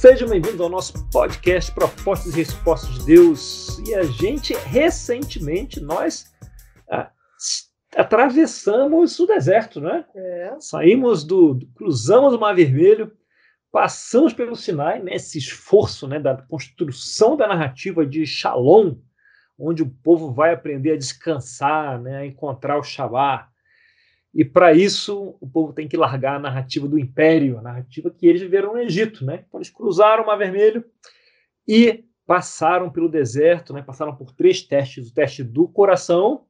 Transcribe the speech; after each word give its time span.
Sejam 0.00 0.28
bem-vindos 0.28 0.60
ao 0.60 0.68
nosso 0.68 1.10
podcast 1.10 1.72
Propostas 1.72 2.32
e 2.32 2.36
Respostas 2.36 3.00
de 3.00 3.04
Deus. 3.04 3.80
E 3.80 3.96
a 3.96 4.04
gente, 4.04 4.54
recentemente, 4.54 5.80
nós 5.80 6.32
ah, 6.88 7.10
atravessamos 7.96 9.18
o 9.18 9.26
deserto, 9.26 9.80
né? 9.80 10.04
É. 10.14 10.56
Saímos 10.60 11.24
do, 11.24 11.58
cruzamos 11.74 12.32
o 12.32 12.38
Mar 12.38 12.54
Vermelho, 12.54 13.10
passamos 13.72 14.32
pelo 14.32 14.54
Sinai, 14.54 15.02
nesse 15.02 15.36
esforço 15.36 16.06
né, 16.06 16.20
da 16.20 16.36
construção 16.42 17.36
da 17.36 17.48
narrativa 17.48 18.06
de 18.06 18.24
Shalom, 18.24 18.94
onde 19.58 19.82
o 19.82 19.90
povo 20.04 20.32
vai 20.32 20.54
aprender 20.54 20.92
a 20.92 20.96
descansar, 20.96 22.00
né, 22.00 22.18
a 22.18 22.26
encontrar 22.26 22.78
o 22.78 22.84
Shabbat. 22.84 23.48
E 24.38 24.44
para 24.44 24.72
isso, 24.72 25.36
o 25.40 25.48
povo 25.50 25.72
tem 25.72 25.88
que 25.88 25.96
largar 25.96 26.36
a 26.36 26.38
narrativa 26.38 26.86
do 26.86 26.96
império, 26.96 27.58
a 27.58 27.62
narrativa 27.62 28.08
que 28.08 28.24
eles 28.24 28.40
viveram 28.40 28.72
no 28.74 28.78
Egito. 28.78 29.24
Né? 29.24 29.42
Então, 29.48 29.58
eles 29.58 29.68
cruzaram 29.68 30.22
o 30.22 30.26
Mar 30.28 30.36
Vermelho 30.38 30.84
e 31.66 32.04
passaram 32.24 32.88
pelo 32.88 33.08
deserto, 33.08 33.72
né? 33.72 33.82
passaram 33.82 34.14
por 34.14 34.30
três 34.30 34.62
testes: 34.62 35.08
o 35.10 35.14
teste 35.14 35.42
do 35.42 35.66
coração, 35.66 36.44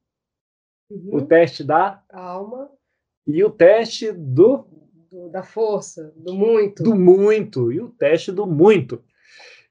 Uhum. 0.90 1.16
o 1.16 1.27
teste 1.27 1.64
da 1.64 2.02
Alma, 2.10 2.70
e 3.27 3.42
o 3.42 3.48
teste 3.50 4.12
do, 4.12 4.66
do- 5.10 5.30
da 5.30 5.42
força, 5.42 6.12
do 6.16 6.34
muito. 6.34 6.82
do 6.82 6.94
muito 6.94 7.72
e 7.72 7.80
o 7.80 7.88
teste 7.91 8.30
do 8.32 8.46
muito. 8.46 9.02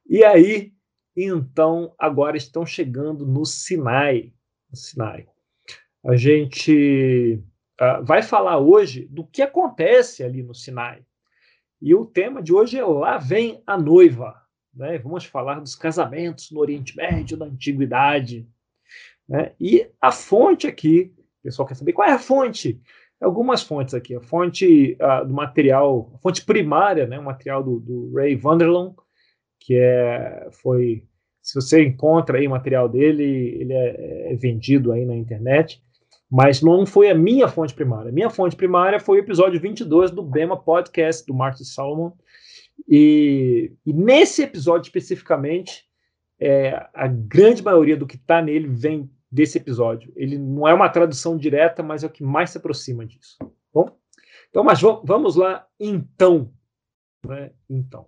E 0.10 0.24
aí, 0.24 0.74
então, 1.16 1.94
agora 2.00 2.36
estão 2.38 2.66
chegando 2.66 3.26
no 3.28 3.46
Sinai. 3.46 4.32
No 4.72 4.78
Sinai. 4.78 5.28
A 6.06 6.16
gente 6.16 7.42
ah, 7.80 8.02
vai 8.02 8.24
falar 8.24 8.58
hoje 8.58 9.08
do 9.10 9.24
que 9.26 9.42
acontece 9.42 10.24
ali 10.24 10.42
no 10.42 10.54
Sinai. 10.54 11.04
E 11.80 11.94
o 11.94 12.06
tema 12.06 12.42
de 12.42 12.52
hoje 12.52 12.78
é 12.78 12.84
Lá 12.84 13.18
Vem 13.18 13.62
a 13.68 13.78
Noiva. 13.78 14.36
Né? 14.74 14.98
Vamos 14.98 15.26
falar 15.26 15.60
dos 15.60 15.76
casamentos 15.76 16.50
no 16.52 16.60
Oriente 16.60 16.98
Médio, 16.98 17.38
da 17.38 17.46
Antiguidade. 17.46 18.48
né? 19.30 19.54
E 19.60 19.88
a 20.02 20.12
fonte 20.12 20.66
aqui, 20.66 21.14
o 21.40 21.44
pessoal 21.44 21.68
quer 21.68 21.76
saber 21.76 21.94
qual 21.94 22.08
é 22.08 22.14
a 22.14 22.20
fonte? 22.20 22.82
Algumas 23.22 23.62
fontes 23.62 23.94
aqui. 23.94 24.16
A 24.16 24.22
fonte 24.22 24.98
ah, 25.00 25.24
do 25.24 25.34
material, 25.34 26.12
a 26.16 26.18
fonte 26.18 26.44
primária, 26.44 27.06
né? 27.06 27.20
o 27.20 27.24
material 27.24 27.64
do, 27.64 27.80
do 27.80 28.14
Ray 28.16 28.36
Vanderloon, 28.36 28.94
que 29.60 29.76
é, 29.76 30.50
foi. 30.52 31.04
Se 31.44 31.56
você 31.56 31.84
encontra 31.84 32.40
aí 32.40 32.48
o 32.48 32.52
material 32.52 32.90
dele, 32.90 33.24
ele 33.60 33.74
é, 33.74 34.34
é 34.34 34.36
vendido 34.36 34.92
aí 34.92 35.06
na 35.06 35.16
internet 35.16 35.82
mas 36.30 36.62
não 36.62 36.86
foi 36.86 37.10
a 37.10 37.16
minha 37.16 37.48
fonte 37.48 37.74
primária. 37.74 38.10
A 38.10 38.14
minha 38.14 38.30
fonte 38.30 38.56
primária 38.56 39.00
foi 39.00 39.18
o 39.18 39.22
episódio 39.22 39.60
22 39.60 40.12
do 40.12 40.22
Bema 40.22 40.58
Podcast, 40.58 41.26
do 41.26 41.34
Martin 41.34 41.64
Salomon. 41.64 42.12
E, 42.88 43.72
e 43.86 43.94
nesse 43.94 44.44
episódio 44.44 44.88
especificamente, 44.88 45.86
é, 46.40 46.88
a 46.94 47.08
grande 47.08 47.64
maioria 47.64 47.98
do 47.98 48.06
que 48.06 48.16
está 48.16 48.42
nele 48.42 48.68
vem 48.68 49.10
desse 49.32 49.58
episódio. 49.58 50.12
Ele 50.16 50.38
não 50.38 50.68
é 50.68 50.74
uma 50.74 50.90
tradução 50.90 51.38
direta, 51.38 51.82
mas 51.82 52.04
é 52.04 52.08
o 52.08 52.12
que 52.12 52.24
mais 52.24 52.50
se 52.50 52.58
aproxima 52.58 53.06
disso. 53.06 53.38
Bom, 53.74 53.90
então, 54.50 54.64
mas 54.64 54.82
va- 54.82 55.02
vamos 55.04 55.36
lá, 55.36 55.66
então. 55.80 56.52
né? 57.26 57.52
Então. 57.70 58.06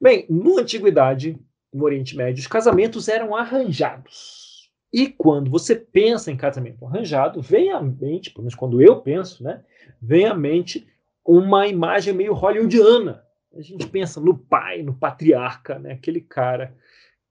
Bem, 0.00 0.26
na 0.28 0.60
antiguidade, 0.60 1.38
no 1.72 1.84
Oriente 1.84 2.16
Médio, 2.16 2.40
os 2.40 2.46
casamentos 2.46 3.08
eram 3.08 3.36
arranjados. 3.36 4.51
E 4.92 5.08
quando 5.08 5.50
você 5.50 5.74
pensa 5.74 6.30
em 6.30 6.36
casamento 6.36 6.84
arranjado, 6.84 7.40
vem 7.40 7.70
à 7.72 7.80
mente, 7.80 8.30
pelo 8.30 8.42
menos 8.42 8.54
quando 8.54 8.82
eu 8.82 9.00
penso, 9.00 9.42
né, 9.42 9.64
vem 10.00 10.26
à 10.26 10.34
mente 10.34 10.86
uma 11.24 11.66
imagem 11.66 12.12
meio 12.12 12.34
hollywoodiana. 12.34 13.24
A 13.54 13.62
gente 13.62 13.86
pensa 13.88 14.20
no 14.20 14.36
pai, 14.36 14.82
no 14.82 14.94
patriarca, 14.94 15.78
né, 15.78 15.92
aquele 15.92 16.20
cara 16.20 16.74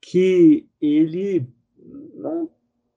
que 0.02 0.68
ele 0.82 1.48
não 2.16 2.50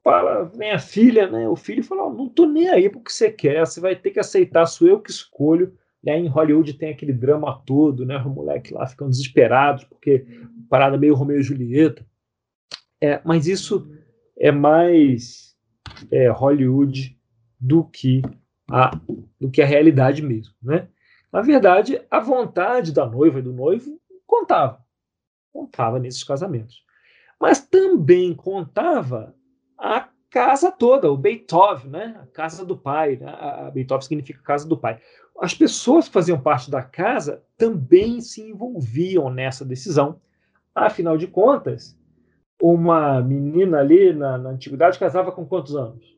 fala, 0.03 0.50
minha 0.55 0.78
filha, 0.78 1.31
né, 1.31 1.47
o 1.49 1.56
filho 1.56 1.84
fala, 1.84 2.06
"Ó, 2.06 2.12
não 2.12 2.28
tô 2.28 2.47
nem 2.47 2.69
aí 2.69 2.89
porque 2.89 3.10
você 3.10 3.31
quer, 3.31 3.66
você 3.66 3.81
vai 3.81 3.94
ter 3.94 4.10
que 4.10 4.21
aceitar, 4.21 4.66
sou 4.66 4.89
eu 4.89 5.00
que 5.00 5.10
escolho. 5.10 5.77
E 6.03 6.10
aí 6.10 6.21
em 6.21 6.28
Hollywood 6.28 6.75
tem 6.75 6.91
aquele 6.91 7.12
drama 7.12 7.62
todo, 7.66 8.05
né, 8.05 8.19
os 8.19 8.27
moleques 8.27 8.72
lá 8.72 8.87
ficam 8.87 9.09
desesperados 9.09 9.84
porque 9.84 10.27
parada 10.69 10.99
meio 10.99 11.15
Romeu 11.15 11.41
e 11.41 11.43
Julieta. 11.43 12.06
É, 13.00 13.21
mas 13.25 13.47
isso 13.47 13.87
é 14.44 14.53
mais 14.53 15.56
é, 16.10 16.28
Hollywood 16.28 17.19
do 17.59 17.82
que 17.82 18.21
a 18.71 18.91
do 19.41 19.50
que 19.50 19.62
a 19.62 19.66
realidade 19.66 20.22
mesmo, 20.22 20.55
né? 20.62 20.88
Na 21.32 21.41
verdade, 21.41 22.03
a 22.10 22.21
vontade 22.21 22.93
da 22.93 23.06
noiva 23.06 23.38
e 23.38 23.43
do 23.43 23.54
noivo 23.54 23.99
contava, 24.27 24.84
contava 25.50 25.99
nesses 25.99 26.22
casamentos, 26.22 26.84
mas 27.41 27.59
também 27.66 28.34
contava 28.34 29.34
a 29.78 30.09
casa 30.28 30.71
toda, 30.71 31.10
o 31.10 31.16
Beethoven, 31.16 31.91
né? 31.91 32.21
A 32.22 32.27
casa 32.27 32.66
do 32.66 32.77
pai, 32.77 33.16
né? 33.16 33.27
a 33.27 33.71
Beethoven 33.71 34.03
significa 34.03 34.43
casa 34.43 34.69
do 34.69 34.77
pai. 34.77 35.00
As 35.41 35.54
pessoas 35.54 36.06
que 36.06 36.12
faziam 36.12 36.38
parte 36.38 36.71
da 36.71 36.83
casa 36.83 37.43
também 37.56 38.21
se 38.21 38.43
envolviam 38.43 39.31
nessa 39.31 39.65
decisão. 39.65 40.21
Afinal 40.75 41.16
de 41.16 41.27
contas, 41.27 41.99
uma 42.60 43.20
menina 43.20 43.78
ali 43.78 44.12
na, 44.12 44.38
na 44.38 44.50
antiguidade 44.50 44.98
casava 44.98 45.32
com 45.32 45.47
quantos 45.47 45.76
anos? 45.76 46.16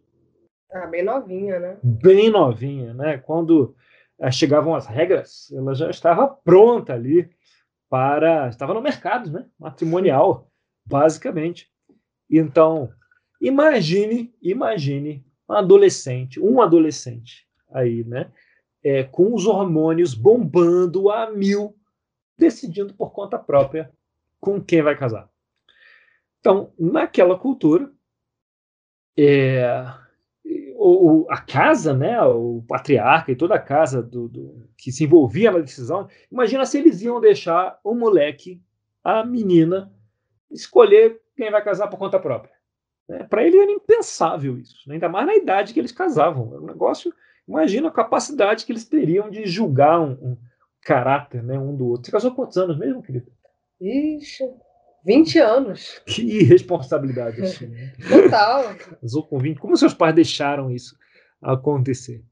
Ah, 0.73 0.87
bem 0.87 1.03
novinha, 1.03 1.59
né? 1.59 1.79
Bem 1.83 2.31
novinha, 2.31 2.93
né? 2.93 3.19
Quando 3.19 3.75
eh, 4.19 4.31
chegavam 4.31 4.75
as 4.75 4.87
regras, 4.87 5.51
ela 5.53 5.75
já 5.75 5.91
estava 5.91 6.29
pronta 6.29 6.93
ali 6.93 7.31
para. 7.89 8.49
Estava 8.49 8.75
no 8.75 8.83
mercado, 8.83 9.31
né? 9.31 9.47
Matrimonial, 9.59 10.51
basicamente. 10.85 11.71
Então, 12.31 12.91
imagine, 13.41 14.35
imagine 14.43 15.25
um 15.49 15.55
adolescente, 15.55 16.41
um 16.41 16.61
adolescente 16.61 17.47
aí, 17.71 18.05
né? 18.05 18.31
eh, 18.87 19.03
com 19.03 19.35
os 19.35 19.47
hormônios 19.47 20.15
bombando 20.15 21.11
a 21.11 21.29
mil, 21.29 21.75
decidindo 22.39 22.95
por 22.95 23.11
conta 23.11 23.37
própria 23.37 23.91
com 24.41 24.61
quem 24.61 24.81
vai 24.81 24.97
casar. 24.97 25.29
Então, 26.47 26.73
naquela 26.79 27.37
cultura, 27.37 27.91
é, 29.19 29.85
o, 30.77 31.27
a 31.29 31.39
casa, 31.41 31.93
né, 31.93 32.23
o 32.23 32.63
patriarca 32.69 33.33
e 33.33 33.37
toda 33.37 33.57
a 33.57 33.59
casa 33.59 34.01
do, 34.01 34.29
do- 34.29 34.69
que 34.79 34.93
se 34.93 35.03
envolvia 35.03 35.51
na 35.51 35.59
decisão, 35.59 36.09
imagina 36.31 36.65
se 36.65 36.79
eles 36.79 37.03
iam 37.03 37.21
deixar 37.21 37.81
o 37.83 37.97
moleque, 37.97 38.63
a 39.03 39.25
menina, 39.25 39.93
escolher 40.49 41.21
quem 41.37 41.51
vai 41.51 41.65
casar 41.65 41.89
por 41.89 41.99
conta 41.99 42.21
própria. 42.21 42.55
Para 43.29 43.43
ele 43.43 43.59
era 43.59 43.73
impensável 43.73 44.57
isso, 44.57 44.89
né? 44.89 44.95
ainda 44.95 45.09
mais 45.09 45.27
na 45.27 45.35
idade 45.35 45.75
que 45.75 45.81
eles 45.81 45.91
casavam. 45.91 46.53
Era 46.53 46.63
um 46.63 46.67
negócio, 46.67 47.13
imagina 47.49 47.89
a 47.89 47.93
capacidade 47.93 48.65
que 48.65 48.71
eles 48.71 48.85
teriam 48.89 49.29
de 49.29 49.47
julgar 49.47 50.01
um, 50.01 50.13
um 50.13 50.37
caráter 50.81 51.43
né, 51.43 51.59
um 51.59 51.75
do 51.75 51.89
outro. 51.89 52.07
Você 52.07 52.13
casou 52.13 52.33
quantos 52.37 52.57
anos 52.57 52.79
mesmo, 52.79 53.03
querido? 53.03 53.33
Ixi, 53.81 54.45
20 55.07 55.39
anos. 55.39 56.03
Que 56.05 56.23
irresponsabilidade 56.23 57.43
isso. 57.43 57.67
né? 57.69 57.93
Total. 58.09 58.75
Casou 59.01 59.23
com 59.23 59.39
20. 59.39 59.59
Como 59.59 59.77
seus 59.77 59.95
pais 59.95 60.15
deixaram 60.15 60.71
isso 60.71 60.97
acontecer? 61.41 62.25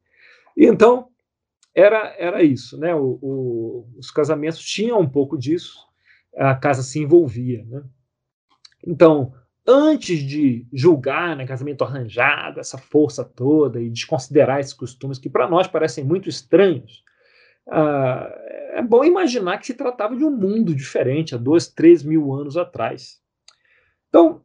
E 0.56 0.66
então, 0.66 1.08
era, 1.74 2.14
era 2.18 2.42
isso. 2.42 2.76
Né? 2.78 2.94
O, 2.94 3.18
o- 3.22 3.88
os 3.96 4.10
casamentos 4.10 4.58
tinham 4.62 4.98
um 5.00 5.08
pouco 5.08 5.38
disso, 5.38 5.78
a 6.36 6.54
casa 6.54 6.82
se 6.82 6.98
envolvia. 6.98 7.64
Né? 7.66 7.82
Então, 8.86 9.32
antes 9.66 10.18
de 10.18 10.66
julgar 10.72 11.36
né, 11.36 11.46
casamento 11.46 11.84
arranjado, 11.84 12.60
essa 12.60 12.76
força 12.76 13.24
toda, 13.24 13.80
e 13.80 13.88
desconsiderar 13.88 14.58
esses 14.60 14.74
costumes 14.74 15.18
que 15.18 15.30
para 15.30 15.48
nós 15.48 15.66
parecem 15.68 16.04
muito 16.04 16.28
estranhos, 16.28 17.02
ah, 17.68 18.30
é 18.74 18.82
bom 18.82 19.04
imaginar 19.04 19.58
que 19.58 19.66
se 19.66 19.74
tratava 19.74 20.16
de 20.16 20.24
um 20.24 20.30
mundo 20.30 20.74
diferente 20.74 21.34
há 21.34 21.38
dois, 21.38 21.68
três 21.68 22.02
mil 22.02 22.32
anos 22.32 22.56
atrás. 22.56 23.20
Então, 24.08 24.42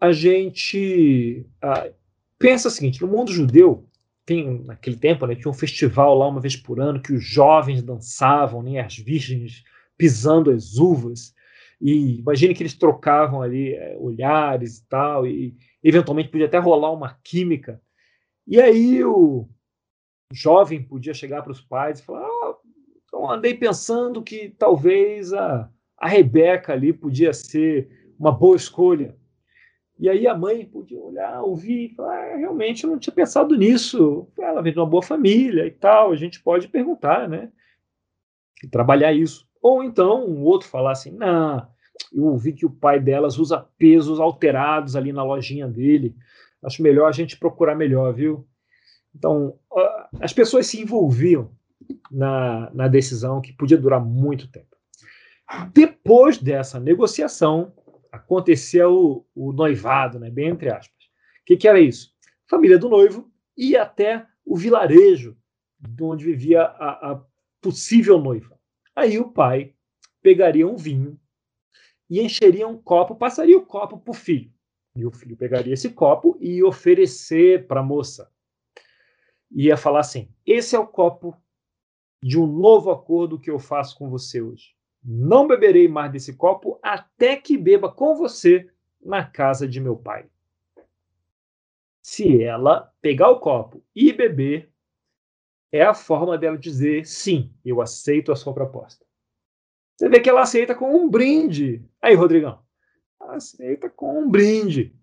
a 0.00 0.12
gente 0.12 1.46
ah, 1.62 1.90
pensa 2.38 2.68
o 2.68 2.70
seguinte: 2.70 3.02
no 3.02 3.08
mundo 3.08 3.32
judeu, 3.32 3.86
tem 4.24 4.62
naquele 4.64 4.96
tempo, 4.96 5.26
né, 5.26 5.34
tinha 5.34 5.50
um 5.50 5.54
festival 5.54 6.16
lá 6.16 6.28
uma 6.28 6.40
vez 6.40 6.56
por 6.56 6.80
ano 6.80 7.02
que 7.02 7.12
os 7.12 7.24
jovens 7.24 7.82
dançavam, 7.82 8.62
né, 8.62 8.80
as 8.80 8.96
virgens 8.96 9.64
pisando 9.96 10.50
as 10.50 10.76
uvas. 10.76 11.34
E 11.80 12.18
imagine 12.18 12.54
que 12.54 12.62
eles 12.62 12.74
trocavam 12.74 13.42
ali 13.42 13.74
eh, 13.74 13.96
olhares 13.98 14.78
e 14.78 14.88
tal, 14.88 15.26
e 15.26 15.56
eventualmente 15.82 16.28
podia 16.28 16.46
até 16.46 16.58
rolar 16.58 16.92
uma 16.92 17.18
química. 17.24 17.80
E 18.46 18.60
aí 18.60 19.02
o 19.04 19.48
jovem 20.32 20.82
podia 20.82 21.14
chegar 21.14 21.42
para 21.42 21.52
os 21.52 21.60
pais 21.60 21.98
e 21.98 22.02
falar: 22.02 22.26
andei 23.28 23.54
pensando 23.54 24.22
que 24.22 24.54
talvez 24.56 25.32
a, 25.32 25.68
a 25.98 26.06
Rebeca 26.06 26.72
ali 26.72 26.92
podia 26.92 27.32
ser 27.32 27.90
uma 28.18 28.30
boa 28.30 28.54
escolha. 28.54 29.16
E 29.98 30.08
aí 30.08 30.26
a 30.26 30.34
mãe 30.34 30.64
podia 30.64 30.98
olhar, 30.98 31.42
ouvir 31.42 31.86
e 31.86 31.94
falar: 31.94 32.16
ah, 32.16 32.36
realmente 32.36 32.84
eu 32.84 32.90
não 32.90 32.98
tinha 32.98 33.14
pensado 33.14 33.56
nisso. 33.56 34.28
Ela 34.38 34.62
vem 34.62 34.72
de 34.72 34.78
uma 34.78 34.86
boa 34.86 35.02
família 35.02 35.66
e 35.66 35.70
tal, 35.70 36.12
a 36.12 36.16
gente 36.16 36.42
pode 36.42 36.68
perguntar, 36.68 37.28
né? 37.28 37.50
E 38.62 38.68
trabalhar 38.68 39.12
isso. 39.12 39.46
Ou 39.60 39.82
então 39.82 40.26
um 40.26 40.42
outro 40.42 40.68
falar 40.68 40.92
assim: 40.92 41.10
não, 41.10 41.66
eu 42.12 42.24
ouvi 42.24 42.52
que 42.52 42.64
o 42.64 42.70
pai 42.70 42.98
delas 42.98 43.38
usa 43.38 43.66
pesos 43.76 44.20
alterados 44.20 44.96
ali 44.96 45.12
na 45.12 45.22
lojinha 45.22 45.68
dele. 45.68 46.14
Acho 46.62 46.82
melhor 46.82 47.08
a 47.08 47.12
gente 47.12 47.38
procurar 47.38 47.74
melhor, 47.74 48.14
viu? 48.14 48.46
Então, 49.14 49.58
as 50.20 50.32
pessoas 50.32 50.66
se 50.66 50.80
envolviam 50.80 51.50
na, 52.10 52.70
na 52.72 52.88
decisão 52.88 53.40
que 53.40 53.52
podia 53.52 53.78
durar 53.78 54.04
muito 54.04 54.50
tempo. 54.50 54.76
Depois 55.72 56.38
dessa 56.38 56.78
negociação, 56.78 57.72
aconteceu 58.12 58.94
o, 58.94 59.26
o 59.34 59.52
noivado, 59.52 60.18
né, 60.18 60.30
bem 60.30 60.48
entre 60.48 60.70
aspas. 60.70 61.04
O 61.42 61.44
que, 61.46 61.56
que 61.56 61.68
era 61.68 61.80
isso? 61.80 62.12
Família 62.46 62.78
do 62.78 62.88
noivo 62.88 63.30
ia 63.56 63.82
até 63.82 64.26
o 64.44 64.56
vilarejo 64.56 65.36
de 65.78 66.02
onde 66.02 66.24
vivia 66.24 66.62
a, 66.62 67.12
a 67.12 67.22
possível 67.60 68.18
noiva. 68.18 68.58
Aí 68.94 69.18
o 69.18 69.30
pai 69.30 69.74
pegaria 70.22 70.66
um 70.66 70.76
vinho 70.76 71.18
e 72.08 72.20
encheria 72.20 72.66
um 72.66 72.76
copo, 72.76 73.14
passaria 73.14 73.56
o 73.56 73.64
copo 73.64 73.98
para 73.98 74.10
o 74.10 74.14
filho. 74.14 74.52
E 74.96 75.06
o 75.06 75.12
filho 75.12 75.36
pegaria 75.36 75.72
esse 75.72 75.90
copo 75.90 76.36
e 76.40 76.62
oferecer 76.62 77.66
para 77.66 77.80
a 77.80 77.84
moça. 77.84 78.30
Ia 79.50 79.76
falar 79.76 80.00
assim: 80.00 80.28
esse 80.44 80.74
é 80.74 80.78
o 80.78 80.86
copo 80.86 81.36
de 82.22 82.38
um 82.38 82.46
novo 82.46 82.90
acordo 82.90 83.38
que 83.38 83.50
eu 83.50 83.58
faço 83.58 83.96
com 83.96 84.08
você 84.08 84.40
hoje. 84.40 84.74
Não 85.02 85.46
beberei 85.46 85.88
mais 85.88 86.12
desse 86.12 86.36
copo 86.36 86.78
até 86.82 87.36
que 87.36 87.56
beba 87.56 87.90
com 87.90 88.14
você 88.14 88.68
na 89.00 89.24
casa 89.24 89.66
de 89.66 89.80
meu 89.80 89.96
pai. 89.96 90.26
Se 92.02 92.42
ela 92.42 92.92
pegar 93.00 93.30
o 93.30 93.40
copo 93.40 93.82
e 93.94 94.12
beber, 94.12 94.70
é 95.72 95.82
a 95.82 95.94
forma 95.94 96.36
dela 96.36 96.58
dizer 96.58 97.06
sim, 97.06 97.52
eu 97.64 97.80
aceito 97.80 98.32
a 98.32 98.36
sua 98.36 98.52
proposta. 98.52 99.06
Você 99.96 100.08
vê 100.08 100.20
que 100.20 100.28
ela 100.28 100.42
aceita 100.42 100.74
com 100.74 100.94
um 100.94 101.08
brinde. 101.08 101.84
Aí, 102.00 102.14
Rodrigão, 102.14 102.58
aceita 103.20 103.88
com 103.88 104.18
um 104.18 104.30
brinde. 104.30 104.94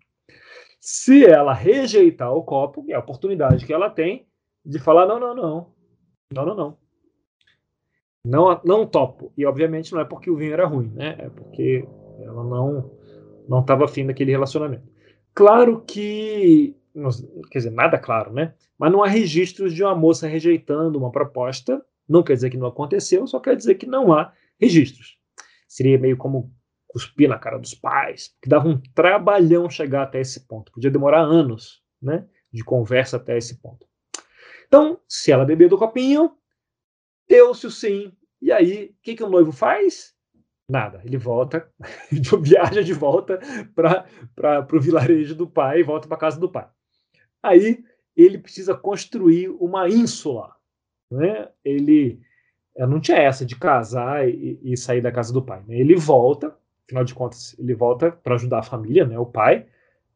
Se 0.80 1.26
ela 1.26 1.54
rejeitar 1.54 2.34
o 2.34 2.44
copo, 2.44 2.86
é 2.90 2.94
a 2.94 3.00
oportunidade 3.00 3.66
que 3.66 3.74
ela 3.74 3.90
tem 3.90 4.28
de 4.66 4.80
falar: 4.80 5.06
não, 5.06 5.20
não, 5.20 5.36
não, 5.36 5.74
não, 6.32 6.46
não, 6.46 6.56
não. 6.56 6.78
Não, 8.28 8.60
não 8.64 8.86
topo. 8.86 9.32
E 9.38 9.46
obviamente 9.46 9.94
não 9.94 10.02
é 10.02 10.06
porque 10.06 10.30
o 10.30 10.36
vinho 10.36 10.54
era 10.54 10.66
ruim, 10.66 10.92
né? 10.94 11.16
É 11.18 11.30
porque 11.30 11.88
ela 12.22 12.44
não 12.44 12.92
não 13.48 13.62
estava 13.62 13.86
afim 13.86 14.06
daquele 14.06 14.32
relacionamento. 14.32 14.88
Claro 15.34 15.82
que, 15.86 16.76
quer 17.50 17.60
dizer, 17.60 17.72
nada 17.72 17.98
claro, 17.98 18.34
né? 18.34 18.54
Mas 18.78 18.92
não 18.92 19.04
há 19.04 19.08
registros 19.08 19.74
de 19.74 19.84
uma 19.84 19.96
moça 19.96 20.28
rejeitando 20.28 20.98
uma 20.98 21.12
proposta. 21.12 21.82
Não 22.08 22.24
quer 22.24 22.34
dizer 22.34 22.50
que 22.50 22.58
não 22.58 22.68
aconteceu, 22.68 23.26
só 23.26 23.40
quer 23.40 23.56
dizer 23.56 23.76
que 23.76 23.86
não 23.86 24.12
há 24.12 24.34
registros. 24.60 25.18
Seria 25.68 25.98
meio 25.98 26.18
como 26.18 26.52
cuspir 26.88 27.30
na 27.30 27.38
cara 27.38 27.60
dos 27.60 27.74
pais, 27.74 28.36
que 28.42 28.50
dava 28.50 28.68
um 28.68 28.82
trabalhão 28.96 29.70
chegar 29.70 30.04
até 30.04 30.20
esse 30.20 30.48
ponto. 30.48 30.72
Podia 30.72 30.92
demorar 30.92 31.22
anos, 31.22 31.82
né? 32.02 32.26
De 32.52 32.64
conversa 32.64 33.18
até 33.18 33.38
esse 33.38 33.62
ponto. 33.62 33.86
Então, 34.68 35.00
se 35.08 35.32
ela 35.32 35.46
beber 35.46 35.70
do 35.70 35.78
copinho, 35.78 36.32
deu-se 37.28 37.68
o 37.68 37.72
sim. 37.72 38.12
E 38.42 38.52
aí, 38.52 38.86
o 38.86 39.02
que, 39.02 39.16
que 39.16 39.24
o 39.24 39.30
noivo 39.30 39.52
faz? 39.52 40.16
Nada. 40.70 41.02
Ele 41.06 41.18
volta, 41.18 41.70
viaja 42.42 42.84
de 42.84 42.94
volta 42.94 43.40
para 43.74 44.68
o 44.74 44.82
vilarejo 44.82 45.34
do 45.34 45.48
pai, 45.48 45.82
volta 45.82 46.08
para 46.08 46.18
casa 46.18 46.40
do 46.40 46.50
pai. 46.50 46.68
Aí 47.42 47.84
ele 48.16 48.38
precisa 48.38 48.76
construir 48.76 49.50
uma 49.50 49.88
ínsula. 49.88 50.54
Né? 51.10 51.48
Ele 51.64 52.20
não 52.78 53.00
tinha 53.00 53.18
essa 53.18 53.46
de 53.46 53.56
casar 53.56 54.28
e, 54.28 54.60
e 54.62 54.76
sair 54.76 55.02
da 55.02 55.12
casa 55.12 55.32
do 55.32 55.42
pai. 55.42 55.64
Né? 55.68 55.80
Ele 55.80 55.96
volta, 55.96 56.56
afinal 56.86 57.04
de 57.04 57.16
contas, 57.16 57.58
ele 57.58 57.74
volta 57.74 58.12
para 58.12 58.36
ajudar 58.36 58.60
a 58.60 58.64
família, 58.64 59.06
né? 59.06 59.18
o 59.18 59.26
pai, 59.26 59.68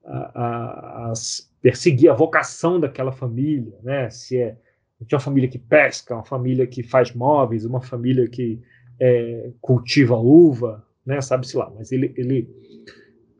a, 0.03 0.17
a, 0.17 1.11
a 1.11 1.13
perseguir 1.61 2.09
a 2.09 2.15
vocação 2.15 2.79
daquela 2.79 3.11
família, 3.11 3.77
né? 3.83 4.09
se 4.09 4.37
é 4.37 4.57
tinha 5.05 5.17
uma 5.17 5.23
família 5.23 5.49
que 5.49 5.59
pesca, 5.59 6.15
uma 6.15 6.25
família 6.25 6.67
que 6.67 6.83
faz 6.83 7.13
móveis, 7.13 7.65
uma 7.65 7.81
família 7.81 8.27
que 8.27 8.61
é, 8.99 9.51
cultiva 9.59 10.15
uva, 10.15 10.85
né? 11.05 11.19
Sabe-se 11.21 11.57
lá. 11.57 11.71
Mas 11.75 11.91
ele, 11.91 12.13
ele 12.15 12.47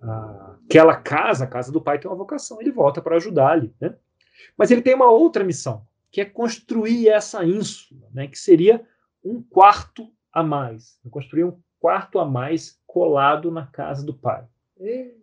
ah, 0.02 0.56
aquela 0.66 0.96
casa, 0.96 1.44
a 1.44 1.48
casa 1.48 1.72
do 1.72 1.82
pai, 1.82 2.00
tem 2.00 2.10
uma 2.10 2.18
vocação. 2.18 2.60
Ele 2.60 2.72
volta 2.72 3.02
para 3.02 3.16
ajudar 3.16 3.52
ali, 3.52 3.74
né? 3.80 3.96
Mas 4.58 4.72
ele 4.72 4.82
tem 4.82 4.96
uma 4.96 5.10
outra 5.10 5.44
missão, 5.44 5.86
que 6.12 6.20
é 6.20 6.26
construir 6.26 7.10
essa 7.10 7.46
ínsula, 7.46 8.08
né? 8.14 8.28
Que 8.28 8.38
seria 8.38 8.84
um 9.24 9.42
quarto 9.42 10.12
a 10.34 10.42
mais, 10.42 10.98
construir 11.10 11.44
um 11.44 11.58
quarto 11.80 12.20
a 12.20 12.26
mais 12.26 12.80
colado 12.88 13.52
na 13.52 13.68
casa 13.68 14.04
do 14.04 14.14
pai. 14.14 14.46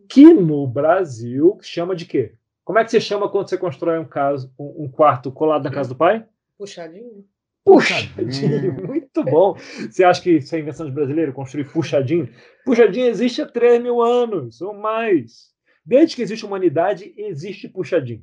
Que 0.08 0.32
no 0.32 0.67
Brasil 0.67 1.58
chama 1.61 1.96
de 1.96 2.06
quê? 2.06 2.35
Como 2.69 2.79
é 2.79 2.85
que 2.85 2.91
você 2.91 3.00
chama 3.00 3.31
quando 3.31 3.49
você 3.49 3.56
constrói 3.56 3.99
um, 3.99 4.05
caso, 4.05 4.53
um, 4.59 4.85
um 4.85 4.88
quarto 4.91 5.32
colado 5.32 5.65
na 5.65 5.70
casa 5.70 5.88
do 5.88 5.97
pai? 5.97 6.26
Puxadinho. 6.59 7.26
Puxadinho, 7.65 8.87
muito 8.87 9.25
bom. 9.25 9.55
Você 9.91 10.05
acha 10.05 10.20
que 10.20 10.32
isso 10.32 10.55
é 10.55 10.59
invenção 10.59 10.85
de 10.85 10.93
brasileiro, 10.93 11.32
construir 11.32 11.65
puxadinho? 11.73 12.29
Puxadinho 12.67 13.06
existe 13.06 13.41
há 13.41 13.47
3 13.47 13.82
mil 13.82 14.03
anos 14.03 14.61
ou 14.61 14.75
mais. 14.75 15.50
Desde 15.82 16.15
que 16.15 16.20
existe 16.20 16.44
humanidade, 16.44 17.15
existe 17.17 17.69
puxadinho. 17.69 18.23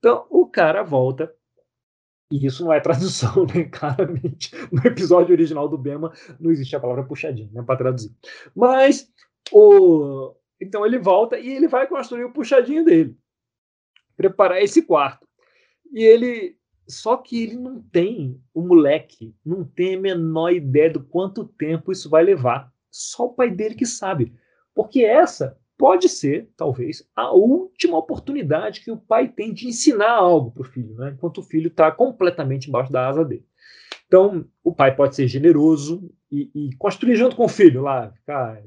Então, 0.00 0.26
o 0.28 0.48
cara 0.48 0.82
volta, 0.82 1.32
e 2.32 2.44
isso 2.44 2.64
não 2.64 2.72
é 2.72 2.80
tradução, 2.80 3.46
né? 3.54 3.62
Claramente, 3.70 4.50
no 4.72 4.84
episódio 4.84 5.32
original 5.32 5.68
do 5.68 5.78
Bema 5.78 6.12
não 6.40 6.50
existe 6.50 6.74
a 6.74 6.80
palavra 6.80 7.04
puxadinho, 7.04 7.50
né? 7.52 7.62
Para 7.62 7.76
traduzir. 7.76 8.10
Mas, 8.56 9.08
o... 9.52 10.34
então 10.60 10.84
ele 10.84 10.98
volta 10.98 11.38
e 11.38 11.48
ele 11.48 11.68
vai 11.68 11.86
construir 11.86 12.24
o 12.24 12.32
puxadinho 12.32 12.84
dele 12.84 13.16
preparar 14.18 14.60
esse 14.60 14.82
quarto. 14.82 15.26
E 15.92 16.02
ele. 16.02 16.58
Só 16.86 17.18
que 17.18 17.42
ele 17.42 17.56
não 17.56 17.82
tem, 17.82 18.40
o 18.54 18.62
moleque 18.62 19.34
não 19.44 19.62
tem 19.62 19.96
a 19.96 20.00
menor 20.00 20.50
ideia 20.50 20.90
do 20.90 21.04
quanto 21.04 21.44
tempo 21.44 21.92
isso 21.92 22.08
vai 22.08 22.24
levar. 22.24 22.72
Só 22.90 23.26
o 23.26 23.34
pai 23.34 23.50
dele 23.50 23.74
que 23.74 23.84
sabe. 23.84 24.32
Porque 24.74 25.04
essa 25.04 25.58
pode 25.76 26.08
ser, 26.08 26.48
talvez, 26.56 27.06
a 27.14 27.30
última 27.30 27.98
oportunidade 27.98 28.80
que 28.80 28.90
o 28.90 28.96
pai 28.96 29.28
tem 29.28 29.52
de 29.52 29.68
ensinar 29.68 30.12
algo 30.12 30.50
para 30.50 30.62
o 30.62 30.64
filho, 30.64 30.94
né? 30.94 31.12
enquanto 31.14 31.38
o 31.38 31.42
filho 31.42 31.68
está 31.68 31.92
completamente 31.92 32.68
embaixo 32.68 32.90
da 32.90 33.06
asa 33.06 33.22
dele. 33.22 33.46
Então, 34.06 34.46
o 34.64 34.74
pai 34.74 34.96
pode 34.96 35.14
ser 35.14 35.28
generoso 35.28 36.10
e, 36.32 36.50
e 36.54 36.76
construir 36.76 37.16
junto 37.16 37.36
com 37.36 37.44
o 37.44 37.48
filho 37.48 37.82
lá, 37.82 38.10
ficar 38.12 38.62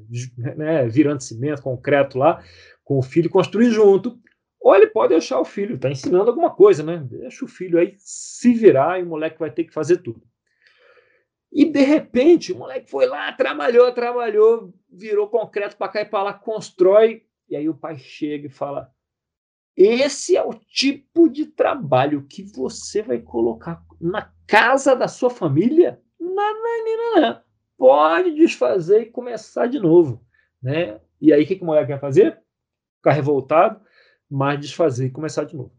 né, 0.56 0.86
virando 0.86 1.20
cimento, 1.20 1.60
concreto 1.60 2.16
lá, 2.16 2.40
com 2.84 2.98
o 2.98 3.02
filho, 3.02 3.28
construir 3.28 3.70
junto, 3.70 4.16
ou 4.62 4.76
ele 4.76 4.86
pode 4.86 5.08
deixar 5.08 5.40
o 5.40 5.44
filho, 5.44 5.74
está 5.74 5.90
ensinando 5.90 6.30
alguma 6.30 6.54
coisa, 6.54 6.84
né? 6.84 6.98
Deixa 6.98 7.44
o 7.44 7.48
filho 7.48 7.80
aí 7.80 7.94
se 7.98 8.54
virar 8.54 9.00
e 9.00 9.02
o 9.02 9.06
moleque 9.06 9.40
vai 9.40 9.50
ter 9.50 9.64
que 9.64 9.74
fazer 9.74 9.96
tudo. 9.96 10.22
E 11.50 11.64
de 11.64 11.80
repente, 11.80 12.52
o 12.52 12.58
moleque 12.58 12.88
foi 12.88 13.06
lá, 13.06 13.32
trabalhou, 13.32 13.92
trabalhou, 13.92 14.72
virou 14.88 15.28
concreto 15.28 15.76
para 15.76 15.88
cá 15.88 16.00
e 16.02 16.04
para 16.04 16.22
lá, 16.22 16.32
constrói. 16.32 17.24
E 17.48 17.56
aí 17.56 17.68
o 17.68 17.74
pai 17.74 17.98
chega 17.98 18.46
e 18.46 18.50
fala: 18.50 18.88
Esse 19.76 20.36
é 20.36 20.44
o 20.44 20.54
tipo 20.54 21.28
de 21.28 21.46
trabalho 21.46 22.24
que 22.28 22.44
você 22.44 23.02
vai 23.02 23.18
colocar 23.18 23.84
na 24.00 24.32
casa 24.46 24.94
da 24.94 25.08
sua 25.08 25.28
família? 25.28 26.00
Não, 26.20 26.34
não, 26.34 26.84
não, 26.84 27.20
não. 27.20 27.42
Pode 27.76 28.32
desfazer 28.36 29.02
e 29.02 29.10
começar 29.10 29.66
de 29.66 29.80
novo. 29.80 30.24
Né? 30.62 31.00
E 31.20 31.32
aí 31.32 31.42
o 31.42 31.46
que, 31.46 31.56
que 31.56 31.62
o 31.62 31.66
moleque 31.66 31.90
vai 31.90 31.98
fazer? 31.98 32.40
Ficar 32.98 33.12
revoltado 33.12 33.82
mas 34.32 34.58
desfazer 34.58 35.06
e 35.06 35.10
começar 35.10 35.44
de 35.44 35.54
novo. 35.54 35.70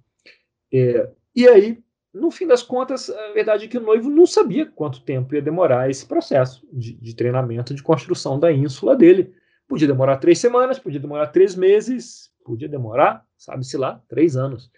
É, 0.72 1.10
e 1.36 1.48
aí, 1.48 1.84
no 2.14 2.30
fim 2.30 2.46
das 2.46 2.62
contas, 2.62 3.10
a 3.10 3.34
verdade 3.34 3.66
é 3.66 3.68
que 3.68 3.80
o 3.80 3.82
noivo 3.82 4.12
não 4.12 4.28
sabia 4.28 4.68
quanto 4.68 5.04
tempo 5.04 5.34
ia 5.34 5.42
demorar 5.42 5.90
esse 5.90 6.06
processo 6.06 6.68
de, 6.72 6.94
de 6.94 7.16
treinamento, 7.16 7.74
de 7.74 7.82
construção 7.82 8.40
da 8.40 8.52
ínsula 8.52 8.96
dele. 8.96 9.34
Podia 9.68 9.88
demorar 9.88 10.18
três 10.18 10.38
semanas, 10.38 10.78
podia 10.78 11.00
demorar 11.00 11.28
três 11.28 11.56
meses, 11.56 12.32
podia 12.46 12.70
demorar, 12.70 13.26
sabe-se 13.36 13.76
lá, 13.76 14.00
três 14.08 14.38
anos. 14.38 14.72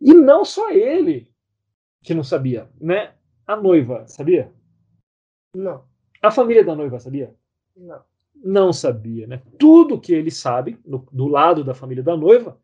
E 0.00 0.14
não 0.14 0.44
só 0.44 0.70
ele 0.70 1.28
que 2.00 2.14
não 2.14 2.22
sabia, 2.22 2.70
né? 2.80 3.12
A 3.44 3.56
noiva, 3.56 4.06
sabia? 4.06 4.52
Não. 5.56 5.84
A 6.22 6.30
família 6.30 6.64
da 6.64 6.76
noiva, 6.76 7.00
sabia? 7.00 7.34
Não. 7.76 8.02
Não 8.36 8.72
sabia, 8.72 9.26
né? 9.26 9.42
Tudo 9.58 10.00
que 10.00 10.12
ele 10.12 10.30
sabe, 10.30 10.78
no, 10.84 11.08
do 11.10 11.26
lado 11.26 11.64
da 11.64 11.74
família 11.74 12.02
da 12.02 12.16
noiva, 12.16 12.60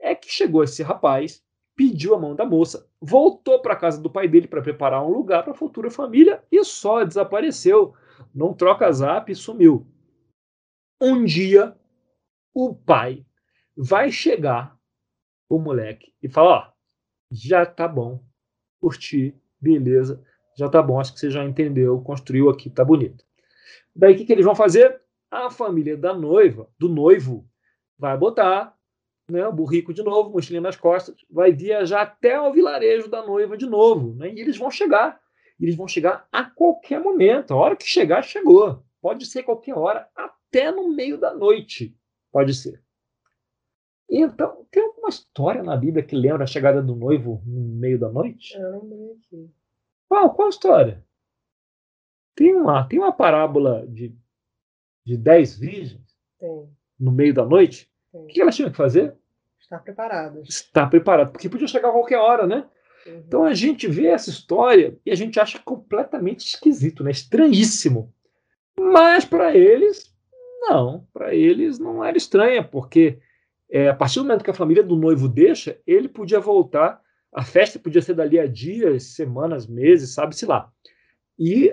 é 0.00 0.14
que 0.14 0.30
chegou 0.30 0.64
esse 0.64 0.82
rapaz, 0.82 1.44
pediu 1.76 2.14
a 2.14 2.18
mão 2.18 2.34
da 2.34 2.44
moça, 2.44 2.88
voltou 3.00 3.60
para 3.60 3.74
a 3.74 3.76
casa 3.76 4.00
do 4.00 4.10
pai 4.10 4.28
dele 4.28 4.48
para 4.48 4.62
preparar 4.62 5.04
um 5.04 5.10
lugar 5.10 5.42
para 5.42 5.52
a 5.52 5.56
futura 5.56 5.90
família 5.90 6.42
e 6.50 6.62
só 6.64 7.04
desapareceu. 7.04 7.94
Não 8.34 8.52
troca 8.52 8.90
zap 8.92 9.30
e 9.30 9.34
sumiu. 9.34 9.86
Um 11.00 11.24
dia, 11.24 11.74
o 12.52 12.74
pai 12.74 13.24
vai 13.74 14.10
chegar 14.10 14.78
o 15.48 15.58
moleque 15.58 16.12
e 16.22 16.28
falar: 16.28 16.68
Ó, 16.68 16.72
já 17.30 17.64
tá 17.64 17.88
bom, 17.88 18.22
curti, 18.78 19.34
beleza, 19.58 20.22
já 20.56 20.68
tá 20.68 20.82
bom, 20.82 21.00
acho 21.00 21.14
que 21.14 21.20
você 21.20 21.30
já 21.30 21.44
entendeu, 21.44 22.00
construiu 22.02 22.50
aqui, 22.50 22.68
tá 22.68 22.84
bonito. 22.84 23.24
Daí 23.94 24.14
o 24.14 24.16
que, 24.16 24.24
que 24.24 24.32
eles 24.32 24.44
vão 24.44 24.54
fazer? 24.54 25.00
A 25.30 25.50
família 25.50 25.96
da 25.96 26.12
noiva, 26.12 26.68
do 26.78 26.88
noivo, 26.88 27.48
vai 27.98 28.18
botar 28.18 28.76
né, 29.30 29.46
o 29.46 29.52
burrico 29.52 29.94
de 29.94 30.02
novo, 30.02 30.30
mochilinha 30.30 30.60
nas 30.60 30.76
costas, 30.76 31.16
vai 31.30 31.52
viajar 31.52 32.02
até 32.02 32.40
o 32.40 32.52
vilarejo 32.52 33.08
da 33.08 33.24
noiva 33.24 33.56
de 33.56 33.66
novo. 33.66 34.14
Né, 34.14 34.32
e 34.32 34.40
eles 34.40 34.56
vão 34.56 34.70
chegar. 34.70 35.20
Eles 35.58 35.76
vão 35.76 35.86
chegar 35.86 36.26
a 36.32 36.44
qualquer 36.44 37.00
momento. 37.00 37.52
A 37.52 37.56
hora 37.56 37.76
que 37.76 37.84
chegar, 37.84 38.22
chegou. 38.22 38.82
Pode 39.00 39.26
ser 39.26 39.42
qualquer 39.42 39.74
hora, 39.74 40.08
até 40.14 40.70
no 40.70 40.88
meio 40.88 41.18
da 41.18 41.34
noite. 41.34 41.96
Pode 42.32 42.54
ser. 42.54 42.82
Então, 44.08 44.66
tem 44.70 44.82
alguma 44.82 45.08
história 45.08 45.62
na 45.62 45.76
Bíblia 45.76 46.02
que 46.02 46.16
lembra 46.16 46.44
a 46.44 46.46
chegada 46.46 46.82
do 46.82 46.96
noivo 46.96 47.42
no 47.46 47.60
meio 47.60 47.98
da 47.98 48.10
noite? 48.10 48.56
Eu 48.56 48.82
lembrei 48.82 49.12
aqui. 49.12 49.50
Qual, 50.08 50.34
qual 50.34 50.48
história? 50.48 51.06
Tem 52.34 52.54
uma, 52.54 52.88
tem 52.88 52.98
uma 52.98 53.12
parábola 53.12 53.86
de, 53.86 54.16
de 55.04 55.16
dez 55.16 55.56
virgens 55.56 56.16
Tem. 56.38 56.68
no 56.98 57.12
meio 57.12 57.34
da 57.34 57.44
noite. 57.44 57.89
O 58.12 58.26
que 58.26 58.40
elas 58.40 58.56
tinham 58.56 58.70
que 58.70 58.76
fazer? 58.76 59.14
Está 59.60 59.78
preparado. 59.78 60.42
Estar 60.42 60.86
preparado, 60.88 61.32
porque 61.32 61.48
podia 61.48 61.68
chegar 61.68 61.90
a 61.90 61.92
qualquer 61.92 62.18
hora, 62.18 62.46
né? 62.46 62.66
Uhum. 63.06 63.22
Então 63.26 63.44
a 63.44 63.54
gente 63.54 63.86
vê 63.86 64.06
essa 64.06 64.30
história 64.30 64.98
e 65.04 65.10
a 65.10 65.14
gente 65.14 65.38
acha 65.38 65.58
completamente 65.58 66.46
esquisito, 66.46 67.04
né? 67.04 67.10
Estranhíssimo. 67.10 68.12
Mas 68.78 69.24
para 69.24 69.54
eles, 69.56 70.14
não. 70.60 71.06
Para 71.12 71.34
eles 71.34 71.78
não 71.78 72.04
era 72.04 72.16
estranha, 72.16 72.64
porque 72.64 73.18
é, 73.70 73.88
a 73.88 73.94
partir 73.94 74.18
do 74.18 74.24
momento 74.24 74.42
que 74.42 74.50
a 74.50 74.54
família 74.54 74.82
do 74.82 74.96
noivo 74.96 75.28
deixa, 75.28 75.78
ele 75.86 76.08
podia 76.08 76.40
voltar. 76.40 77.00
A 77.32 77.44
festa 77.44 77.78
podia 77.78 78.02
ser 78.02 78.14
dali 78.14 78.38
a 78.38 78.46
dias, 78.46 79.14
semanas, 79.14 79.66
meses, 79.66 80.12
sabe-se 80.12 80.44
lá. 80.44 80.68
E 81.38 81.72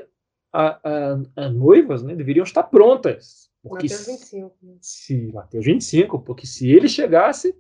a, 0.53 0.79
a, 0.83 1.19
a 1.35 1.49
noivas 1.49 2.03
né, 2.03 2.15
deveriam 2.15 2.43
estar 2.43 2.63
prontas. 2.63 3.49
Porque 3.67 3.87
Mateus 3.87 4.05
25. 4.05 4.55
né? 4.61 4.77
se 4.81 5.31
Mateus 5.33 5.65
25, 5.65 6.19
porque 6.19 6.47
se 6.47 6.69
ele 6.69 6.87
chegasse, 6.87 7.55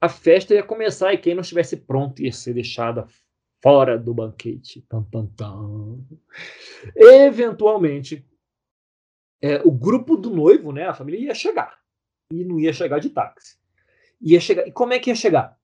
a 0.00 0.08
festa 0.08 0.54
ia 0.54 0.62
começar 0.62 1.12
e 1.12 1.18
quem 1.18 1.34
não 1.34 1.42
estivesse 1.42 1.76
pronto 1.76 2.22
ia 2.22 2.32
ser 2.32 2.54
deixada 2.54 3.06
fora 3.62 3.98
do 3.98 4.12
banquete. 4.12 4.82
Tam, 4.88 5.02
tam, 5.04 5.26
tam. 5.26 6.04
Eventualmente, 6.94 8.26
é, 9.40 9.62
o 9.64 9.70
grupo 9.70 10.16
do 10.16 10.30
noivo, 10.30 10.72
né, 10.72 10.86
a 10.86 10.94
família 10.94 11.20
ia 11.20 11.34
chegar 11.34 11.78
e 12.30 12.44
não 12.44 12.60
ia 12.60 12.72
chegar 12.72 12.98
de 12.98 13.10
táxi. 13.10 13.56
Ia 14.20 14.40
chegar. 14.40 14.66
E 14.66 14.72
como 14.72 14.92
é 14.92 14.98
que 14.98 15.10
ia 15.10 15.14
chegar? 15.14 15.58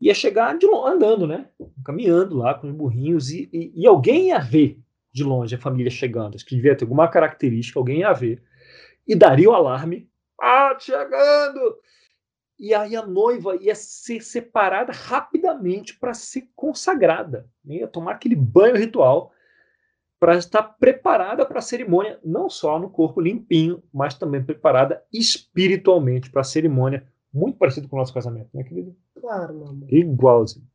Ia 0.00 0.14
chegar 0.14 0.56
de 0.58 0.66
andando, 0.66 1.26
né? 1.26 1.48
Caminhando 1.84 2.36
lá 2.36 2.54
com 2.54 2.68
os 2.68 2.74
burrinhos 2.74 3.30
e, 3.30 3.48
e, 3.52 3.72
e 3.82 3.86
alguém 3.86 4.28
ia 4.28 4.38
ver 4.38 4.78
de 5.12 5.24
longe 5.24 5.54
a 5.54 5.58
família 5.58 5.90
chegando. 5.90 6.34
Acho 6.34 6.44
que 6.44 6.54
devia 6.54 6.76
ter 6.76 6.84
alguma 6.84 7.08
característica, 7.08 7.78
alguém 7.78 8.00
ia 8.00 8.12
ver 8.12 8.42
e 9.06 9.14
daria 9.14 9.50
o 9.50 9.54
alarme. 9.54 10.10
Ah, 10.40 10.76
chegando! 10.78 11.78
E 12.58 12.74
aí 12.74 12.96
a 12.96 13.06
noiva 13.06 13.56
ia 13.56 13.74
ser 13.74 14.22
separada 14.22 14.92
rapidamente 14.92 15.98
para 15.98 16.14
ser 16.14 16.48
consagrada, 16.56 17.48
né? 17.64 17.76
ia 17.76 17.88
tomar 17.88 18.12
aquele 18.12 18.34
banho 18.34 18.76
ritual 18.76 19.32
para 20.18 20.36
estar 20.36 20.62
preparada 20.62 21.44
para 21.44 21.58
a 21.58 21.62
cerimônia, 21.62 22.18
não 22.24 22.48
só 22.48 22.78
no 22.78 22.88
corpo 22.88 23.20
limpinho, 23.20 23.82
mas 23.92 24.14
também 24.14 24.42
preparada 24.42 25.02
espiritualmente 25.12 26.30
para 26.30 26.40
a 26.40 26.44
cerimônia, 26.44 27.06
muito 27.32 27.58
parecido 27.58 27.86
com 27.86 27.96
o 27.96 27.98
nosso 27.98 28.14
casamento, 28.14 28.48
né, 28.54 28.64
querido? 28.64 28.96
Claro, 29.20 29.54
mamãe. 29.60 29.88
Igualzinho. 29.90 30.66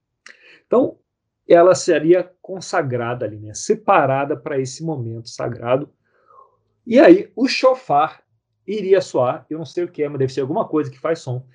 Então, 0.67 0.99
ela 1.47 1.73
seria 1.73 2.31
consagrada 2.41 3.25
ali, 3.25 3.39
né? 3.39 3.53
separada 3.53 4.37
para 4.37 4.59
esse 4.59 4.83
momento 4.83 5.27
sagrado. 5.27 5.89
E 6.85 6.99
aí, 6.99 7.31
o 7.35 7.47
chofar 7.47 8.23
iria 8.65 9.01
soar, 9.01 9.45
eu 9.49 9.57
não 9.57 9.65
sei 9.65 9.83
o 9.83 9.87
que 9.87 10.03
é, 10.03 10.09
mas 10.09 10.19
deve 10.19 10.33
ser 10.33 10.41
alguma 10.41 10.67
coisa 10.67 10.89
que 10.89 10.99
faz 10.99 11.19
som, 11.19 11.45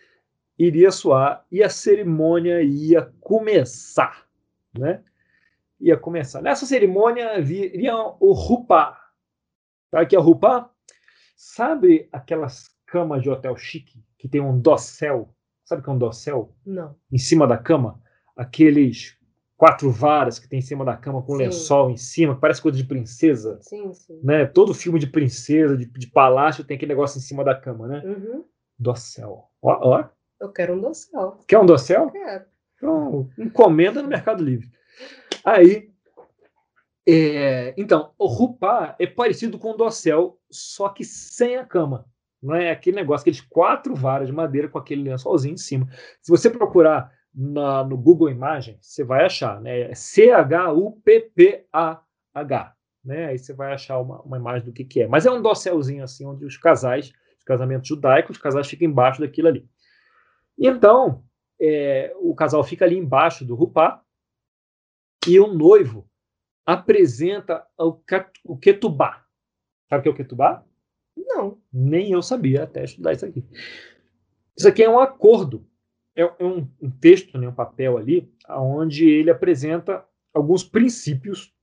iria 0.58 0.90
soar 0.90 1.44
e 1.50 1.62
a 1.62 1.68
cerimônia 1.68 2.62
ia 2.62 3.12
começar, 3.20 4.26
né? 4.76 5.02
Ia 5.80 5.96
começar. 5.96 6.40
Nessa 6.40 6.64
cerimônia 6.64 7.40
viria 7.40 7.94
o 7.96 8.32
rupá. 8.32 8.98
Sabe 9.90 10.04
o 10.04 10.08
que 10.08 10.16
é 10.16 10.18
o 10.18 10.22
rupá? 10.22 10.70
Sabe 11.36 12.08
aquelas 12.10 12.74
camas 12.86 13.22
de 13.22 13.28
hotel 13.28 13.56
chique 13.56 14.02
que 14.18 14.28
tem 14.28 14.40
um 14.40 14.58
dossel? 14.58 15.34
Sabe 15.64 15.80
o 15.80 15.84
que 15.84 15.90
é 15.90 15.92
um 15.92 15.98
dossel? 15.98 16.56
Não. 16.64 16.96
em 17.12 17.18
cima 17.18 17.46
da 17.46 17.58
cama, 17.58 18.00
aqueles 18.34 19.15
quatro 19.56 19.90
varas 19.90 20.38
que 20.38 20.48
tem 20.48 20.58
em 20.58 20.62
cima 20.62 20.84
da 20.84 20.96
cama 20.96 21.22
com 21.22 21.32
Sim. 21.32 21.38
lençol 21.38 21.90
em 21.90 21.96
cima, 21.96 22.34
que 22.34 22.40
parece 22.40 22.60
coisa 22.60 22.76
de 22.76 22.84
princesa, 22.84 23.58
Sim, 23.62 23.92
sim. 23.94 24.20
né? 24.22 24.44
Todo 24.44 24.74
filme 24.74 24.98
de 24.98 25.06
princesa, 25.06 25.76
de, 25.76 25.86
de 25.86 26.06
palácio 26.08 26.64
tem 26.64 26.76
aquele 26.76 26.92
negócio 26.92 27.18
em 27.18 27.22
cima 27.22 27.42
da 27.42 27.54
cama, 27.54 27.88
né? 27.88 28.02
Uhum. 28.04 28.44
Dossel. 28.78 29.44
Ó, 29.62 29.78
ó. 29.80 30.04
Eu 30.38 30.52
quero 30.52 30.74
um 30.74 30.80
dossel. 30.80 31.38
Quer 31.48 31.58
um 31.58 31.66
dossel? 31.66 32.10
Quero. 32.10 32.44
Então, 32.76 33.30
encomenda 33.38 34.02
no 34.02 34.08
Mercado 34.08 34.44
Livre. 34.44 34.70
Aí, 35.42 35.90
é, 37.08 37.72
então, 37.76 38.12
o 38.18 38.26
rupá 38.26 38.94
é 38.98 39.06
parecido 39.06 39.58
com 39.58 39.70
o 39.70 39.76
dossel, 39.76 40.38
só 40.50 40.88
que 40.90 41.04
sem 41.04 41.56
a 41.56 41.64
cama. 41.64 42.04
Não 42.42 42.54
é 42.54 42.70
aquele 42.70 42.96
negócio, 42.96 43.22
aqueles 43.22 43.40
quatro 43.40 43.94
varas 43.94 44.26
de 44.26 44.32
madeira 44.32 44.68
com 44.68 44.78
aquele 44.78 45.02
lençolzinho 45.02 45.54
em 45.54 45.58
cima. 45.58 45.88
Se 46.20 46.30
você 46.30 46.50
procurar 46.50 47.10
na- 47.36 47.84
no 47.84 47.98
Google 47.98 48.30
Imagens, 48.30 48.78
você 48.80 49.04
vai 49.04 49.26
achar, 49.26 49.60
né? 49.60 49.90
É 49.90 49.94
C-H-U-P-P-A-H. 49.94 50.76
Né? 53.04 53.26
Aí 53.26 53.38
você 53.38 53.52
vai 53.52 53.74
achar 53.74 54.00
uma, 54.00 54.22
uma 54.22 54.38
imagem 54.38 54.64
do 54.66 54.72
que, 54.72 54.84
que 54.84 55.02
é. 55.02 55.06
Mas 55.06 55.26
é 55.26 55.30
um 55.30 55.42
docselzinho 55.42 56.02
assim, 56.02 56.26
onde 56.26 56.44
os 56.44 56.56
casais, 56.56 57.12
os 57.38 57.44
casamentos 57.44 57.86
judaicos, 57.86 58.36
os 58.36 58.42
casais 58.42 58.66
ficam 58.66 58.88
embaixo 58.88 59.20
daquilo 59.20 59.48
ali. 59.48 59.68
E 60.58 60.66
então, 60.66 61.22
é, 61.60 62.12
o 62.16 62.34
casal 62.34 62.64
fica 62.64 62.84
ali 62.84 62.96
embaixo 62.96 63.44
do 63.44 63.54
rupá 63.54 64.02
e 65.28 65.38
o 65.38 65.52
noivo 65.52 66.08
apresenta 66.64 67.64
o, 67.78 68.00
o 68.44 68.56
ketubá. 68.56 69.24
Sabe 69.88 70.00
o 70.00 70.02
que 70.02 70.08
é 70.08 70.12
o 70.12 70.16
ketubá? 70.16 70.64
Não. 71.16 71.58
Nem 71.72 72.10
eu 72.10 72.22
sabia 72.22 72.64
até 72.64 72.84
estudar 72.84 73.12
isso 73.12 73.26
aqui. 73.26 73.44
Isso 74.56 74.66
aqui 74.66 74.82
é 74.82 74.90
um 74.90 74.98
acordo. 74.98 75.64
É, 76.16 76.22
é 76.22 76.44
um, 76.44 76.66
um 76.80 76.90
texto, 76.90 77.38
né, 77.38 77.46
um 77.46 77.54
papel 77.54 77.98
ali, 77.98 78.32
onde 78.48 79.08
ele 79.08 79.30
apresenta 79.30 80.04
alguns 80.32 80.64
princípios 80.64 81.54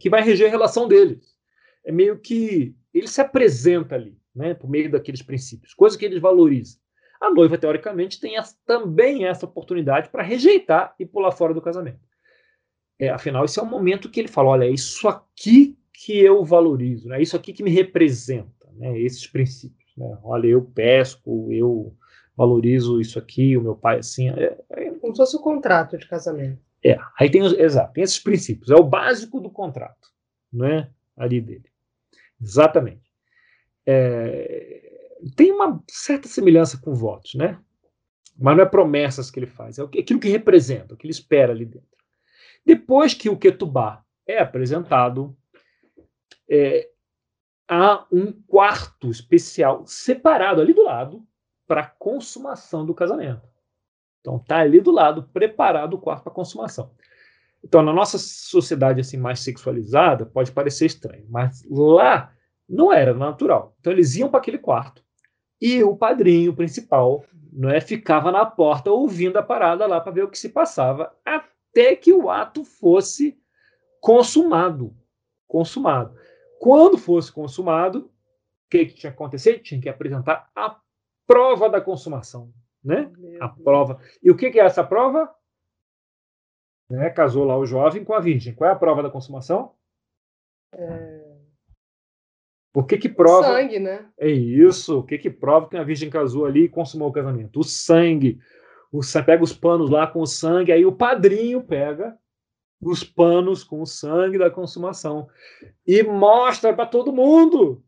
que 0.00 0.08
vai 0.08 0.22
reger 0.22 0.48
a 0.48 0.50
relação 0.50 0.88
deles. 0.88 1.36
É 1.84 1.92
meio 1.92 2.18
que 2.18 2.74
ele 2.92 3.06
se 3.06 3.20
apresenta 3.20 3.94
ali, 3.94 4.18
né, 4.34 4.54
por 4.54 4.68
meio 4.68 4.90
daqueles 4.90 5.22
princípios, 5.22 5.74
coisas 5.74 5.96
que 5.98 6.04
eles 6.04 6.20
valorizam. 6.20 6.80
A 7.20 7.30
noiva, 7.30 7.58
teoricamente, 7.58 8.20
tem 8.20 8.36
também 8.64 9.26
essa 9.26 9.44
oportunidade 9.44 10.08
para 10.08 10.22
rejeitar 10.22 10.94
e 10.98 11.04
pular 11.04 11.32
fora 11.32 11.52
do 11.52 11.60
casamento. 11.60 11.98
É, 12.98 13.08
afinal, 13.10 13.44
esse 13.44 13.58
é 13.58 13.62
o 13.62 13.66
momento 13.66 14.08
que 14.08 14.20
ele 14.20 14.28
fala: 14.28 14.50
olha, 14.50 14.64
é 14.64 14.70
isso 14.70 15.08
aqui 15.08 15.76
que 15.92 16.16
eu 16.16 16.44
valorizo, 16.44 17.08
né? 17.08 17.18
é 17.18 17.22
isso 17.22 17.36
aqui 17.36 17.52
que 17.52 17.62
me 17.62 17.70
representa, 17.70 18.68
né? 18.74 18.98
esses 19.00 19.26
princípios. 19.26 19.92
Né? 19.96 20.18
Olha, 20.22 20.46
eu 20.46 20.62
pesco, 20.62 21.48
eu 21.52 21.96
valorizo 22.38 23.00
isso 23.00 23.18
aqui, 23.18 23.56
o 23.56 23.60
meu 23.60 23.74
pai 23.74 23.98
assim. 23.98 24.30
É, 24.30 24.56
é, 24.70 24.90
Como 24.92 25.12
se 25.12 25.20
fosse 25.20 25.36
o 25.36 25.40
contrato 25.40 25.98
de 25.98 26.06
casamento. 26.06 26.62
é. 26.84 26.96
Aí 27.18 27.28
tem, 27.28 27.42
exato, 27.42 27.92
tem 27.92 28.04
esses 28.04 28.20
princípios. 28.20 28.70
É 28.70 28.76
o 28.76 28.84
básico 28.84 29.40
do 29.40 29.50
contrato, 29.50 30.08
né? 30.52 30.88
Ali 31.16 31.40
dele. 31.40 31.68
Exatamente. 32.40 33.10
É, 33.84 35.16
tem 35.34 35.50
uma 35.50 35.82
certa 35.90 36.28
semelhança 36.28 36.78
com 36.80 36.94
votos, 36.94 37.34
né? 37.34 37.58
Mas 38.38 38.56
não 38.56 38.62
é 38.62 38.66
promessas 38.66 39.32
que 39.32 39.40
ele 39.40 39.48
faz, 39.48 39.80
é 39.80 39.82
aquilo 39.82 40.20
que 40.20 40.28
representa, 40.28 40.94
o 40.94 40.96
que 40.96 41.06
ele 41.06 41.12
espera 41.12 41.52
ali 41.52 41.64
dentro. 41.64 41.88
Depois 42.64 43.14
que 43.14 43.28
o 43.28 43.36
Ketubá 43.36 44.04
é 44.24 44.38
apresentado, 44.38 45.36
é, 46.48 46.88
há 47.66 48.06
um 48.12 48.30
quarto 48.30 49.10
especial 49.10 49.84
separado 49.88 50.60
ali 50.60 50.72
do 50.72 50.84
lado 50.84 51.26
para 51.68 51.82
a 51.82 51.86
consumação 51.86 52.84
do 52.84 52.94
casamento. 52.94 53.46
Então 54.20 54.38
tá 54.38 54.58
ali 54.58 54.80
do 54.80 54.90
lado, 54.90 55.22
preparado 55.32 55.94
o 55.94 55.98
quarto 55.98 56.24
para 56.24 56.32
consumação. 56.32 56.90
Então, 57.62 57.82
na 57.82 57.92
nossa 57.92 58.18
sociedade 58.18 59.00
assim 59.00 59.16
mais 59.16 59.40
sexualizada, 59.40 60.24
pode 60.24 60.52
parecer 60.52 60.86
estranho, 60.86 61.26
mas 61.28 61.64
lá 61.68 62.32
não 62.68 62.92
era 62.92 63.12
natural. 63.12 63.76
Então 63.78 63.92
eles 63.92 64.16
iam 64.16 64.28
para 64.30 64.40
aquele 64.40 64.58
quarto 64.58 65.04
e 65.60 65.82
o 65.82 65.96
padrinho 65.96 66.54
principal, 66.54 67.24
não 67.52 67.68
é, 67.68 67.80
ficava 67.80 68.30
na 68.30 68.46
porta 68.46 68.90
ouvindo 68.90 69.36
a 69.38 69.42
parada 69.42 69.86
lá 69.86 70.00
para 70.00 70.12
ver 70.12 70.24
o 70.24 70.30
que 70.30 70.38
se 70.38 70.50
passava, 70.50 71.14
até 71.24 71.96
que 71.96 72.12
o 72.12 72.30
ato 72.30 72.64
fosse 72.64 73.36
consumado, 74.00 74.94
consumado. 75.46 76.14
Quando 76.60 76.96
fosse 76.96 77.32
consumado, 77.32 78.00
o 78.00 78.10
que, 78.70 78.86
que 78.86 78.94
tinha 78.94 79.10
que 79.10 79.16
acontecer? 79.16 79.58
Tinha 79.60 79.80
que 79.80 79.88
apresentar 79.88 80.50
a 80.54 80.78
prova 81.28 81.68
da 81.68 81.80
consumação, 81.80 82.50
né? 82.82 83.12
Meu 83.18 83.44
a 83.44 83.48
prova. 83.48 84.00
E 84.22 84.30
o 84.30 84.36
que, 84.36 84.50
que 84.50 84.58
é 84.58 84.64
essa 84.64 84.82
prova? 84.82 85.32
Né, 86.90 87.10
casou 87.10 87.44
lá 87.44 87.54
o 87.56 87.66
jovem 87.66 88.02
com 88.02 88.14
a 88.14 88.20
virgem. 88.20 88.54
Qual 88.54 88.68
é 88.68 88.72
a 88.72 88.76
prova 88.76 89.02
da 89.02 89.10
consumação? 89.10 89.74
Por 92.72 92.86
que 92.86 92.96
que 92.96 93.08
prova? 93.10 93.48
Sangue, 93.48 93.78
né? 93.78 94.08
É 94.18 94.28
isso. 94.28 95.00
O 95.00 95.02
que 95.02 95.18
que 95.18 95.28
prova 95.28 95.68
que 95.68 95.76
a 95.76 95.84
virgem 95.84 96.08
casou 96.08 96.46
ali 96.46 96.64
e 96.64 96.68
consumou 96.68 97.10
o 97.10 97.12
casamento? 97.12 97.60
O 97.60 97.64
sangue. 97.64 98.40
O 98.90 99.00
pega 99.26 99.44
os 99.44 99.52
panos 99.52 99.90
lá 99.90 100.06
com 100.06 100.20
o 100.20 100.26
sangue, 100.26 100.72
aí 100.72 100.86
o 100.86 100.92
padrinho 100.92 101.62
pega 101.62 102.16
os 102.80 103.04
panos 103.04 103.62
com 103.62 103.82
o 103.82 103.86
sangue 103.86 104.38
da 104.38 104.50
consumação 104.50 105.28
e 105.86 106.02
mostra 106.02 106.72
para 106.72 106.86
todo 106.86 107.12
mundo. 107.12 107.84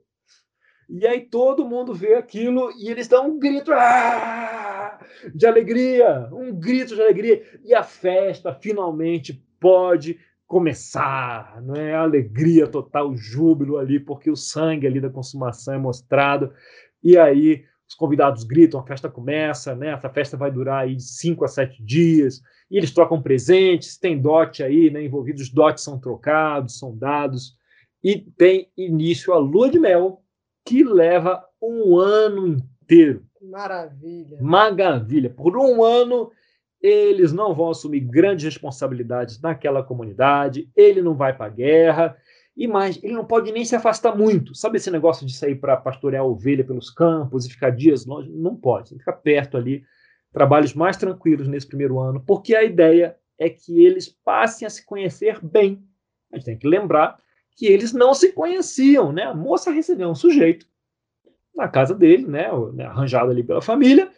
E 0.92 1.06
aí 1.06 1.20
todo 1.20 1.64
mundo 1.64 1.94
vê 1.94 2.14
aquilo 2.14 2.72
e 2.76 2.90
eles 2.90 3.06
dão 3.06 3.30
um 3.30 3.38
grito 3.38 3.72
ah! 3.72 4.98
de 5.32 5.46
alegria, 5.46 6.28
um 6.32 6.52
grito 6.52 6.96
de 6.96 7.00
alegria. 7.00 7.42
E 7.64 7.72
a 7.72 7.84
festa 7.84 8.52
finalmente 8.52 9.40
pode 9.60 10.18
começar, 10.48 11.62
não 11.62 11.76
é? 11.76 11.94
Alegria 11.94 12.66
total, 12.66 13.14
júbilo 13.14 13.78
ali, 13.78 14.00
porque 14.00 14.28
o 14.28 14.36
sangue 14.36 14.84
ali 14.84 15.00
da 15.00 15.08
consumação 15.08 15.74
é 15.74 15.78
mostrado. 15.78 16.52
E 17.04 17.16
aí 17.16 17.64
os 17.88 17.94
convidados 17.94 18.42
gritam, 18.42 18.80
a 18.80 18.86
festa 18.86 19.08
começa, 19.08 19.76
né? 19.76 19.90
Essa 19.90 20.10
festa 20.10 20.36
vai 20.36 20.50
durar 20.50 20.82
aí 20.84 20.96
de 20.96 21.04
5 21.04 21.44
a 21.44 21.48
7 21.48 21.80
dias. 21.84 22.42
E 22.68 22.76
eles 22.76 22.90
trocam 22.90 23.22
presentes, 23.22 23.96
tem 23.96 24.20
dote 24.20 24.64
aí, 24.64 24.90
né? 24.90 25.04
Envolvidos, 25.04 25.42
os 25.42 25.50
dotes 25.50 25.84
são 25.84 26.00
trocados, 26.00 26.80
são 26.80 26.96
dados. 26.96 27.54
E 28.02 28.18
tem 28.18 28.68
início 28.76 29.32
a 29.32 29.38
lua 29.38 29.70
de 29.70 29.78
mel, 29.78 30.19
que 30.64 30.84
leva 30.84 31.44
um 31.60 31.96
ano 31.96 32.46
inteiro. 32.48 33.24
Maravilha. 33.40 34.38
Maravilha. 34.40 35.30
Por 35.30 35.56
um 35.56 35.82
ano, 35.82 36.30
eles 36.80 37.32
não 37.32 37.54
vão 37.54 37.70
assumir 37.70 38.00
grandes 38.00 38.44
responsabilidades 38.44 39.40
naquela 39.40 39.82
comunidade, 39.82 40.70
ele 40.74 41.02
não 41.02 41.14
vai 41.14 41.36
para 41.36 41.46
a 41.46 41.50
guerra, 41.50 42.16
e 42.56 42.66
mais, 42.66 43.02
ele 43.02 43.14
não 43.14 43.24
pode 43.24 43.50
nem 43.52 43.64
se 43.64 43.74
afastar 43.74 44.16
muito. 44.16 44.54
Sabe 44.54 44.76
esse 44.76 44.90
negócio 44.90 45.26
de 45.26 45.34
sair 45.34 45.54
para 45.54 45.76
pastorear 45.76 46.24
ovelha 46.24 46.64
pelos 46.64 46.90
campos 46.90 47.46
e 47.46 47.50
ficar 47.50 47.70
dias 47.70 48.04
longe? 48.04 48.30
Não 48.30 48.54
pode, 48.56 48.90
tem 48.90 48.98
que 48.98 49.04
ficar 49.04 49.16
perto 49.16 49.56
ali. 49.56 49.82
Trabalhos 50.32 50.74
mais 50.74 50.96
tranquilos 50.96 51.48
nesse 51.48 51.66
primeiro 51.66 51.98
ano, 51.98 52.22
porque 52.26 52.54
a 52.54 52.62
ideia 52.62 53.16
é 53.38 53.48
que 53.48 53.84
eles 53.84 54.08
passem 54.08 54.66
a 54.66 54.70
se 54.70 54.84
conhecer 54.84 55.40
bem. 55.42 55.82
A 56.32 56.36
gente 56.36 56.44
tem 56.44 56.58
que 56.58 56.68
lembrar 56.68 57.18
que 57.60 57.66
eles 57.66 57.92
não 57.92 58.14
se 58.14 58.32
conheciam, 58.32 59.12
né? 59.12 59.24
A 59.24 59.34
moça 59.34 59.70
recebeu 59.70 60.08
um 60.08 60.14
sujeito 60.14 60.66
na 61.54 61.68
casa 61.68 61.94
dele, 61.94 62.26
né? 62.26 62.48
né 62.72 62.86
arranjado 62.86 63.30
ali 63.30 63.44
pela 63.44 63.60
família. 63.60 64.10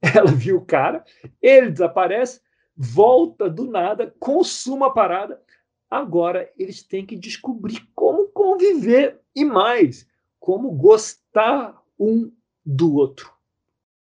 Ela 0.14 0.30
viu 0.30 0.58
o 0.58 0.64
cara, 0.64 1.04
ele 1.42 1.72
desaparece, 1.72 2.40
volta 2.76 3.50
do 3.50 3.68
nada, 3.68 4.14
consuma 4.20 4.86
a 4.86 4.90
parada. 4.90 5.42
Agora 5.90 6.48
eles 6.56 6.80
têm 6.84 7.04
que 7.04 7.16
descobrir 7.16 7.84
como 7.96 8.28
conviver 8.28 9.20
e 9.34 9.44
mais, 9.44 10.06
como 10.38 10.70
gostar 10.70 11.82
um 11.98 12.30
do 12.64 12.94
outro. 12.94 13.32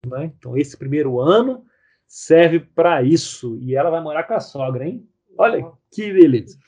Né? 0.06 0.32
Então, 0.38 0.56
esse 0.56 0.78
primeiro 0.78 1.20
ano 1.20 1.66
serve 2.06 2.60
para 2.60 3.02
isso. 3.02 3.58
E 3.60 3.74
ela 3.74 3.90
vai 3.90 4.04
morar 4.04 4.22
com 4.26 4.36
a 4.36 4.40
sogra, 4.40 4.88
hein? 4.88 5.10
Olha 5.36 5.72
que 5.90 6.14
beleza 6.14 6.60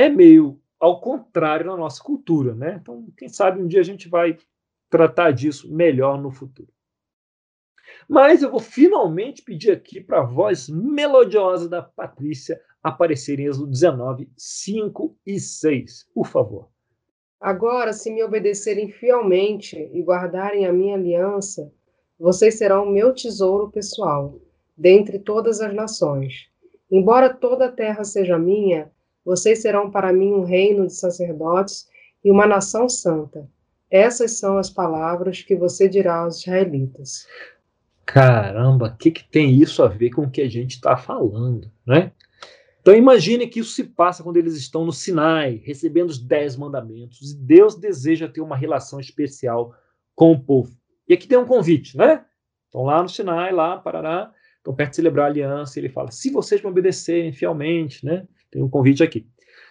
é 0.00 0.08
meio 0.08 0.60
ao 0.78 1.00
contrário 1.00 1.66
na 1.66 1.76
nossa 1.76 2.02
cultura, 2.02 2.54
né? 2.54 2.78
Então, 2.80 3.06
quem 3.16 3.28
sabe 3.28 3.60
um 3.60 3.66
dia 3.66 3.80
a 3.80 3.84
gente 3.84 4.08
vai 4.08 4.38
tratar 4.88 5.30
disso 5.30 5.72
melhor 5.72 6.20
no 6.20 6.30
futuro. 6.30 6.72
Mas 8.08 8.42
eu 8.42 8.50
vou 8.50 8.60
finalmente 8.60 9.42
pedir 9.42 9.70
aqui 9.70 10.00
para 10.00 10.20
a 10.20 10.24
voz 10.24 10.68
melodiosa 10.68 11.68
da 11.68 11.82
Patrícia 11.82 12.60
aparecer 12.82 13.38
em 13.38 13.46
Êxodo 13.46 13.66
19, 13.66 14.30
5 14.36 15.16
e 15.26 15.38
6, 15.38 16.08
por 16.14 16.26
favor. 16.26 16.68
Agora, 17.40 17.92
se 17.92 18.10
me 18.10 18.22
obedecerem 18.22 18.90
fielmente 18.90 19.76
e 19.92 20.02
guardarem 20.02 20.66
a 20.66 20.72
minha 20.72 20.94
aliança, 20.94 21.72
vocês 22.18 22.58
serão 22.58 22.84
o 22.84 22.90
meu 22.90 23.14
tesouro 23.14 23.70
pessoal, 23.70 24.38
dentre 24.76 25.18
todas 25.18 25.60
as 25.60 25.74
nações. 25.74 26.50
Embora 26.90 27.32
toda 27.32 27.66
a 27.66 27.72
terra 27.72 28.04
seja 28.04 28.38
minha, 28.38 28.90
vocês 29.24 29.60
serão 29.60 29.90
para 29.90 30.12
mim 30.12 30.32
um 30.32 30.44
reino 30.44 30.86
de 30.86 30.94
sacerdotes 30.94 31.88
e 32.24 32.30
uma 32.30 32.46
nação 32.46 32.88
santa. 32.88 33.48
Essas 33.90 34.38
são 34.38 34.56
as 34.56 34.70
palavras 34.70 35.42
que 35.42 35.56
você 35.56 35.88
dirá 35.88 36.18
aos 36.18 36.40
israelitas. 36.40 37.26
Caramba, 38.06 38.86
o 38.86 38.96
que, 38.96 39.10
que 39.10 39.24
tem 39.24 39.54
isso 39.54 39.82
a 39.82 39.88
ver 39.88 40.10
com 40.10 40.22
o 40.22 40.30
que 40.30 40.40
a 40.40 40.48
gente 40.48 40.72
está 40.72 40.96
falando, 40.96 41.70
né? 41.86 42.12
Então 42.80 42.94
imagine 42.94 43.46
que 43.46 43.60
isso 43.60 43.72
se 43.72 43.84
passa 43.84 44.22
quando 44.22 44.36
eles 44.36 44.56
estão 44.56 44.84
no 44.84 44.92
Sinai, 44.92 45.60
recebendo 45.64 46.08
os 46.08 46.18
dez 46.18 46.56
mandamentos, 46.56 47.32
e 47.32 47.36
Deus 47.36 47.74
deseja 47.74 48.28
ter 48.28 48.40
uma 48.40 48.56
relação 48.56 48.98
especial 48.98 49.74
com 50.14 50.32
o 50.32 50.40
povo. 50.40 50.72
E 51.08 51.14
aqui 51.14 51.26
tem 51.26 51.38
um 51.38 51.46
convite, 51.46 51.96
né? 51.96 52.24
Estão 52.66 52.84
lá 52.84 53.02
no 53.02 53.08
Sinai, 53.08 53.52
lá, 53.52 53.76
Parará, 53.76 54.32
estão 54.56 54.74
perto 54.74 54.90
de 54.90 54.96
celebrar 54.96 55.26
a 55.26 55.28
aliança, 55.28 55.78
e 55.78 55.82
ele 55.82 55.88
fala, 55.88 56.10
se 56.10 56.30
vocês 56.30 56.62
me 56.62 56.68
obedecerem 56.68 57.32
fielmente, 57.32 58.04
né? 58.04 58.26
Tem 58.50 58.62
um 58.62 58.68
convite 58.68 59.02
aqui. 59.02 59.26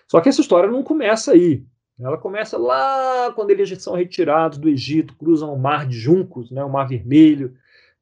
Só 0.07 0.21
que 0.21 0.29
essa 0.29 0.41
história 0.41 0.69
não 0.69 0.83
começa 0.83 1.33
aí. 1.33 1.65
Ela 1.99 2.17
começa 2.17 2.57
lá 2.57 3.31
quando 3.33 3.51
eles 3.51 3.69
são 3.81 3.93
retirados 3.93 4.57
do 4.57 4.69
Egito, 4.69 5.15
cruzam 5.15 5.53
o 5.53 5.59
mar 5.59 5.85
de 5.85 5.97
juncos, 5.97 6.49
né, 6.49 6.63
o 6.63 6.69
mar 6.69 6.87
vermelho, 6.87 7.55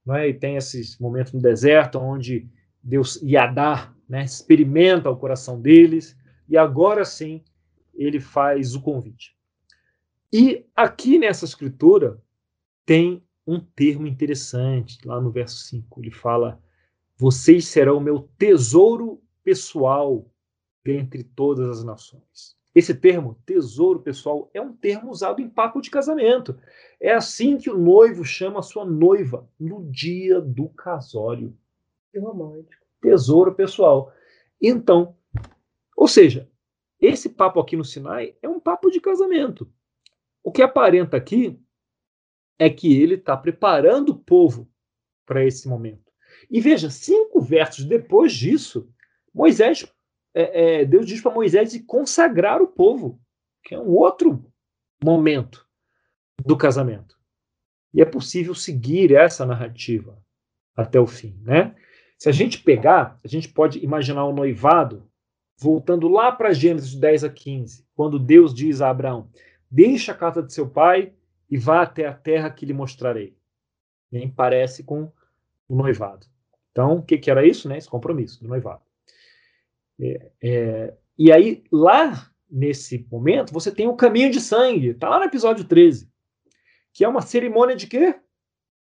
né, 0.06 0.30
e 0.30 0.34
tem 0.34 0.56
esses 0.56 1.00
momentos 1.00 1.34
no 1.34 1.42
deserto 1.42 1.98
onde 1.98 2.48
Deus 2.82 3.20
Yadar 3.24 3.96
né, 4.08 4.24
experimenta 4.24 5.10
o 5.10 5.18
coração 5.18 5.60
deles, 5.60 6.16
e 6.48 6.56
agora 6.56 7.04
sim 7.04 7.44
ele 7.96 8.20
faz 8.20 8.76
o 8.76 8.82
convite. 8.82 9.36
E 10.32 10.66
aqui 10.76 11.18
nessa 11.18 11.46
escritura 11.46 12.22
tem 12.86 13.24
um 13.46 13.60
termo 13.60 14.06
interessante, 14.06 15.00
lá 15.06 15.20
no 15.20 15.32
verso 15.32 15.58
5. 15.68 16.02
Ele 16.02 16.12
fala: 16.12 16.62
Vocês 17.18 17.66
serão 17.66 18.00
meu 18.00 18.30
tesouro 18.38 19.22
pessoal 19.44 20.30
dentre 20.88 21.22
todas 21.22 21.68
as 21.68 21.84
nações. 21.84 22.56
Esse 22.74 22.96
termo, 22.96 23.38
tesouro 23.46 24.00
pessoal, 24.00 24.50
é 24.54 24.62
um 24.62 24.72
termo 24.72 25.12
usado 25.12 25.42
em 25.42 25.50
papo 25.50 25.82
de 25.82 25.90
casamento. 25.90 26.58
É 26.98 27.14
assim 27.14 27.58
que 27.58 27.70
o 27.70 27.78
noivo 27.78 28.24
chama 28.24 28.60
a 28.60 28.64
sua 28.64 28.86
noiva 28.86 29.50
no 29.60 29.84
dia 29.92 30.40
do 30.40 30.70
casório. 30.70 31.58
Que 32.10 32.20
romântico. 32.20 32.86
Tesouro 33.02 33.54
pessoal. 33.54 34.14
Então, 34.62 35.14
ou 35.94 36.08
seja, 36.08 36.50
esse 37.02 37.28
papo 37.28 37.60
aqui 37.60 37.76
no 37.76 37.84
Sinai 37.84 38.38
é 38.42 38.48
um 38.48 38.60
papo 38.60 38.90
de 38.90 39.02
casamento. 39.02 39.70
O 40.42 40.54
que 40.54 40.62
aparenta 40.62 41.18
aqui 41.18 41.60
é 42.58 42.70
que 42.70 42.98
ele 42.98 43.16
está 43.16 43.36
preparando 43.36 44.12
o 44.12 44.20
povo 44.20 44.72
para 45.26 45.44
esse 45.44 45.68
momento. 45.68 46.14
E 46.50 46.62
veja, 46.62 46.90
cinco 46.90 47.42
versos 47.42 47.84
depois 47.84 48.32
disso, 48.32 48.90
Moisés 49.34 49.86
é, 50.42 50.82
é, 50.82 50.86
Deus 50.86 51.06
diz 51.06 51.22
para 51.22 51.34
Moisés 51.34 51.72
de 51.72 51.80
consagrar 51.80 52.62
o 52.62 52.68
povo, 52.68 53.20
que 53.64 53.74
é 53.74 53.80
um 53.80 53.90
outro 53.90 54.46
momento 55.04 55.68
do 56.46 56.56
casamento. 56.56 57.18
E 57.94 58.02
é 58.02 58.06
possível 58.06 58.54
seguir 58.54 59.16
essa 59.16 59.46
narrativa 59.46 60.22
até 60.76 61.00
o 61.00 61.08
fim, 61.08 61.40
né? 61.44 61.76
Se 62.20 62.30
a 62.30 62.32
gente 62.32 62.64
pegar, 62.64 63.20
a 63.24 63.28
gente 63.28 63.50
pode 63.50 63.84
imaginar 63.84 64.26
o 64.26 64.34
noivado 64.34 65.10
voltando 65.60 66.08
lá 66.08 66.32
para 66.32 66.54
Gênesis 66.54 66.94
10 66.94 67.24
a 67.24 67.30
15, 67.30 67.86
quando 67.96 68.20
Deus 68.20 68.54
diz 68.54 68.82
a 68.82 68.90
Abraão: 68.90 69.30
Deixa 69.70 70.12
a 70.12 70.16
casa 70.16 70.44
de 70.44 70.54
seu 70.54 70.70
pai 70.70 71.14
e 71.50 71.58
vá 71.58 71.82
até 71.82 72.06
a 72.06 72.14
terra 72.14 72.50
que 72.50 72.66
lhe 72.66 72.74
mostrarei. 72.74 73.36
Nem 74.12 74.30
parece 74.30 74.84
com 74.84 75.12
o 75.68 75.76
noivado. 75.76 76.28
Então, 76.72 76.98
o 76.98 77.04
que, 77.04 77.18
que 77.18 77.32
era 77.32 77.46
isso? 77.46 77.68
Né? 77.68 77.78
Esse 77.78 77.90
compromisso 77.90 78.42
do 78.42 78.48
noivado. 78.48 78.87
É, 80.00 80.32
é, 80.42 80.94
e 81.18 81.32
aí, 81.32 81.64
lá 81.72 82.32
nesse 82.50 83.06
momento, 83.12 83.54
você 83.54 83.72
tem 83.72 83.88
o 83.88 83.96
caminho 83.96 84.32
de 84.32 84.40
sangue, 84.40 84.94
tá 84.94 85.10
lá 85.10 85.20
no 85.20 85.26
episódio 85.26 85.66
13, 85.66 86.10
que 86.94 87.04
é 87.04 87.08
uma 87.08 87.22
cerimônia 87.22 87.76
de 87.76 87.88
quê? 87.88 88.16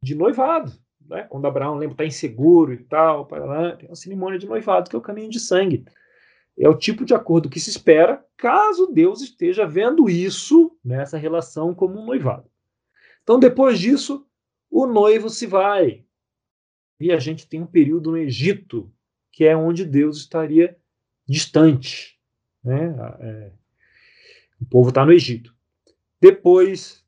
De 0.03 0.15
noivado. 0.15 0.73
Né? 1.09 1.23
Quando 1.23 1.47
Abraão 1.47 1.77
lembra, 1.77 1.95
está 1.95 2.05
inseguro 2.05 2.73
e 2.73 2.79
tal, 2.79 3.27
para 3.27 3.77
tem 3.77 3.89
uma 3.89 3.97
cerimônia 3.97 4.39
de 4.39 4.47
noivado, 4.47 4.91
que 4.91 4.97
é 4.97 4.99
o 4.99 5.03
caminho 5.03 5.31
de 5.31 5.41
sangue. 5.41 5.85
É 6.59 6.69
o 6.69 6.77
tipo 6.77 7.05
de 7.05 7.15
acordo 7.15 7.51
que 7.51 7.61
se 7.61 7.71
espera 7.71 8.25
caso 8.37 8.87
Deus 8.87 9.21
esteja 9.21 9.67
vendo 9.67 10.09
isso, 10.09 10.77
nessa 10.85 11.19
relação, 11.19 11.75
como 11.75 12.01
um 12.01 12.05
noivado. 12.05 12.51
Então, 13.23 13.39
depois 13.39 13.79
disso, 13.79 14.27
o 14.71 14.87
noivo 14.87 15.29
se 15.29 15.47
vai. 15.47 16.05
E 16.99 17.13
a 17.13 17.19
gente 17.19 17.47
tem 17.47 17.61
um 17.61 17.67
período 17.67 18.11
no 18.11 18.17
Egito, 18.17 18.91
que 19.31 19.45
é 19.45 19.57
onde 19.57 19.85
Deus 19.85 20.17
estaria 20.19 20.77
distante. 21.29 22.19
Né? 22.63 22.95
É, 23.21 23.53
o 24.61 24.67
povo 24.67 24.89
está 24.91 25.05
no 25.05 25.13
Egito. 25.13 25.55
Depois, 26.21 27.05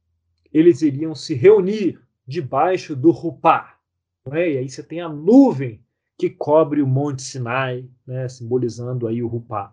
eles 0.52 0.82
iriam 0.82 1.14
se 1.14 1.34
reunir 1.34 2.00
debaixo 2.26 2.94
do 2.94 3.10
Rupá. 3.10 3.78
Né? 4.26 4.52
E 4.52 4.58
aí 4.58 4.68
você 4.68 4.82
tem 4.82 5.00
a 5.00 5.08
nuvem 5.08 5.82
que 6.16 6.28
cobre 6.28 6.82
o 6.82 6.86
Monte 6.86 7.22
Sinai, 7.22 7.88
né? 8.06 8.28
simbolizando 8.28 9.06
aí 9.06 9.22
o 9.22 9.28
Rupá. 9.28 9.72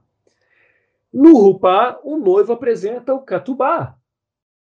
No 1.12 1.38
Rupá, 1.38 2.00
o 2.04 2.18
noivo 2.18 2.52
apresenta 2.52 3.14
o 3.14 3.22
Catubá, 3.22 3.98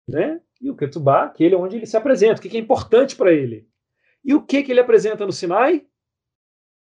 né? 0.07 0.39
E 0.61 0.69
o 0.69 0.75
Ketubá, 0.75 1.23
aquele 1.23 1.55
onde 1.55 1.77
ele 1.77 1.87
se 1.87 1.97
apresenta, 1.97 2.39
o 2.39 2.41
que 2.41 2.55
é 2.55 2.59
importante 2.59 3.15
para 3.15 3.33
ele. 3.33 3.67
E 4.23 4.35
o 4.35 4.41
que, 4.41 4.61
que 4.61 4.71
ele 4.71 4.79
apresenta 4.79 5.25
no 5.25 5.31
Sinai? 5.31 5.83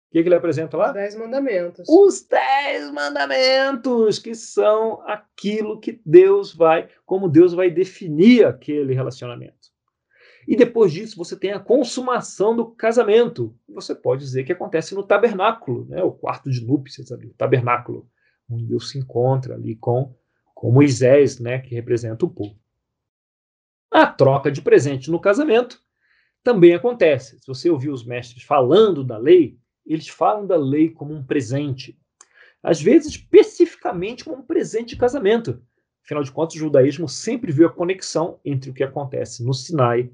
O 0.07 0.11
que, 0.11 0.23
que 0.23 0.29
ele 0.29 0.35
apresenta 0.35 0.77
lá? 0.77 0.87
Os 0.87 0.93
Dez 0.93 1.15
Mandamentos. 1.15 1.89
Os 1.89 2.21
Dez 2.27 2.91
Mandamentos, 2.91 4.19
que 4.19 4.33
são 4.33 5.01
aquilo 5.05 5.79
que 5.79 6.01
Deus 6.05 6.53
vai, 6.53 6.87
como 7.05 7.27
Deus 7.27 7.53
vai 7.53 7.69
definir 7.69 8.45
aquele 8.45 8.93
relacionamento. 8.93 9.67
E 10.47 10.55
depois 10.55 10.93
disso, 10.93 11.17
você 11.17 11.35
tem 11.35 11.51
a 11.51 11.59
consumação 11.59 12.55
do 12.55 12.67
casamento. 12.67 13.53
Você 13.67 13.93
pode 13.93 14.23
dizer 14.23 14.45
que 14.45 14.53
acontece 14.53 14.95
no 14.95 15.03
tabernáculo, 15.03 15.85
né? 15.89 16.01
o 16.01 16.11
quarto 16.11 16.49
de 16.49 16.65
núpcias, 16.65 17.11
ali, 17.11 17.27
o 17.27 17.33
tabernáculo, 17.33 18.09
onde 18.49 18.63
Deus 18.63 18.89
se 18.89 18.97
encontra 18.97 19.55
ali 19.55 19.75
com, 19.75 20.15
com 20.55 20.71
Moisés, 20.71 21.37
né? 21.37 21.59
que 21.59 21.75
representa 21.75 22.25
o 22.25 22.29
povo. 22.29 22.55
A 23.91 24.07
troca 24.07 24.49
de 24.49 24.61
presente 24.61 25.11
no 25.11 25.19
casamento 25.19 25.81
também 26.41 26.73
acontece. 26.73 27.37
Se 27.39 27.47
você 27.47 27.69
ouvir 27.69 27.89
os 27.89 28.05
mestres 28.05 28.43
falando 28.43 29.03
da 29.03 29.17
lei, 29.17 29.59
eles 29.93 30.07
falam 30.07 30.45
da 30.45 30.55
lei 30.55 30.89
como 30.89 31.13
um 31.13 31.23
presente. 31.23 31.97
Às 32.61 32.81
vezes, 32.81 33.13
especificamente 33.13 34.23
como 34.23 34.37
um 34.37 34.45
presente 34.45 34.89
de 34.89 34.97
casamento. 34.97 35.61
Afinal 36.03 36.23
de 36.23 36.31
contas, 36.31 36.55
o 36.55 36.59
judaísmo 36.59 37.07
sempre 37.07 37.51
viu 37.51 37.67
a 37.67 37.71
conexão 37.71 38.39
entre 38.43 38.69
o 38.69 38.73
que 38.73 38.83
acontece 38.83 39.43
no 39.43 39.53
Sinai 39.53 40.09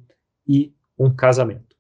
e 0.48 0.74
um 0.98 1.14
casamento. 1.14 1.76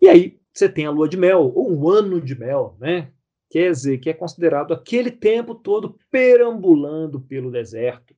E 0.00 0.08
aí 0.08 0.38
você 0.52 0.68
tem 0.68 0.86
a 0.86 0.90
lua 0.90 1.08
de 1.08 1.16
mel, 1.16 1.52
ou 1.54 1.72
um 1.72 1.88
ano 1.88 2.20
de 2.20 2.38
mel, 2.38 2.76
né? 2.80 3.12
Quer 3.50 3.70
dizer, 3.70 3.98
que 3.98 4.10
é 4.10 4.14
considerado 4.14 4.74
aquele 4.74 5.10
tempo 5.10 5.54
todo 5.54 5.98
perambulando 6.10 7.20
pelo 7.20 7.50
deserto. 7.50 8.14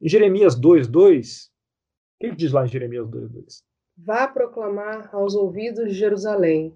Em 0.00 0.08
Jeremias 0.08 0.58
2,2, 0.58 1.48
o 1.48 2.18
que 2.18 2.34
diz 2.34 2.50
lá 2.50 2.64
em 2.64 2.68
Jeremias 2.68 3.06
2,2? 3.06 3.62
Vá 3.96 4.26
proclamar 4.26 5.08
aos 5.14 5.34
ouvidos 5.34 5.88
de 5.88 5.94
Jerusalém. 5.94 6.74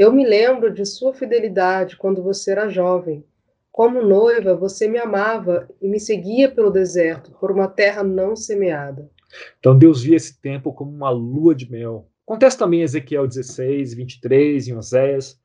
Eu 0.00 0.10
me 0.10 0.26
lembro 0.26 0.72
de 0.72 0.86
sua 0.86 1.12
fidelidade 1.12 1.94
quando 1.94 2.22
você 2.22 2.52
era 2.52 2.70
jovem. 2.70 3.22
Como 3.70 4.00
noiva, 4.00 4.56
você 4.56 4.88
me 4.88 4.98
amava 4.98 5.68
e 5.78 5.86
me 5.86 6.00
seguia 6.00 6.50
pelo 6.50 6.70
deserto, 6.70 7.32
por 7.32 7.50
uma 7.50 7.68
terra 7.68 8.02
não 8.02 8.34
semeada. 8.34 9.10
Então 9.58 9.78
Deus 9.78 10.02
via 10.02 10.16
esse 10.16 10.40
tempo 10.40 10.72
como 10.72 10.90
uma 10.90 11.10
lua 11.10 11.54
de 11.54 11.70
mel. 11.70 12.10
Acontece 12.26 12.56
também 12.56 12.80
Ezequiel 12.80 13.26
16, 13.26 13.92
23, 13.92 14.68
em 14.68 14.74
Oséias. 14.74 15.38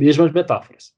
Mesmas 0.00 0.32
metáforas. 0.32 0.94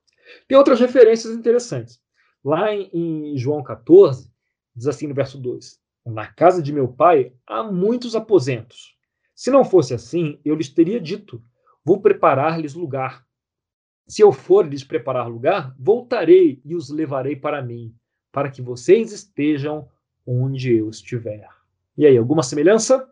Tem 0.46 0.56
outras 0.56 0.78
referências 0.78 1.34
interessantes. 1.34 2.00
Lá 2.44 2.72
em, 2.72 2.88
em 2.92 3.36
João 3.36 3.60
14, 3.60 4.30
diz 4.72 4.86
assim 4.86 5.08
no 5.08 5.14
verso 5.14 5.36
2: 5.36 5.80
Na 6.06 6.28
casa 6.28 6.62
de 6.62 6.72
meu 6.72 6.86
pai 6.86 7.32
há 7.44 7.64
muitos 7.64 8.14
aposentos. 8.14 8.94
Se 9.34 9.50
não 9.50 9.64
fosse 9.64 9.94
assim, 9.94 10.38
eu 10.44 10.54
lhes 10.54 10.68
teria 10.68 11.00
dito: 11.00 11.42
Vou 11.86 12.00
preparar-lhes 12.00 12.74
lugar. 12.74 13.24
Se 14.08 14.20
eu 14.20 14.32
for 14.32 14.66
lhes 14.66 14.82
preparar 14.82 15.28
lugar, 15.28 15.72
voltarei 15.78 16.60
e 16.64 16.74
os 16.74 16.90
levarei 16.90 17.36
para 17.36 17.62
mim, 17.62 17.94
para 18.32 18.50
que 18.50 18.60
vocês 18.60 19.12
estejam 19.12 19.88
onde 20.26 20.74
eu 20.74 20.90
estiver. 20.90 21.48
E 21.96 22.04
aí, 22.04 22.18
alguma 22.18 22.42
semelhança? 22.42 23.08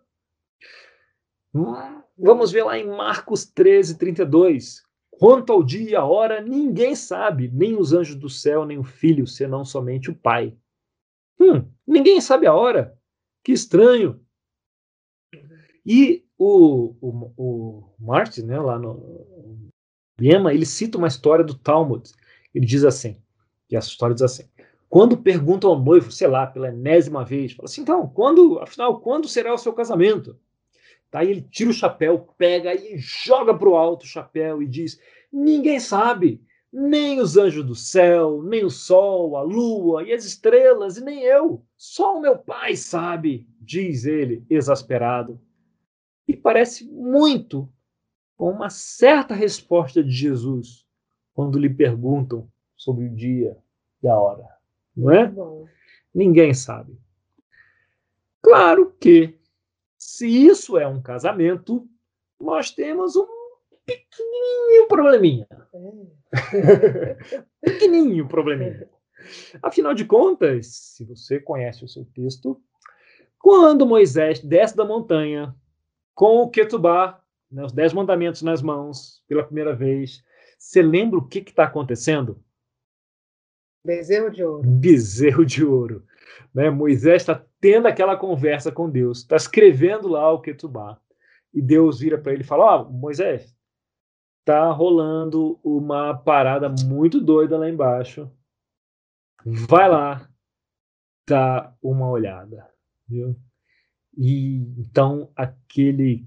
Vamos 2.19 2.51
ver 2.51 2.65
lá 2.65 2.77
em 2.77 2.89
Marcos 2.89 3.45
13, 3.45 3.97
32. 3.97 4.83
Quanto 5.09 5.53
ao 5.53 5.63
dia 5.63 5.91
e 5.91 5.95
a 5.95 6.05
hora, 6.05 6.41
ninguém 6.41 6.97
sabe, 6.97 7.49
nem 7.49 7.79
os 7.79 7.93
anjos 7.93 8.17
do 8.17 8.29
céu, 8.29 8.67
nem 8.67 8.77
o 8.77 8.83
filho, 8.83 9.25
senão 9.25 9.65
somente 9.65 10.11
o 10.11 10.17
Pai. 10.17 10.59
Hum, 11.39 11.65
ninguém 11.87 12.21
sabe 12.21 12.45
a 12.49 12.53
hora. 12.53 12.99
Que 13.45 13.53
estranho. 13.53 14.21
E 15.87 16.24
o, 16.38 16.94
o, 17.01 17.33
o 17.37 17.94
Martin, 17.99 18.42
né, 18.42 18.59
lá 18.59 18.79
no 18.79 19.70
Lema, 20.18 20.53
ele 20.53 20.66
cita 20.66 20.99
uma 20.99 21.09
história 21.09 21.44
do 21.44 21.55
Talmud. 21.55 22.11
Ele 22.55 22.66
diz 22.66 22.85
assim, 22.85 23.16
e 23.70 23.77
essa 23.77 23.88
história 23.88 24.14
diz 24.14 24.23
assim, 24.23 24.44
quando 24.88 25.16
perguntam 25.16 25.70
ao 25.70 25.79
noivo, 25.79 26.12
sei 26.12 26.29
lá, 26.29 26.47
pela 26.47 26.68
enésima 26.68 27.25
vez, 27.25 27.53
fala 27.53 27.66
assim, 27.66 27.83
então, 27.83 28.07
quando, 28.09 28.59
afinal, 28.61 29.01
quando 29.01 29.29
será 29.29 29.53
o 29.53 29.59
seu 29.59 29.73
casamento? 29.73 30.38
Daí 31.14 31.31
ele 31.31 31.42
tira 31.42 31.70
o 31.70 31.73
chapéu, 31.75 32.29
pega 32.37 32.75
e 32.75 32.99
joga 32.99 33.57
para 33.57 33.68
o 33.68 33.77
alto 33.77 34.03
o 34.03 34.09
chapéu 34.09 34.61
e 34.61 34.66
diz: 34.66 34.99
Ninguém 35.33 35.79
sabe, 35.79 36.42
nem 36.73 37.20
os 37.20 37.37
anjos 37.37 37.64
do 37.64 37.77
céu, 37.77 38.42
nem 38.42 38.64
o 38.64 38.70
sol, 38.70 39.37
a 39.37 39.42
lua 39.42 40.03
e 40.03 40.12
as 40.12 40.25
estrelas, 40.25 40.97
e 40.97 41.05
nem 41.05 41.23
eu. 41.23 41.64
Só 41.77 42.16
o 42.16 42.20
meu 42.20 42.37
pai 42.37 42.75
sabe, 42.75 43.47
diz 43.61 44.05
ele, 44.05 44.44
exasperado. 44.51 45.40
Parece 46.45 46.85
muito 46.85 47.67
com 48.37 48.51
uma 48.51 48.69
certa 48.69 49.35
resposta 49.35 50.05
de 50.05 50.11
Jesus 50.11 50.87
quando 51.33 51.59
lhe 51.59 51.71
perguntam 51.71 52.47
sobre 52.77 53.07
o 53.07 53.15
dia 53.15 53.57
e 54.03 54.09
a 54.09 54.15
hora 54.15 54.55
não 54.95 55.11
é? 55.11 55.27
Bom. 55.27 55.67
Ninguém 56.15 56.53
sabe. 56.53 56.97
Claro 58.43 58.95
que, 59.01 59.39
se 59.99 60.29
isso 60.29 60.77
é 60.79 60.87
um 60.87 61.01
casamento, 61.01 61.89
nós 62.39 62.71
temos 62.71 63.17
um 63.17 63.27
pequenininho 63.87 64.87
probleminha. 64.87 65.49
É. 66.33 67.17
pequenininho 67.65 68.29
probleminha. 68.29 68.87
Afinal 69.63 69.95
de 69.95 70.05
contas, 70.05 70.67
se 70.67 71.05
você 71.07 71.41
conhece 71.41 71.85
o 71.85 71.89
seu 71.89 72.05
texto, 72.05 72.61
quando 73.39 73.87
Moisés 73.87 74.41
desce 74.41 74.77
da 74.77 74.85
montanha 74.85 75.57
com 76.14 76.42
o 76.42 76.50
Ketubá, 76.50 77.20
né, 77.50 77.64
os 77.64 77.72
dez 77.72 77.92
mandamentos 77.92 78.42
nas 78.42 78.62
mãos, 78.62 79.22
pela 79.27 79.44
primeira 79.44 79.74
vez, 79.74 80.22
você 80.59 80.81
lembra 80.81 81.18
o 81.18 81.27
que 81.27 81.38
está 81.38 81.64
acontecendo? 81.64 82.42
Bezerro 83.85 84.31
de 84.31 84.42
ouro. 84.42 84.62
Bezerro 84.66 85.44
de 85.44 85.64
ouro. 85.64 86.07
Né? 86.55 86.70
Moisés 86.70 87.22
está 87.22 87.44
tendo 87.61 87.87
aquela 87.87 88.16
conversa 88.16 88.72
com 88.72 88.88
Deus, 88.88 89.18
está 89.18 89.37
escrevendo 89.37 90.09
lá 90.09 90.33
o 90.33 90.40
Ketubá. 90.40 90.98
E 91.53 91.61
Deus 91.61 92.00
vira 92.00 92.18
para 92.18 92.33
ele 92.33 92.42
e 92.42 92.46
fala: 92.46 92.64
Ó, 92.64 92.83
oh, 92.83 92.92
Moisés, 92.92 93.55
tá 94.44 94.70
rolando 94.70 95.59
uma 95.62 96.14
parada 96.14 96.68
muito 96.85 97.20
doida 97.20 97.59
lá 97.59 97.68
embaixo. 97.68 98.31
Vai 99.44 99.88
lá, 99.88 100.29
dá 101.29 101.74
uma 101.83 102.09
olhada. 102.09 102.68
Viu? 103.07 103.37
E 104.16 104.57
então 104.79 105.31
aquele. 105.37 106.27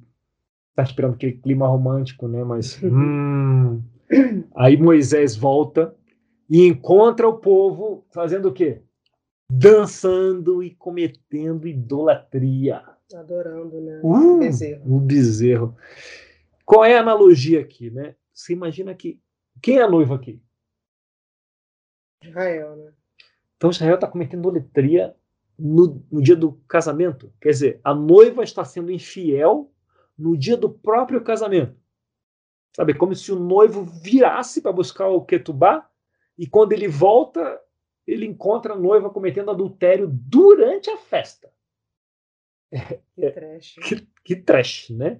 Tá 0.76 0.84
esperando 0.84 1.16
aquele 1.16 1.34
clima 1.34 1.68
romântico, 1.68 2.28
né? 2.28 2.44
Mas. 2.44 2.82
hum, 2.84 3.82
aí 4.56 4.78
Moisés 4.78 5.36
volta 5.36 5.96
e 6.50 6.66
encontra 6.66 7.28
o 7.28 7.40
povo 7.40 8.06
fazendo 8.12 8.50
o 8.50 8.54
quê? 8.54 8.82
Dançando 9.50 10.62
e 10.62 10.72
cometendo 10.76 11.68
idolatria. 11.68 12.84
Adorando, 13.14 13.80
né? 13.82 14.02
Uh, 14.04 14.36
o 14.36 14.40
bezerro. 14.40 14.96
O 14.96 15.00
bezerro. 15.00 15.76
Qual 16.66 16.84
é 16.84 16.98
a 16.98 17.02
analogia 17.02 17.62
aqui, 17.62 17.90
né? 17.90 18.16
Você 18.34 18.54
imagina 18.54 18.94
que. 18.94 19.20
Quem 19.62 19.78
é 19.80 19.82
a 19.82 19.90
noiva 19.90 20.16
aqui? 20.16 20.42
Israel, 22.24 22.76
né? 22.76 22.92
Então 23.56 23.72
Israel 23.72 23.96
está 23.96 24.08
cometendo 24.08 24.48
idolatria 24.48 25.16
no, 25.58 26.06
no 26.12 26.22
dia 26.22 26.36
do 26.36 26.54
casamento. 26.68 27.34
Quer 27.42 27.50
dizer, 27.50 27.82
a 27.84 27.94
noiva 27.94 28.44
está 28.44 28.64
sendo 28.64 28.92
infiel 28.92 29.72
no 30.18 30.38
dia 30.38 30.58
do 30.58 30.70
próprio 30.70 31.22
casamento. 31.22 31.76
Sabe, 32.76 32.94
como 32.94 33.16
se 33.16 33.32
o 33.32 33.40
noivo 33.40 33.84
virasse 33.84 34.62
para 34.62 34.72
buscar 34.72 35.08
o 35.08 35.26
Ketubá 35.26 35.90
e 36.38 36.46
quando 36.46 36.74
ele 36.74 36.88
volta, 36.88 37.60
ele 38.06 38.26
encontra 38.26 38.74
a 38.74 38.80
noiva 38.80 39.10
cometendo 39.10 39.50
adultério 39.50 40.08
durante 40.08 40.90
a 40.90 40.98
festa. 40.98 41.52
Que 43.16 43.32
trash. 43.32 43.76
que, 43.84 44.08
que 44.24 44.36
trash, 44.36 44.90
né? 44.92 45.20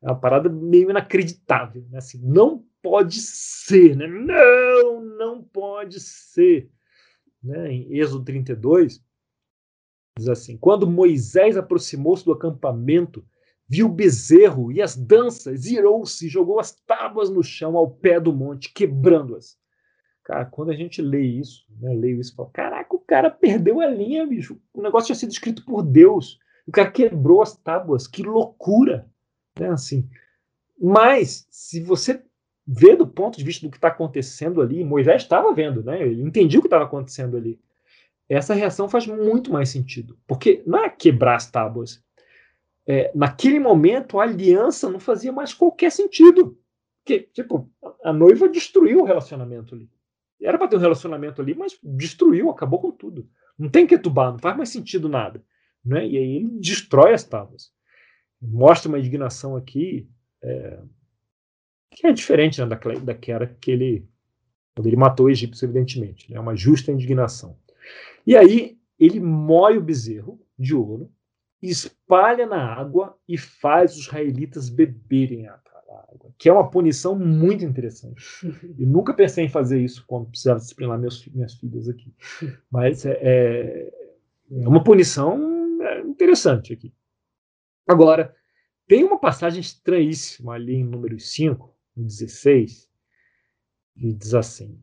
É 0.00 0.06
uma 0.06 0.18
parada 0.18 0.48
meio 0.48 0.90
inacreditável. 0.90 1.84
Né? 1.90 1.98
Assim, 1.98 2.18
não 2.22 2.64
pode 2.82 3.20
ser, 3.20 3.96
né? 3.96 4.06
Não, 4.06 5.00
não 5.02 5.42
pode 5.42 6.00
ser. 6.00 6.70
Né? 7.42 7.72
Em 7.72 7.98
Êxodo 7.98 8.24
32, 8.24 9.04
diz 10.18 10.28
assim: 10.28 10.56
Quando 10.56 10.86
Moisés 10.86 11.56
aproximou-se 11.56 12.24
do 12.24 12.32
acampamento, 12.32 13.24
viu 13.68 13.86
o 13.86 13.92
bezerro 13.92 14.70
e 14.70 14.80
as 14.80 14.96
danças, 14.96 15.66
irou-se 15.66 16.26
e 16.26 16.28
jogou 16.28 16.60
as 16.60 16.72
tábuas 16.72 17.30
no 17.30 17.42
chão 17.42 17.76
ao 17.76 17.90
pé 17.90 18.20
do 18.20 18.32
monte, 18.32 18.72
quebrando-as. 18.72 19.56
Cara, 20.24 20.46
quando 20.46 20.70
a 20.70 20.74
gente 20.74 21.02
lê 21.02 21.20
isso, 21.20 21.66
né, 21.78 21.92
leio 21.94 22.18
isso 22.18 22.32
e 22.32 22.36
falo, 22.36 22.48
caraca, 22.50 22.96
o 22.96 22.98
cara 22.98 23.30
perdeu 23.30 23.80
a 23.80 23.86
linha, 23.86 24.26
bicho. 24.26 24.58
O 24.72 24.80
negócio 24.80 25.08
tinha 25.08 25.16
sido 25.16 25.30
escrito 25.30 25.62
por 25.66 25.82
Deus. 25.82 26.38
O 26.66 26.72
cara 26.72 26.90
quebrou 26.90 27.42
as 27.42 27.54
tábuas. 27.58 28.06
Que 28.06 28.22
loucura. 28.22 29.06
Né, 29.58 29.68
assim. 29.68 30.08
Mas, 30.80 31.46
se 31.50 31.82
você 31.82 32.22
vê 32.66 32.96
do 32.96 33.06
ponto 33.06 33.36
de 33.36 33.44
vista 33.44 33.66
do 33.66 33.70
que 33.70 33.76
está 33.76 33.88
acontecendo 33.88 34.62
ali, 34.62 34.82
Moisés 34.82 35.22
estava 35.22 35.52
vendo, 35.52 35.84
né? 35.84 36.00
Ele 36.00 36.22
entendia 36.22 36.58
o 36.58 36.62
que 36.62 36.68
estava 36.68 36.84
acontecendo 36.84 37.36
ali. 37.36 37.60
Essa 38.28 38.54
reação 38.54 38.88
faz 38.88 39.06
muito 39.06 39.52
mais 39.52 39.68
sentido. 39.68 40.18
Porque 40.26 40.62
não 40.66 40.84
é 40.84 40.88
quebrar 40.88 41.36
as 41.36 41.50
tábuas. 41.50 42.02
É, 42.86 43.10
naquele 43.14 43.58
momento, 43.58 44.18
a 44.18 44.24
aliança 44.24 44.90
não 44.90 45.00
fazia 45.00 45.32
mais 45.32 45.52
qualquer 45.52 45.90
sentido. 45.90 46.58
Porque, 47.02 47.20
tipo, 47.32 47.70
a 48.02 48.12
noiva 48.12 48.48
destruiu 48.48 49.00
o 49.00 49.04
relacionamento 49.04 49.74
ali. 49.74 49.90
Era 50.40 50.58
para 50.58 50.68
ter 50.68 50.76
um 50.76 50.80
relacionamento 50.80 51.40
ali, 51.40 51.54
mas 51.54 51.78
destruiu, 51.82 52.50
acabou 52.50 52.80
com 52.80 52.90
tudo. 52.90 53.28
Não 53.58 53.68
tem 53.68 53.86
que 53.86 53.98
tubar, 53.98 54.32
não 54.32 54.38
faz 54.38 54.56
mais 54.56 54.68
sentido 54.68 55.08
nada. 55.08 55.42
Né? 55.84 56.06
E 56.06 56.18
aí 56.18 56.36
ele 56.36 56.48
destrói 56.60 57.12
as 57.12 57.24
tábuas. 57.24 57.72
Mostra 58.40 58.88
uma 58.88 58.98
indignação 58.98 59.56
aqui 59.56 60.08
é, 60.42 60.78
que 61.90 62.06
é 62.06 62.12
diferente 62.12 62.60
né, 62.60 62.66
daquela, 62.66 62.98
daquela 63.00 63.46
que 63.46 63.70
ele, 63.70 64.08
quando 64.74 64.86
ele 64.86 64.96
matou 64.96 65.26
o 65.26 65.30
egípcio, 65.30 65.64
evidentemente. 65.64 66.30
É 66.30 66.34
né? 66.34 66.40
uma 66.40 66.56
justa 66.56 66.90
indignação. 66.90 67.56
E 68.26 68.36
aí 68.36 68.78
ele 68.98 69.20
moe 69.20 69.76
o 69.76 69.82
bezerro 69.82 70.40
de 70.58 70.74
ouro, 70.74 71.10
espalha 71.60 72.46
na 72.46 72.62
água 72.62 73.18
e 73.28 73.36
faz 73.38 73.96
os 73.96 74.06
israelitas 74.06 74.68
beberem 74.68 75.48
a 75.48 75.58
água, 76.14 76.34
que 76.38 76.48
é 76.48 76.52
uma 76.52 76.68
punição 76.70 77.18
muito 77.18 77.64
interessante. 77.64 78.24
Eu 78.78 78.86
nunca 78.86 79.14
pensei 79.14 79.44
em 79.44 79.48
fazer 79.48 79.80
isso 79.80 80.04
quando 80.06 80.28
precisava 80.28 80.60
disciplinar 80.60 80.98
meus, 80.98 81.26
minhas 81.28 81.54
filhas 81.54 81.88
aqui. 81.88 82.12
Mas 82.70 83.04
é, 83.04 83.18
é, 83.20 83.92
é 84.50 84.68
uma 84.68 84.82
punição 84.82 85.82
é, 85.82 86.00
interessante 86.00 86.72
aqui. 86.72 86.92
Agora, 87.86 88.34
tem 88.86 89.04
uma 89.04 89.18
passagem 89.18 89.60
estranhíssima 89.60 90.54
ali 90.54 90.74
em 90.74 90.84
número 90.84 91.18
5, 91.18 91.74
no 91.96 92.04
16, 92.04 92.90
que 93.94 94.12
diz 94.12 94.34
assim: 94.34 94.78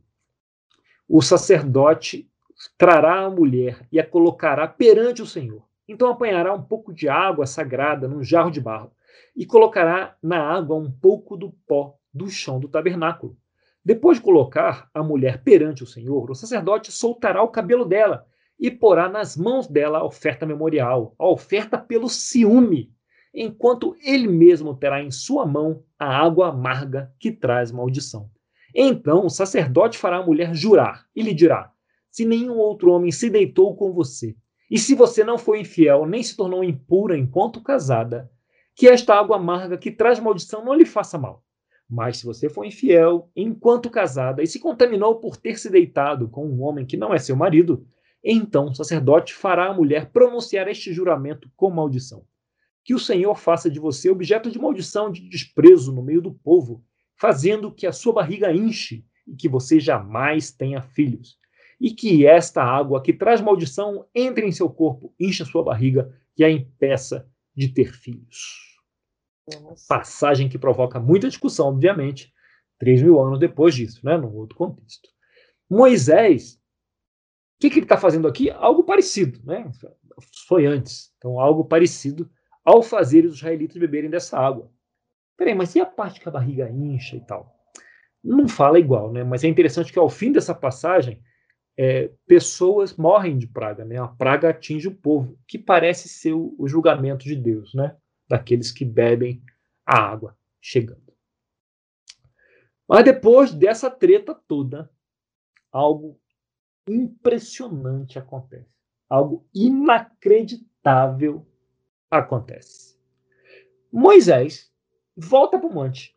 O 1.07 1.21
sacerdote 1.21 2.30
trará 2.78 3.21
a 3.21 3.30
mulher 3.30 3.88
e 3.91 4.00
a 4.00 4.06
colocará 4.06 4.67
perante 4.67 5.21
o 5.21 5.28
Senhor. 5.28 5.63
Então 5.88 6.10
apanhará 6.10 6.54
um 6.54 6.62
pouco 6.62 6.93
de 6.93 7.10
água 7.10 7.45
sagrada 7.45 8.08
num 8.08 8.24
jarro 8.24 8.52
de 8.52 8.62
barro 8.62 8.91
e 9.36 9.45
colocará 9.45 10.15
na 10.21 10.39
água 10.39 10.76
um 10.76 10.91
pouco 10.91 11.36
do 11.36 11.52
pó 11.67 11.95
do 12.13 12.30
chão 12.30 12.60
do 12.60 12.67
tabernáculo. 12.67 13.38
Depois 13.84 14.17
de 14.17 14.24
colocar 14.24 14.89
a 14.93 15.02
mulher 15.02 15.43
perante 15.43 15.84
o 15.84 15.88
Senhor, 15.88 16.30
o 16.30 16.36
sacerdote 16.36 16.91
soltará 16.91 17.41
o 17.41 17.50
cabelo 17.50 17.84
dela 17.84 18.28
e 18.60 18.69
porá 18.69 19.10
nas 19.10 19.36
mãos 19.36 19.67
dela 19.67 20.00
a 20.00 20.06
oferta 20.06 20.45
memorial, 20.45 21.15
a 21.17 21.28
oferta 21.28 21.80
pelo 21.80 22.08
ciúme, 22.08 22.93
enquanto 23.34 23.95
ele 24.04 24.28
mesmo 24.28 24.76
terá 24.76 25.02
em 25.02 25.10
sua 25.10 25.47
mão 25.47 25.84
a 25.97 26.06
água 26.06 26.50
amarga 26.50 27.12
que 27.17 27.32
traz 27.32 27.71
maldição. 27.71 28.30
Então 28.74 29.26
o 29.26 29.30
sacerdote 29.30 29.97
fará 29.97 30.17
a 30.17 30.26
mulher 30.26 30.54
jurar 30.54 31.08
e 31.15 31.24
lhe 31.24 31.34
dirá: 31.34 31.70
Se 32.12 32.26
nenhum 32.26 32.58
outro 32.58 32.91
homem 32.91 33.12
se 33.12 33.30
deitou 33.30 33.74
com 33.76 33.93
você, 33.93 34.36
e 34.69 34.78
se 34.78 34.93
você 34.93 35.24
não 35.24 35.38
foi 35.38 35.62
infiel 35.62 36.06
nem 36.06 36.21
se 36.21 36.36
tornou 36.36 36.63
impura 36.63 37.17
enquanto 37.17 37.62
casada, 37.62 38.30
que 38.76 38.88
esta 38.88 39.15
água 39.15 39.38
amarga 39.38 39.78
que 39.78 39.91
traz 39.91 40.19
maldição 40.19 40.63
não 40.63 40.74
lhe 40.74 40.86
faça 40.86 41.17
mal. 41.17 41.43
Mas 41.89 42.17
se 42.17 42.26
você 42.26 42.50
for 42.50 42.65
infiel 42.65 43.30
enquanto 43.36 43.89
casada 43.89 44.43
e 44.43 44.47
se 44.47 44.60
contaminou 44.60 45.15
por 45.19 45.38
ter 45.38 45.58
se 45.58 45.69
deitado 45.69 46.28
com 46.28 46.45
um 46.45 46.62
homem 46.63 46.86
que 46.86 46.97
não 46.97 47.13
é 47.13 47.19
seu 47.19 47.36
marido, 47.36 47.86
então 48.24 48.67
o 48.67 48.76
sacerdote 48.76 49.34
fará 49.34 49.67
a 49.67 49.74
mulher 49.74 50.12
pronunciar 50.12 50.67
este 50.67 50.93
juramento 50.93 51.50
com 51.56 51.69
maldição. 51.69 52.26
Que 52.84 52.93
o 52.93 53.00
Senhor 53.00 53.36
faça 53.36 53.69
de 53.69 53.80
você 53.80 54.10
objeto 54.10 54.52
de 54.52 54.60
maldição, 54.60 55.12
de 55.12 55.21
desprezo 55.30 55.93
no 55.93 56.04
meio 56.04 56.21
do 56.21 56.34
povo, 56.34 56.84
fazendo 57.15 57.71
que 57.71 57.88
a 57.88 57.91
sua 57.91 58.13
barriga 58.13 58.54
enche 58.54 59.06
e 59.28 59.36
que 59.36 59.47
você 59.47 59.80
jamais 59.80 60.52
tenha 60.52 60.82
filhos. 60.82 61.40
E 61.81 61.89
que 61.89 62.27
esta 62.27 62.63
água 62.63 63.01
que 63.01 63.11
traz 63.11 63.41
maldição 63.41 64.05
entre 64.13 64.45
em 64.45 64.51
seu 64.51 64.69
corpo, 64.69 65.11
encha 65.19 65.43
sua 65.43 65.63
barriga 65.63 66.15
e 66.37 66.43
a 66.43 66.49
impeça 66.49 67.27
de 67.55 67.69
ter 67.69 67.91
filhos. 67.91 68.79
Nossa. 69.61 69.85
Passagem 69.89 70.47
que 70.47 70.59
provoca 70.59 70.99
muita 70.99 71.27
discussão, 71.27 71.69
obviamente, 71.69 72.31
três 72.77 73.01
mil 73.01 73.19
anos 73.19 73.39
depois 73.39 73.73
disso, 73.73 74.05
né, 74.05 74.15
num 74.15 74.33
outro 74.35 74.55
contexto. 74.55 75.09
Moisés, 75.67 76.53
o 76.53 77.61
que, 77.61 77.69
que 77.71 77.79
ele 77.79 77.85
está 77.85 77.97
fazendo 77.97 78.27
aqui? 78.27 78.51
Algo 78.51 78.83
parecido, 78.83 79.39
né? 79.43 79.69
Foi 80.47 80.67
antes. 80.67 81.11
Então, 81.17 81.39
algo 81.39 81.65
parecido 81.65 82.29
ao 82.63 82.83
fazer 82.83 83.25
os 83.25 83.37
israelitas 83.37 83.77
beberem 83.77 84.09
dessa 84.09 84.37
água. 84.37 84.71
Peraí, 85.35 85.55
mas 85.55 85.73
e 85.73 85.81
a 85.81 85.85
parte 85.85 86.19
que 86.19 86.29
a 86.29 86.31
barriga 86.31 86.69
incha 86.69 87.15
e 87.15 87.21
tal? 87.21 87.55
Não 88.23 88.47
fala 88.47 88.79
igual, 88.79 89.11
né? 89.11 89.23
Mas 89.23 89.43
é 89.43 89.47
interessante 89.47 89.91
que 89.91 89.97
ao 89.97 90.09
fim 90.09 90.31
dessa 90.31 90.53
passagem, 90.53 91.19
é, 91.83 92.11
pessoas 92.27 92.95
morrem 92.95 93.39
de 93.39 93.47
praga, 93.47 93.83
né? 93.83 93.97
A 93.97 94.07
praga 94.07 94.51
atinge 94.51 94.87
o 94.87 94.95
povo, 94.95 95.39
que 95.47 95.57
parece 95.57 96.07
ser 96.07 96.31
o, 96.31 96.53
o 96.59 96.67
julgamento 96.67 97.25
de 97.25 97.35
Deus, 97.35 97.73
né? 97.73 97.97
Daqueles 98.29 98.71
que 98.71 98.85
bebem 98.85 99.41
a 99.83 99.99
água 99.99 100.37
chegando. 100.61 101.11
Mas 102.87 103.03
depois 103.03 103.51
dessa 103.51 103.89
treta 103.89 104.35
toda, 104.47 104.91
algo 105.71 106.21
impressionante 106.87 108.19
acontece. 108.19 108.69
Algo 109.09 109.43
inacreditável 109.51 111.47
acontece. 112.11 112.95
Moisés 113.91 114.71
volta 115.17 115.57
para 115.57 115.67
o 115.67 115.73
monte, 115.73 116.15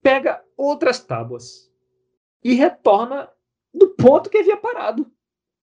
pega 0.00 0.40
outras 0.56 1.04
tábuas 1.04 1.68
e 2.44 2.54
retorna 2.54 3.28
do 3.72 3.90
ponto 3.90 4.30
que 4.30 4.38
havia 4.38 4.56
parado. 4.56 5.10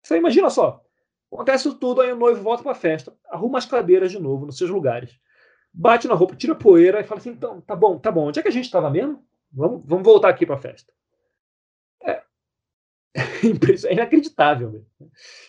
Você 0.02 0.16
imagina 0.16 0.50
só. 0.50 0.82
Acontece 1.30 1.72
tudo, 1.74 2.00
aí 2.00 2.12
o 2.12 2.16
noivo 2.16 2.42
volta 2.42 2.62
para 2.62 2.72
a 2.72 2.76
festa, 2.76 3.14
arruma 3.26 3.58
as 3.58 3.66
cadeiras 3.66 4.10
de 4.10 4.18
novo 4.18 4.46
nos 4.46 4.56
seus 4.56 4.70
lugares, 4.70 5.20
bate 5.72 6.08
na 6.08 6.14
roupa, 6.14 6.34
tira 6.34 6.54
poeira 6.54 7.00
e 7.00 7.04
fala 7.04 7.20
assim: 7.20 7.30
então, 7.30 7.60
tá 7.60 7.76
bom, 7.76 7.98
tá 7.98 8.10
bom, 8.10 8.28
onde 8.28 8.40
é 8.40 8.42
que 8.42 8.48
a 8.48 8.52
gente 8.52 8.64
estava 8.64 8.88
mesmo? 8.88 9.22
Vamos, 9.52 9.82
vamos 9.84 10.04
voltar 10.04 10.30
aqui 10.30 10.46
para 10.46 10.56
a 10.56 10.60
festa. 10.60 10.92
É, 12.02 12.22
é 13.88 13.92
inacreditável. 13.92 14.72
Mesmo. 14.72 14.86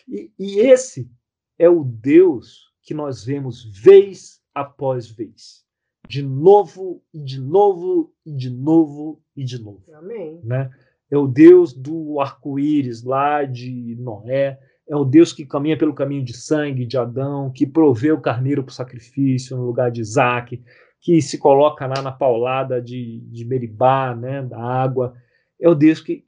E, 0.06 0.32
e 0.38 0.60
esse 0.60 1.10
é 1.58 1.68
o 1.68 1.82
Deus 1.82 2.70
que 2.82 2.92
nós 2.92 3.24
vemos 3.24 3.64
vez 3.64 4.42
após 4.54 5.08
vez. 5.08 5.64
De 6.08 6.22
novo, 6.22 7.02
e 7.14 7.22
de 7.22 7.40
novo, 7.40 8.14
e 8.26 8.32
de 8.32 8.50
novo, 8.50 9.22
e 9.36 9.44
de 9.44 9.62
novo. 9.62 9.84
Amém. 9.94 10.40
Né? 10.42 10.70
É 11.10 11.16
o 11.16 11.26
Deus 11.26 11.72
do 11.72 12.20
arco-íris 12.20 13.02
lá 13.02 13.44
de 13.44 13.96
Noé, 13.98 14.58
é 14.88 14.96
o 14.96 15.04
Deus 15.04 15.32
que 15.32 15.46
caminha 15.46 15.78
pelo 15.78 15.94
caminho 15.94 16.24
de 16.24 16.36
sangue 16.36 16.86
de 16.86 16.96
Adão, 16.98 17.50
que 17.50 17.66
proveu 17.66 18.16
o 18.16 18.20
carneiro 18.20 18.62
para 18.62 18.70
o 18.70 18.74
sacrifício 18.74 19.56
no 19.56 19.64
lugar 19.64 19.90
de 19.90 20.00
Isaac, 20.00 20.62
que 21.00 21.22
se 21.22 21.38
coloca 21.38 21.86
lá 21.86 22.02
na 22.02 22.12
paulada 22.12 22.80
de, 22.80 23.20
de 23.30 23.44
Meribá, 23.44 24.14
né, 24.14 24.42
da 24.42 24.60
água. 24.60 25.14
É 25.60 25.68
o 25.68 25.74
Deus 25.74 26.00
que, 26.00 26.24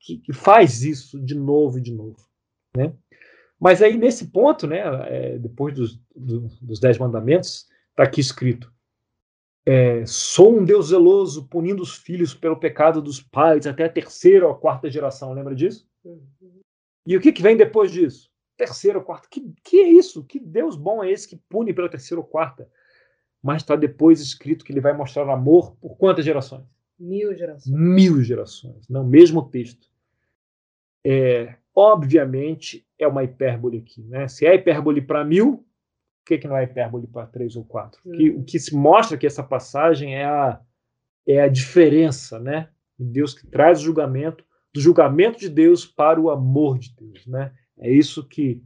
que, 0.00 0.18
que 0.18 0.32
faz 0.32 0.82
isso 0.82 1.20
de 1.20 1.34
novo 1.34 1.78
e 1.78 1.82
de 1.82 1.92
novo. 1.92 2.16
Né? 2.76 2.92
Mas 3.58 3.82
aí, 3.82 3.96
nesse 3.96 4.30
ponto, 4.30 4.66
né, 4.66 4.82
é, 5.08 5.38
depois 5.38 5.74
dos, 5.74 6.00
do, 6.14 6.48
dos 6.62 6.78
Dez 6.78 6.98
Mandamentos, 6.98 7.66
está 7.90 8.04
aqui 8.04 8.20
escrito: 8.20 8.72
é, 9.68 10.06
sou 10.06 10.56
um 10.56 10.64
Deus 10.64 10.88
zeloso, 10.88 11.48
punindo 11.48 11.82
os 11.82 11.96
filhos 11.96 12.32
pelo 12.32 12.56
pecado 12.56 13.02
dos 13.02 13.20
pais 13.20 13.66
até 13.66 13.84
a 13.84 13.88
terceira 13.88 14.46
ou 14.46 14.52
a 14.52 14.56
quarta 14.56 14.88
geração. 14.88 15.32
Lembra 15.32 15.56
disso? 15.56 15.88
E 17.04 17.16
o 17.16 17.20
que, 17.20 17.32
que 17.32 17.42
vem 17.42 17.56
depois 17.56 17.90
disso? 17.90 18.30
Terceira 18.56 18.98
ou 18.98 19.04
quarta. 19.04 19.26
Que, 19.28 19.52
que 19.64 19.80
é 19.80 19.88
isso? 19.88 20.24
Que 20.24 20.38
Deus 20.38 20.76
bom 20.76 21.02
é 21.02 21.10
esse 21.10 21.26
que 21.26 21.36
pune 21.48 21.74
pela 21.74 21.88
terceira 21.88 22.20
ou 22.20 22.26
quarta? 22.26 22.70
Mas 23.42 23.62
está 23.62 23.74
depois 23.74 24.20
escrito 24.20 24.64
que 24.64 24.72
ele 24.72 24.80
vai 24.80 24.92
mostrar 24.92 25.28
amor 25.28 25.74
por 25.80 25.96
quantas 25.96 26.24
gerações? 26.24 26.64
Mil 26.98 27.36
gerações. 27.36 27.76
Mil 27.76 28.22
gerações. 28.22 28.88
Não, 28.88 29.04
mesmo 29.04 29.50
texto. 29.50 29.88
É, 31.04 31.56
obviamente 31.74 32.86
é 32.98 33.06
uma 33.06 33.24
hipérbole 33.24 33.78
aqui. 33.78 34.02
Né? 34.02 34.28
Se 34.28 34.46
é 34.46 34.54
hipérbole 34.54 35.02
para 35.02 35.24
mil, 35.24 35.66
que, 36.26 36.38
que 36.38 36.48
não 36.48 36.56
é 36.56 36.64
hipérbole 36.64 37.06
para 37.06 37.26
três 37.26 37.54
ou 37.54 37.64
quatro? 37.64 38.00
Uhum. 38.04 38.12
Que, 38.12 38.30
o 38.30 38.44
que 38.44 38.58
se 38.58 38.74
mostra 38.74 39.16
que 39.16 39.26
essa 39.26 39.42
passagem 39.42 40.16
é 40.16 40.24
a, 40.24 40.60
é 41.26 41.40
a 41.40 41.48
diferença, 41.48 42.38
né? 42.40 42.68
Deus 42.98 43.32
que 43.32 43.46
traz 43.46 43.80
o 43.80 43.84
julgamento, 43.84 44.44
do 44.74 44.80
julgamento 44.80 45.38
de 45.38 45.48
Deus 45.48 45.86
para 45.86 46.20
o 46.20 46.28
amor 46.28 46.78
de 46.78 46.94
Deus, 46.96 47.26
né? 47.26 47.52
É 47.78 47.90
isso 47.90 48.26
que, 48.26 48.62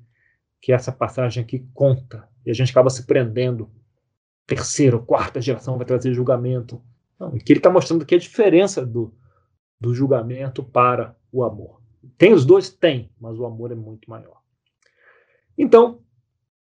que 0.61 0.73
essa 0.73 0.91
passagem 0.91 1.43
aqui 1.43 1.67
conta. 1.75 2.27
E 2.47 2.51
a 2.51 2.55
gente 2.55 2.71
acaba 2.71 2.89
se 2.89 3.07
prendendo. 3.07 3.71
Terceira 4.47 4.97
ou 4.97 5.03
quarta 5.03 5.41
geração 5.41 5.77
vai 5.77 5.87
trazer 5.87 6.15
julgamento. 6.15 6.83
Não, 7.19 7.31
que 7.33 7.53
ele 7.53 7.61
está 7.61 7.71
mostrando 7.71 8.03
aqui 8.03 8.15
a 8.15 8.19
diferença 8.19 8.85
do, 8.85 9.15
do 9.79 9.95
julgamento 9.95 10.65
para 10.65 11.15
o 11.31 11.45
amor. 11.45 11.81
Tem 12.17 12.33
os 12.33 12.47
dois? 12.47 12.71
Tem, 12.71 13.11
mas 13.21 13.39
o 13.39 13.45
amor 13.45 13.71
é 13.71 13.75
muito 13.75 14.09
maior. 14.09 14.41
Então, 15.57 16.01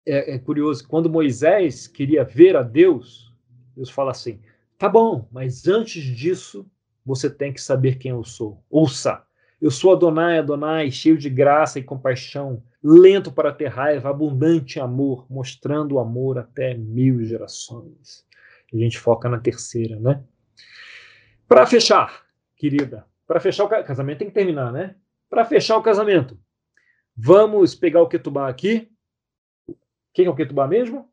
é, 0.07 0.35
é 0.35 0.39
curioso, 0.39 0.87
quando 0.87 1.11
Moisés 1.11 1.87
queria 1.87 2.25
ver 2.25 2.57
a 2.57 2.63
Deus, 2.63 3.33
Deus 3.77 3.91
fala 3.91 4.11
assim: 4.11 4.41
tá 4.79 4.89
bom, 4.89 5.29
mas 5.33 5.67
antes 5.67 6.03
disso 6.03 6.67
você 7.05 7.29
tem 7.29 7.53
que 7.53 7.61
saber 7.61 7.97
quem 7.97 8.11
eu 8.11 8.25
sou. 8.25 8.63
Ouça, 8.71 9.23
eu 9.61 9.71
sou 9.71 9.93
Adonai, 9.93 10.39
Adonai, 10.39 10.91
cheio 10.91 11.17
de 11.17 11.29
graça 11.29 11.79
e 11.79 11.83
compaixão, 11.83 12.63
lento 12.83 13.33
para 13.33 13.53
ter 13.53 13.69
raiva, 13.69 14.11
abundante 14.11 14.79
amor, 14.81 15.27
mostrando 15.31 15.93
o 15.95 15.99
amor 15.99 16.39
até 16.39 16.75
mil 16.75 17.25
gerações. 17.25 18.25
A 18.73 18.77
gente 18.77 18.99
foca 18.99 19.29
na 19.29 19.39
terceira, 19.39 19.99
né? 20.01 20.23
Para 21.47 21.67
fechar, 21.67 22.25
querida, 22.57 23.07
para 23.27 23.39
fechar 23.39 23.65
o 23.65 23.69
casamento 23.69 24.19
tem 24.19 24.29
que 24.29 24.35
terminar, 24.35 24.73
né? 24.73 24.97
Para 25.31 25.45
fechar 25.45 25.77
o 25.77 25.83
casamento, 25.83 26.39
vamos 27.17 27.75
pegar 27.75 28.03
o 28.03 28.09
Ketubá 28.09 28.49
aqui. 28.49 28.91
Quem 30.15 30.27
é 30.27 30.31
o 30.31 30.35
Ketubá 30.35 30.69
mesmo? 30.69 31.09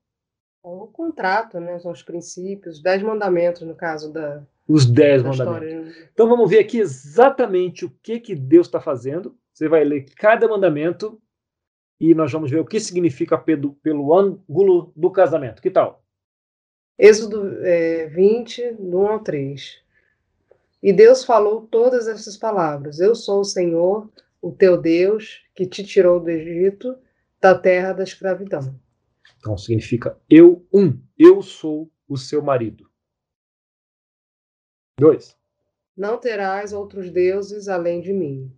O 0.63 0.85
contrato, 0.85 1.59
né? 1.59 1.79
São 1.79 1.91
os 1.91 2.03
princípios, 2.03 2.77
os 2.77 2.83
dez 2.83 3.01
mandamentos, 3.01 3.63
no 3.63 3.75
caso 3.75 4.13
da. 4.13 4.43
Os 4.67 4.85
dez 4.85 5.23
mandamentos. 5.23 5.87
História. 5.89 6.09
Então 6.13 6.29
vamos 6.29 6.49
ver 6.49 6.59
aqui 6.59 6.77
exatamente 6.79 7.83
o 7.83 7.89
que, 8.03 8.19
que 8.19 8.35
Deus 8.35 8.67
está 8.67 8.79
fazendo. 8.79 9.35
Você 9.51 9.67
vai 9.67 9.83
ler 9.83 10.05
cada 10.15 10.47
mandamento 10.47 11.19
e 11.99 12.13
nós 12.13 12.31
vamos 12.31 12.51
ver 12.51 12.59
o 12.59 12.65
que 12.65 12.79
significa 12.79 13.37
pelo, 13.37 13.73
pelo 13.75 14.13
ângulo 14.15 14.93
do 14.95 15.09
casamento. 15.09 15.61
Que 15.61 15.71
tal? 15.71 16.03
Êxodo 16.97 17.57
é, 17.65 18.05
20, 18.07 18.73
do 18.73 18.99
1 18.99 19.07
ao 19.07 19.19
3. 19.19 19.81
E 20.83 20.93
Deus 20.93 21.23
falou 21.23 21.67
todas 21.69 22.07
essas 22.07 22.37
palavras: 22.37 22.99
Eu 22.99 23.15
sou 23.15 23.41
o 23.41 23.45
Senhor, 23.45 24.07
o 24.39 24.51
teu 24.51 24.79
Deus, 24.79 25.43
que 25.55 25.65
te 25.65 25.83
tirou 25.83 26.19
do 26.19 26.29
Egito, 26.29 26.95
da 27.39 27.57
terra 27.57 27.93
da 27.93 28.03
escravidão. 28.03 28.79
Então 29.41 29.57
significa 29.57 30.15
eu, 30.29 30.63
um, 30.71 31.01
eu 31.17 31.41
sou 31.41 31.91
o 32.07 32.15
seu 32.15 32.43
marido. 32.43 32.87
Dois. 34.99 35.35
Não 35.97 36.19
terás 36.19 36.71
outros 36.71 37.09
deuses 37.09 37.67
além 37.67 38.01
de 38.01 38.13
mim. 38.13 38.55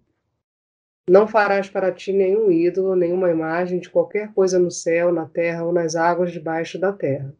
Não 1.09 1.25
farás 1.25 1.69
para 1.69 1.91
ti 1.91 2.11
nenhum 2.11 2.51
ídolo, 2.51 2.97
nenhuma 2.97 3.31
imagem 3.31 3.79
de 3.79 3.89
qualquer 3.89 4.33
coisa 4.33 4.59
no 4.59 4.69
céu, 4.69 5.11
na 5.11 5.25
terra 5.25 5.63
ou 5.63 5.71
nas 5.71 5.95
águas 5.95 6.33
debaixo 6.33 6.77
da 6.77 6.91
terra. 6.91 7.33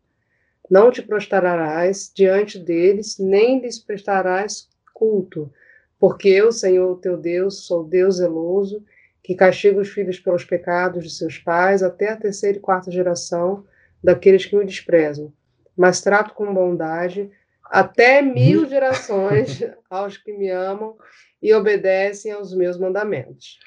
Não 0.69 0.89
te 0.89 1.01
prostrarás 1.01 2.09
diante 2.15 2.57
deles, 2.57 3.17
nem 3.19 3.59
lhes 3.59 3.77
prestarás 3.77 4.69
culto, 4.93 5.51
porque 5.99 6.29
eu, 6.29 6.49
Senhor 6.53 6.97
teu 6.99 7.17
Deus, 7.17 7.65
sou 7.65 7.83
Deus 7.83 8.17
zeloso, 8.17 8.83
que 9.23 9.33
castiga 9.35 9.79
os 9.79 9.89
filhos 9.89 10.19
pelos 10.19 10.43
pecados 10.43 11.03
de 11.03 11.09
seus 11.09 11.37
pais 11.37 11.81
até 11.81 12.09
a 12.09 12.17
terceira 12.17 12.57
e 12.57 12.61
quarta 12.61 12.91
geração 12.91 13.65
daqueles 14.03 14.45
que 14.45 14.55
me 14.55 14.65
desprezam, 14.65 15.33
mas 15.77 16.01
trato 16.01 16.33
com 16.33 16.53
bondade 16.53 17.31
até 17.63 18.21
mil 18.21 18.67
gerações 18.67 19.61
aos 19.89 20.17
que 20.17 20.33
me 20.33 20.49
amam 20.49 20.97
e 21.41 21.53
obedecem 21.53 22.33
aos 22.33 22.53
meus 22.53 22.77
mandamentos. 22.77 23.57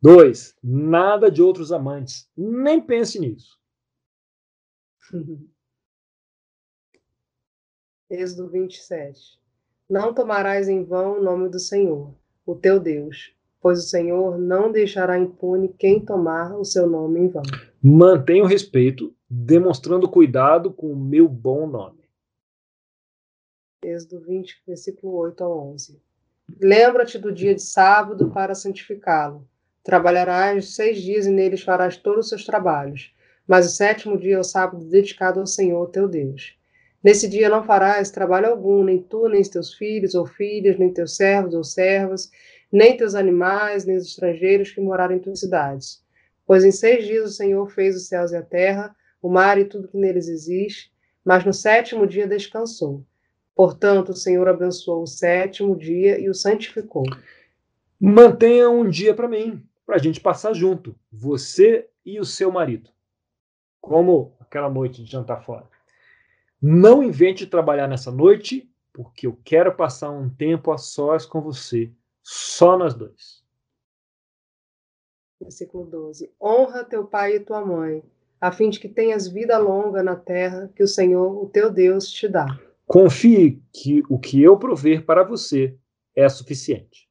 Dois, 0.00 0.56
nada 0.62 1.30
de 1.30 1.42
outros 1.42 1.70
amantes. 1.70 2.28
Nem 2.36 2.80
pense 2.80 3.18
nisso. 3.18 3.58
Êxodo 8.10 8.48
27. 8.50 9.38
Não 9.88 10.14
tomarás 10.14 10.68
em 10.68 10.82
vão 10.84 11.18
o 11.18 11.22
nome 11.22 11.48
do 11.48 11.58
Senhor, 11.58 12.14
o 12.46 12.54
teu 12.54 12.78
Deus, 12.80 13.34
pois 13.64 13.78
o 13.78 13.88
Senhor 13.88 14.36
não 14.36 14.70
deixará 14.70 15.18
impune 15.18 15.68
quem 15.78 15.98
tomar 15.98 16.54
o 16.54 16.66
seu 16.66 16.86
nome 16.86 17.20
em 17.20 17.28
vão. 17.28 17.42
Mantenha 17.82 18.44
o 18.44 18.46
respeito, 18.46 19.16
demonstrando 19.26 20.06
cuidado 20.06 20.70
com 20.70 20.92
o 20.92 20.96
meu 20.96 21.26
bom 21.26 21.66
nome. 21.66 22.04
Êxodo 23.82 24.20
20, 24.20 24.64
versículo 24.66 25.14
8 25.14 25.42
a 25.42 25.48
11. 25.48 25.98
Lembra-te 26.60 27.18
do 27.18 27.32
dia 27.32 27.54
de 27.54 27.62
sábado 27.62 28.30
para 28.30 28.54
santificá-lo. 28.54 29.48
Trabalharás 29.82 30.74
seis 30.74 31.00
dias 31.00 31.24
e 31.24 31.30
neles 31.30 31.62
farás 31.62 31.96
todos 31.96 32.26
os 32.26 32.28
seus 32.28 32.44
trabalhos. 32.44 33.14
Mas 33.48 33.64
o 33.64 33.74
sétimo 33.74 34.18
dia 34.18 34.34
é 34.34 34.38
o 34.38 34.44
sábado 34.44 34.84
dedicado 34.84 35.40
ao 35.40 35.46
Senhor 35.46 35.88
teu 35.88 36.06
Deus. 36.06 36.54
Nesse 37.02 37.28
dia 37.28 37.50
não 37.50 37.64
farás 37.64 38.10
trabalho 38.10 38.48
algum, 38.48 38.82
nem 38.82 38.98
tu, 39.02 39.26
nem 39.28 39.42
teus 39.42 39.72
filhos 39.72 40.14
ou 40.14 40.26
filhas, 40.26 40.78
nem 40.78 40.90
teus 40.92 41.16
servos 41.16 41.54
ou 41.54 41.62
servas, 41.62 42.30
nem 42.74 42.96
teus 42.96 43.14
animais, 43.14 43.84
nem 43.84 43.96
os 43.96 44.08
estrangeiros 44.08 44.72
que 44.72 44.80
morarem 44.80 45.18
em 45.18 45.20
tuas 45.20 45.38
cidades. 45.38 46.04
Pois 46.44 46.64
em 46.64 46.72
seis 46.72 47.06
dias 47.06 47.30
o 47.30 47.32
Senhor 47.32 47.70
fez 47.70 47.94
os 47.94 48.08
céus 48.08 48.32
e 48.32 48.36
a 48.36 48.42
terra, 48.42 48.94
o 49.22 49.28
mar 49.28 49.58
e 49.58 49.64
tudo 49.64 49.86
que 49.86 49.96
neles 49.96 50.26
existe, 50.26 50.92
mas 51.24 51.44
no 51.44 51.52
sétimo 51.52 52.04
dia 52.04 52.26
descansou. 52.26 53.06
Portanto, 53.54 54.08
o 54.08 54.16
Senhor 54.16 54.48
abençoou 54.48 55.04
o 55.04 55.06
sétimo 55.06 55.76
dia 55.76 56.18
e 56.20 56.28
o 56.28 56.34
santificou. 56.34 57.04
Mantenha 58.00 58.68
um 58.68 58.88
dia 58.88 59.14
para 59.14 59.28
mim, 59.28 59.64
para 59.86 59.94
a 59.94 59.98
gente 59.98 60.20
passar 60.20 60.52
junto, 60.52 60.96
você 61.12 61.88
e 62.04 62.18
o 62.18 62.24
seu 62.24 62.50
marido. 62.50 62.90
Como 63.80 64.34
aquela 64.40 64.68
noite 64.68 65.04
de 65.04 65.10
jantar 65.10 65.44
fora. 65.44 65.68
Não 66.60 67.04
invente 67.04 67.46
trabalhar 67.46 67.86
nessa 67.86 68.10
noite, 68.10 68.68
porque 68.92 69.28
eu 69.28 69.38
quero 69.44 69.72
passar 69.76 70.10
um 70.10 70.28
tempo 70.28 70.72
a 70.72 70.78
sós 70.78 71.24
com 71.24 71.40
você, 71.40 71.92
só 72.24 72.76
nós 72.78 72.94
dois. 72.94 73.44
Versículo 75.38 75.84
12. 75.84 76.32
Honra 76.40 76.82
teu 76.82 77.04
pai 77.06 77.36
e 77.36 77.40
tua 77.40 77.64
mãe, 77.64 78.02
a 78.40 78.50
fim 78.50 78.70
de 78.70 78.80
que 78.80 78.88
tenhas 78.88 79.28
vida 79.28 79.58
longa 79.58 80.02
na 80.02 80.16
terra 80.16 80.72
que 80.74 80.82
o 80.82 80.88
Senhor, 80.88 81.44
o 81.44 81.50
teu 81.50 81.70
Deus, 81.70 82.10
te 82.10 82.26
dá. 82.26 82.46
Confie 82.86 83.62
que 83.72 84.02
o 84.08 84.18
que 84.18 84.42
eu 84.42 84.58
prover 84.58 85.04
para 85.04 85.22
você 85.22 85.76
é 86.16 86.26
suficiente. 86.28 87.08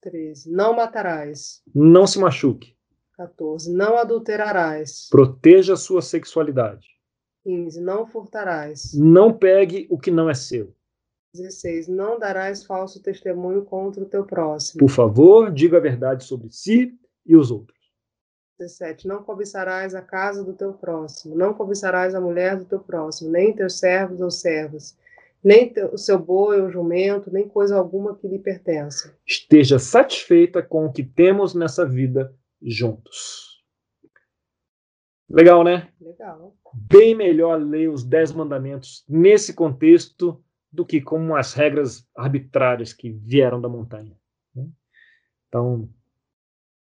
13. 0.00 0.50
Não 0.50 0.74
matarás. 0.74 1.62
Não 1.72 2.06
se 2.06 2.18
machuque. 2.18 2.76
14. 3.16 3.72
Não 3.72 3.98
adulterarás. 3.98 5.08
Proteja 5.10 5.74
a 5.74 5.76
sua 5.76 6.02
sexualidade. 6.02 6.88
15. 7.44 7.80
Não 7.80 8.06
furtarás. 8.06 8.94
Não 8.94 9.32
pegue 9.32 9.86
o 9.90 9.98
que 9.98 10.10
não 10.10 10.28
é 10.28 10.34
seu. 10.34 10.74
16. 11.34 11.88
Não 11.88 12.18
darás 12.18 12.64
falso 12.64 13.02
testemunho 13.02 13.64
contra 13.64 14.02
o 14.02 14.06
teu 14.06 14.24
próximo. 14.24 14.80
Por 14.80 14.90
favor, 14.90 15.50
diga 15.52 15.76
a 15.76 15.80
verdade 15.80 16.24
sobre 16.24 16.50
si 16.50 16.92
e 17.24 17.36
os 17.36 17.50
outros. 17.50 17.78
17. 18.58 19.08
Não 19.08 19.22
cobiçarás 19.22 19.94
a 19.94 20.02
casa 20.02 20.44
do 20.44 20.52
teu 20.52 20.74
próximo, 20.74 21.34
não 21.34 21.54
cobiçarás 21.54 22.14
a 22.14 22.20
mulher 22.20 22.58
do 22.58 22.66
teu 22.66 22.78
próximo, 22.78 23.30
nem 23.30 23.54
teus 23.54 23.78
servos 23.78 24.20
ou 24.20 24.30
servas, 24.30 24.98
nem 25.42 25.72
o 25.90 25.96
seu 25.96 26.18
boi 26.18 26.60
ou 26.60 26.70
jumento, 26.70 27.32
nem 27.32 27.48
coisa 27.48 27.76
alguma 27.76 28.14
que 28.14 28.28
lhe 28.28 28.38
pertença. 28.38 29.16
Esteja 29.26 29.78
satisfeita 29.78 30.62
com 30.62 30.84
o 30.84 30.92
que 30.92 31.02
temos 31.02 31.54
nessa 31.54 31.86
vida 31.86 32.34
juntos. 32.60 33.64
Legal, 35.28 35.64
né? 35.64 35.88
Legal. 36.00 36.54
Bem 36.74 37.14
melhor 37.14 37.62
ler 37.62 37.88
os 37.88 38.04
Dez 38.04 38.32
Mandamentos 38.32 39.04
nesse 39.08 39.54
contexto 39.54 40.42
do 40.72 40.84
que 40.84 41.00
como 41.00 41.34
as 41.34 41.54
regras 41.54 42.06
arbitrárias 42.16 42.92
que 42.92 43.10
vieram 43.10 43.60
da 43.60 43.68
montanha. 43.68 44.16
Né? 44.54 44.66
Então. 45.48 45.88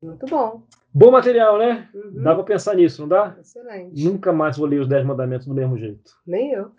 Muito 0.02 0.26
bom. 0.26 0.66
Bom 0.92 1.10
material, 1.10 1.58
né? 1.58 1.88
Uhum. 1.94 2.22
Dá 2.22 2.34
para 2.34 2.44
pensar 2.44 2.74
nisso, 2.74 3.02
não 3.02 3.08
dá? 3.08 3.36
Excelente. 3.40 4.04
Nunca 4.04 4.32
mais 4.32 4.56
vou 4.56 4.66
ler 4.66 4.80
os 4.80 4.88
Dez 4.88 5.04
Mandamentos 5.04 5.46
do 5.46 5.54
mesmo 5.54 5.78
jeito. 5.78 6.12
Nem 6.26 6.52
eu. 6.52 6.72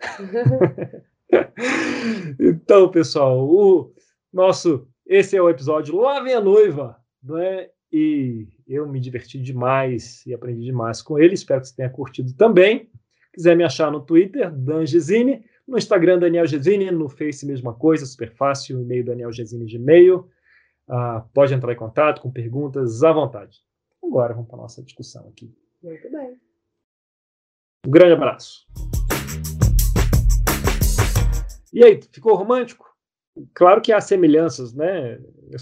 então, 2.38 2.90
pessoal, 2.90 3.38
o 3.38 3.92
nosso. 4.32 4.86
Esse 5.06 5.36
é 5.36 5.42
o 5.42 5.50
episódio 5.50 5.96
Lá 5.96 6.20
vem 6.20 6.34
a 6.34 6.40
noiva, 6.40 6.96
não 7.22 7.38
é? 7.38 7.70
E 7.92 8.46
eu 8.66 8.88
me 8.88 9.00
diverti 9.00 9.38
demais 9.38 10.24
e 10.24 10.32
aprendi 10.32 10.64
demais 10.64 11.02
com 11.02 11.18
ele. 11.18 11.34
Espero 11.34 11.60
que 11.60 11.68
você 11.68 11.76
tenha 11.76 11.90
curtido 11.90 12.32
também. 12.34 12.88
Quiser 13.32 13.56
me 13.56 13.64
achar 13.64 13.90
no 13.90 14.00
Twitter, 14.00 14.52
Dan 14.52 14.86
Gesine, 14.86 15.44
no 15.70 15.78
Instagram, 15.78 16.18
Daniel 16.18 16.46
Gesine, 16.46 16.90
no 16.90 17.08
Face, 17.08 17.46
mesma 17.46 17.72
coisa, 17.72 18.04
super 18.04 18.32
fácil, 18.32 18.80
e-mail 18.80 19.04
Daniel 19.04 19.32
Gesine 19.32 19.64
de 19.64 19.76
e-mail. 19.76 20.28
Ah, 20.88 21.24
pode 21.32 21.54
entrar 21.54 21.72
em 21.72 21.76
contato 21.76 22.20
com 22.20 22.28
perguntas 22.28 23.04
à 23.04 23.12
vontade. 23.12 23.58
Agora 24.02 24.34
vamos 24.34 24.48
para 24.48 24.58
a 24.58 24.62
nossa 24.62 24.82
discussão 24.82 25.28
aqui. 25.28 25.54
Muito 25.80 26.10
bem. 26.10 26.36
Um 27.86 27.90
grande 27.90 28.14
abraço. 28.14 28.66
E 31.72 31.84
aí, 31.84 32.00
ficou 32.10 32.34
romântico? 32.34 32.90
Claro 33.54 33.80
que 33.80 33.92
há 33.92 34.00
semelhanças, 34.00 34.74
né? 34.74 35.20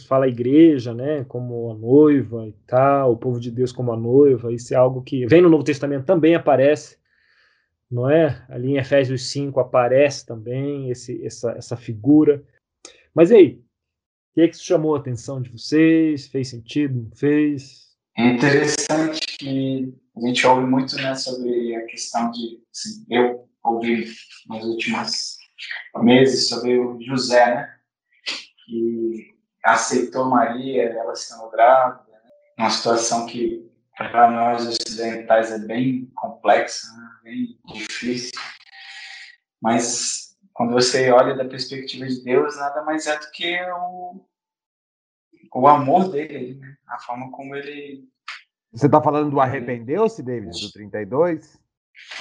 Fala 0.08 0.24
a 0.24 0.28
igreja, 0.28 0.94
né? 0.94 1.22
Como 1.24 1.70
a 1.70 1.74
noiva 1.74 2.48
e 2.48 2.54
tal, 2.66 3.12
o 3.12 3.16
povo 3.18 3.38
de 3.38 3.50
Deus 3.50 3.72
como 3.72 3.92
a 3.92 3.96
noiva. 3.96 4.50
Isso 4.50 4.72
é 4.72 4.76
algo 4.78 5.02
que 5.02 5.26
vem 5.26 5.42
no 5.42 5.50
Novo 5.50 5.64
Testamento 5.64 6.06
também 6.06 6.34
aparece, 6.34 6.96
não 7.90 8.10
é? 8.10 8.44
Ali 8.48 8.72
em 8.72 8.76
Efésios 8.76 9.30
5 9.30 9.58
aparece 9.60 10.26
também 10.26 10.90
esse, 10.90 11.24
essa, 11.24 11.52
essa 11.52 11.76
figura. 11.76 12.44
Mas 13.14 13.30
e 13.30 13.36
aí? 13.36 13.52
O 13.54 14.34
que, 14.34 14.40
é 14.42 14.48
que 14.48 14.58
chamou 14.58 14.94
a 14.94 14.98
atenção 14.98 15.40
de 15.40 15.50
vocês? 15.50 16.28
Fez 16.28 16.48
sentido? 16.48 17.02
Não 17.02 17.16
fez? 17.16 17.96
É 18.16 18.26
interessante 18.26 19.20
que 19.38 19.94
a 20.16 20.20
gente 20.20 20.46
ouve 20.46 20.66
muito 20.66 20.96
né, 20.96 21.14
sobre 21.14 21.74
a 21.76 21.86
questão 21.86 22.30
de. 22.30 22.60
Assim, 22.70 23.06
eu 23.10 23.48
ouvi 23.64 24.06
nas 24.48 24.64
últimas 24.64 25.38
meses 25.96 26.48
sobre 26.48 26.78
o 26.78 27.00
José, 27.00 27.54
né? 27.54 27.74
Que 28.66 29.34
aceitou 29.64 30.26
Maria, 30.26 30.84
ela 30.84 31.12
estando 31.12 31.50
grávida, 31.50 32.12
né? 32.12 32.30
uma 32.58 32.70
situação 32.70 33.26
que 33.26 33.68
para 33.96 34.30
nós 34.30 34.66
ocidentais 34.66 35.50
é 35.50 35.58
bem 35.58 36.10
complexa, 36.14 36.86
né? 36.96 37.07
Bem 37.28 37.58
difícil. 37.74 38.32
Mas 39.60 40.36
quando 40.52 40.72
você 40.72 41.10
olha 41.10 41.36
da 41.36 41.44
perspectiva 41.44 42.06
de 42.06 42.22
Deus, 42.24 42.56
nada 42.56 42.82
mais 42.82 43.06
é 43.06 43.18
do 43.18 43.30
que 43.30 43.60
o, 43.70 44.20
o 45.54 45.68
amor 45.68 46.10
dele, 46.10 46.54
né? 46.54 46.76
a 46.88 46.98
forma 46.98 47.30
como 47.30 47.54
ele. 47.54 48.08
Você 48.72 48.86
está 48.86 49.00
falando 49.02 49.30
do 49.30 49.40
arrependeu-se, 49.40 50.22
David, 50.22 50.50
do 50.60 50.72
32? 50.72 51.58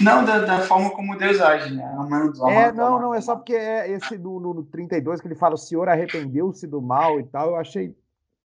Não, 0.02 0.26
da, 0.26 0.40
da, 0.40 0.62
forma 0.62 0.90
como 0.92 1.18
Deus 1.18 1.40
age, 1.40 1.74
né? 1.74 1.84
Amando, 1.84 2.44
amando, 2.44 2.50
é, 2.50 2.72
não, 2.72 3.00
não, 3.00 3.14
é 3.14 3.22
só 3.22 3.36
porque 3.36 3.54
é 3.54 3.92
esse 3.92 4.18
do, 4.18 4.40
no, 4.40 4.54
no 4.54 4.64
32 4.64 5.22
que 5.22 5.28
ele 5.28 5.36
fala 5.36 5.54
o 5.54 5.58
Senhor 5.58 5.88
arrependeu-se 5.88 6.66
do 6.66 6.82
mal 6.82 7.20
e 7.20 7.24
tal, 7.24 7.50
eu 7.50 7.56
achei 7.58 7.96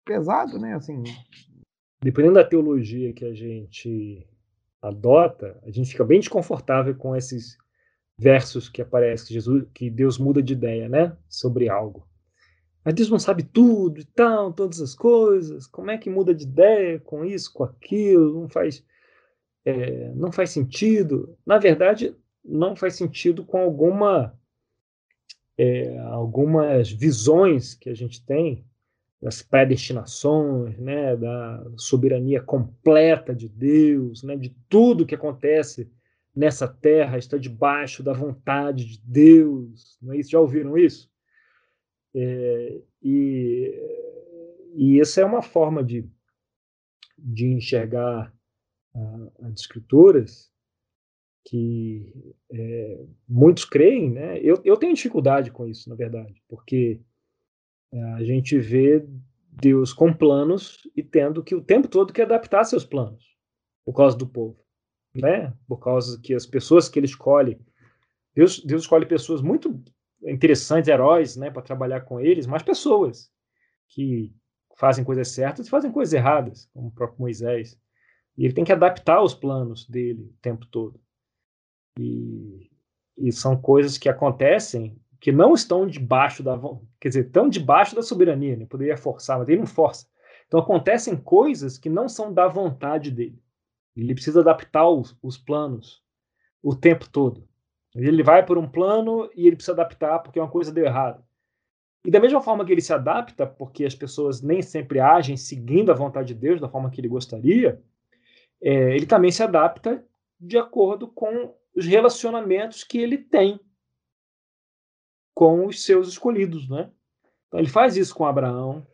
pesado, 0.06 0.58
né? 0.58 0.74
Assim. 0.74 1.02
Dependendo 2.00 2.34
da 2.34 2.44
teologia 2.44 3.12
que 3.12 3.26
a 3.26 3.34
gente 3.34 4.26
adota, 4.80 5.58
a 5.64 5.70
gente 5.70 5.90
fica 5.90 6.04
bem 6.04 6.20
desconfortável 6.20 6.94
com 6.94 7.16
esses 7.16 7.56
versos 8.18 8.68
que 8.68 8.82
aparecem 8.82 9.28
que 9.28 9.34
Jesus, 9.34 9.64
que 9.72 9.90
Deus 9.90 10.18
muda 10.18 10.42
de 10.42 10.52
ideia, 10.52 10.88
né, 10.88 11.16
sobre 11.28 11.68
algo. 11.68 12.06
Mas 12.84 12.94
Deus 12.94 13.10
não 13.10 13.18
sabe 13.18 13.42
tudo 13.42 14.00
e 14.00 14.04
tal, 14.04 14.52
todas 14.52 14.80
as 14.80 14.94
coisas. 14.94 15.66
Como 15.66 15.90
é 15.90 15.98
que 15.98 16.08
muda 16.08 16.34
de 16.34 16.44
ideia 16.44 16.98
com 17.00 17.24
isso, 17.24 17.52
com 17.52 17.64
aquilo? 17.64 18.40
Não 18.40 18.48
faz 18.48 18.84
é, 19.64 20.14
não 20.14 20.32
faz 20.32 20.50
sentido. 20.50 21.36
Na 21.44 21.58
verdade, 21.58 22.16
não 22.42 22.74
faz 22.74 22.94
sentido 22.94 23.44
com 23.44 23.58
alguma 23.58 24.34
é, 25.58 25.98
algumas 25.98 26.90
visões 26.90 27.74
que 27.74 27.90
a 27.90 27.94
gente 27.94 28.24
tem 28.24 28.64
das 29.20 29.42
predestinações, 29.42 30.78
né, 30.78 31.16
da 31.16 31.64
soberania 31.76 32.40
completa 32.40 33.34
de 33.34 33.48
Deus, 33.48 34.22
né, 34.22 34.36
de 34.36 34.54
tudo 34.68 35.06
que 35.06 35.14
acontece 35.14 35.90
nessa 36.34 36.68
terra 36.68 37.18
está 37.18 37.36
debaixo 37.36 38.02
da 38.02 38.12
vontade 38.12 38.84
de 38.86 39.00
Deus. 39.02 39.98
Não 40.00 40.12
é 40.12 40.18
isso? 40.18 40.30
Já 40.30 40.38
ouviram 40.38 40.78
isso? 40.78 41.10
É, 42.14 42.80
e, 43.02 43.74
e 44.74 45.00
essa 45.00 45.20
é 45.20 45.24
uma 45.24 45.42
forma 45.42 45.82
de, 45.82 46.08
de 47.18 47.46
enxergar 47.46 48.32
as 49.42 49.60
escrituras 49.60 50.50
que 51.44 52.34
é, 52.50 53.04
muitos 53.28 53.64
creem, 53.64 54.10
né? 54.10 54.38
Eu, 54.40 54.60
eu 54.64 54.76
tenho 54.76 54.94
dificuldade 54.94 55.50
com 55.50 55.66
isso, 55.66 55.88
na 55.88 55.96
verdade, 55.96 56.42
porque 56.48 57.00
a 57.92 58.22
gente 58.22 58.58
vê 58.58 59.06
Deus 59.50 59.92
com 59.92 60.12
planos 60.12 60.88
e 60.94 61.02
tendo 61.02 61.42
que 61.42 61.54
o 61.54 61.62
tempo 61.62 61.88
todo 61.88 62.12
que 62.12 62.22
adaptar 62.22 62.64
seus 62.64 62.84
planos 62.84 63.36
por 63.84 63.94
causa 63.94 64.16
do 64.16 64.26
povo, 64.26 64.58
né? 65.14 65.52
Por 65.66 65.78
causa 65.78 66.20
que 66.20 66.34
as 66.34 66.46
pessoas 66.46 66.88
que 66.88 66.98
ele 66.98 67.06
escolhe, 67.06 67.58
Deus, 68.34 68.62
Deus 68.64 68.82
escolhe 68.82 69.06
pessoas 69.06 69.40
muito 69.40 69.82
interessantes, 70.22 70.88
heróis, 70.88 71.36
né, 71.36 71.50
para 71.50 71.62
trabalhar 71.62 72.02
com 72.02 72.20
eles, 72.20 72.46
mas 72.46 72.62
pessoas 72.62 73.30
que 73.88 74.34
fazem 74.76 75.04
coisas 75.04 75.28
certas 75.28 75.66
e 75.66 75.70
fazem 75.70 75.90
coisas 75.90 76.12
erradas, 76.12 76.68
como 76.72 76.88
o 76.88 76.92
próprio 76.92 77.20
Moisés. 77.20 77.80
E 78.36 78.44
ele 78.44 78.54
tem 78.54 78.64
que 78.64 78.72
adaptar 78.72 79.22
os 79.22 79.34
planos 79.34 79.88
dele 79.88 80.22
o 80.22 80.38
tempo 80.40 80.66
todo. 80.66 81.00
E, 81.98 82.70
e 83.16 83.32
são 83.32 83.60
coisas 83.60 83.98
que 83.98 84.08
acontecem 84.08 85.00
que 85.20 85.32
não 85.32 85.54
estão 85.54 85.86
debaixo 85.86 86.42
da. 86.42 86.58
Quer 87.00 87.08
dizer, 87.08 87.26
estão 87.26 87.48
debaixo 87.48 87.94
da 87.94 88.02
soberania, 88.02 88.56
né? 88.56 88.66
Poderia 88.66 88.96
forçar, 88.96 89.38
mas 89.38 89.48
ele 89.48 89.60
não 89.60 89.66
força. 89.66 90.06
Então 90.46 90.60
acontecem 90.60 91.16
coisas 91.16 91.76
que 91.76 91.88
não 91.88 92.08
são 92.08 92.32
da 92.32 92.48
vontade 92.48 93.10
dele. 93.10 93.42
Ele 93.96 94.14
precisa 94.14 94.40
adaptar 94.40 94.88
os, 94.88 95.16
os 95.22 95.36
planos 95.36 96.02
o 96.62 96.74
tempo 96.74 97.08
todo. 97.08 97.46
Ele 97.94 98.22
vai 98.22 98.44
por 98.44 98.58
um 98.58 98.68
plano 98.68 99.28
e 99.34 99.46
ele 99.46 99.56
precisa 99.56 99.72
adaptar 99.72 100.20
porque 100.20 100.38
uma 100.38 100.50
coisa 100.50 100.72
deu 100.72 100.84
errado. 100.84 101.22
E 102.04 102.10
da 102.10 102.20
mesma 102.20 102.40
forma 102.40 102.64
que 102.64 102.72
ele 102.72 102.80
se 102.80 102.92
adapta, 102.92 103.46
porque 103.46 103.84
as 103.84 103.94
pessoas 103.94 104.40
nem 104.40 104.62
sempre 104.62 105.00
agem 105.00 105.36
seguindo 105.36 105.90
a 105.90 105.94
vontade 105.94 106.28
de 106.28 106.40
Deus 106.40 106.60
da 106.60 106.68
forma 106.68 106.90
que 106.90 107.00
ele 107.00 107.08
gostaria, 107.08 107.82
é, 108.62 108.94
ele 108.94 109.06
também 109.06 109.30
se 109.30 109.42
adapta 109.42 110.04
de 110.40 110.56
acordo 110.56 111.08
com 111.08 111.54
os 111.74 111.86
relacionamentos 111.86 112.84
que 112.84 112.98
ele 112.98 113.18
tem 113.18 113.60
com 115.38 115.66
os 115.66 115.84
seus 115.84 116.08
escolhidos, 116.08 116.68
né? 116.68 116.90
Então 117.46 117.60
ele 117.60 117.68
faz 117.68 117.96
isso 117.96 118.12
com 118.12 118.26
Abraão, 118.26 118.84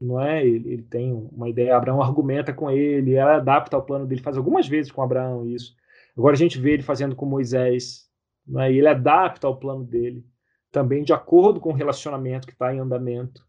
não 0.00 0.20
é? 0.20 0.46
Ele, 0.46 0.72
ele, 0.72 0.82
tem 0.84 1.12
uma 1.12 1.48
ideia, 1.48 1.76
Abraão 1.76 2.00
argumenta 2.00 2.52
com 2.52 2.70
ele, 2.70 3.14
ela 3.14 3.38
adapta 3.38 3.74
ao 3.74 3.84
plano 3.84 4.06
dele, 4.06 4.22
faz 4.22 4.36
algumas 4.36 4.68
vezes 4.68 4.92
com 4.92 5.02
Abraão 5.02 5.44
isso. 5.44 5.74
Agora 6.16 6.34
a 6.34 6.38
gente 6.38 6.60
vê 6.60 6.74
ele 6.74 6.84
fazendo 6.84 7.16
com 7.16 7.26
Moisés, 7.26 8.08
não 8.46 8.60
é? 8.60 8.72
E 8.72 8.78
ele 8.78 8.86
adapta 8.86 9.48
ao 9.48 9.58
plano 9.58 9.82
dele, 9.82 10.24
também 10.70 11.02
de 11.02 11.12
acordo 11.12 11.58
com 11.58 11.70
o 11.70 11.74
relacionamento 11.74 12.46
que 12.46 12.52
está 12.52 12.72
em 12.72 12.78
andamento. 12.78 13.44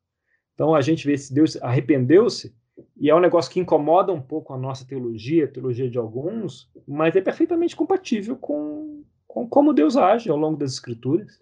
Então 0.56 0.74
a 0.74 0.82
gente 0.82 1.06
vê 1.06 1.16
se 1.20 1.32
Deus 1.32 1.62
arrependeu-se, 1.62 2.56
e 2.98 3.12
é 3.12 3.16
um 3.16 3.20
negócio 3.20 3.52
que 3.52 3.60
incomoda 3.60 4.12
um 4.12 4.22
pouco 4.22 4.52
a 4.52 4.58
nossa 4.58 4.84
teologia, 4.84 5.46
a 5.46 5.48
teologia 5.48 5.88
de 5.88 6.00
alguns, 6.00 6.72
mas 6.88 7.16
é 7.16 7.22
perfeitamente 7.22 7.76
compatível 7.76 8.36
com, 8.36 9.04
com 9.28 9.48
como 9.48 9.74
Deus 9.74 9.96
age 9.96 10.28
ao 10.28 10.38
longo 10.38 10.58
das 10.58 10.74
Escrituras. 10.74 11.40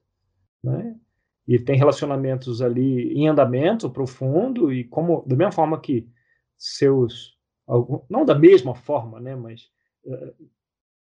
Né? 0.64 0.96
E 1.48 1.58
tem 1.58 1.78
relacionamentos 1.78 2.62
ali 2.62 3.14
em 3.14 3.28
andamento 3.28 3.90
profundo, 3.90 4.72
e 4.72 4.84
como 4.84 5.24
da 5.26 5.36
mesma 5.36 5.52
forma 5.52 5.80
que 5.80 6.08
seus. 6.58 7.38
Não 8.10 8.26
da 8.26 8.36
mesma 8.36 8.74
forma, 8.74 9.20
né? 9.20 9.36
mas, 9.36 9.70
eh, 10.06 10.34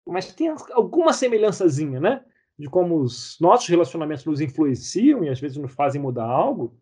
mas 0.07 0.32
tem 0.34 0.48
alguma 0.72 1.12
semelhançazinha, 1.12 1.98
né? 1.98 2.24
De 2.59 2.68
como 2.68 3.01
os 3.01 3.38
nossos 3.40 3.68
relacionamentos 3.68 4.24
nos 4.26 4.40
influenciam 4.40 5.24
e 5.24 5.28
às 5.30 5.40
vezes 5.40 5.57
nos 5.57 5.72
fazem 5.72 6.01
mudar 6.01 6.26
algo. 6.26 6.78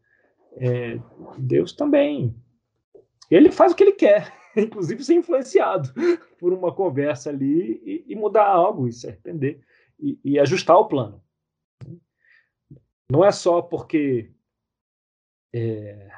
É, 0.57 0.99
Deus 1.39 1.73
também 1.73 2.35
ele 3.31 3.51
faz 3.51 3.73
o 3.73 3.77
que 3.77 3.85
ele 3.85 3.93
quer, 3.93 4.33
inclusive 4.57 5.05
ser 5.05 5.15
influenciado 5.15 5.93
por 6.39 6.53
uma 6.53 6.75
conversa 6.75 7.31
ali 7.31 7.81
e, 7.85 8.05
e 8.13 8.17
mudar 8.17 8.47
algo, 8.47 8.89
e 8.89 8.93
se 8.93 9.07
arrepender 9.07 9.61
e, 10.01 10.19
e, 10.25 10.39
ajustar 10.39 10.77
o 10.77 10.87
plano. 10.87 11.23
Não 13.11 13.25
é 13.25 13.33
só 13.33 13.63
porque 13.63 14.31
é, 15.53 16.11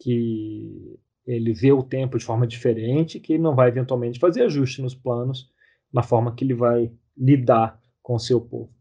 que 0.00 0.98
ele 1.26 1.52
vê 1.52 1.72
o 1.72 1.82
tempo 1.82 2.18
de 2.18 2.24
forma 2.24 2.46
diferente 2.46 3.20
que 3.20 3.34
ele 3.34 3.42
não 3.42 3.54
vai 3.54 3.68
eventualmente 3.68 4.18
fazer 4.18 4.42
ajuste 4.42 4.82
nos 4.82 4.94
planos 4.94 5.50
na 5.92 6.02
forma 6.02 6.34
que 6.34 6.44
ele 6.44 6.54
vai 6.54 6.92
lidar 7.16 7.80
com 8.02 8.14
o 8.14 8.18
seu 8.18 8.40
povo. 8.40 8.72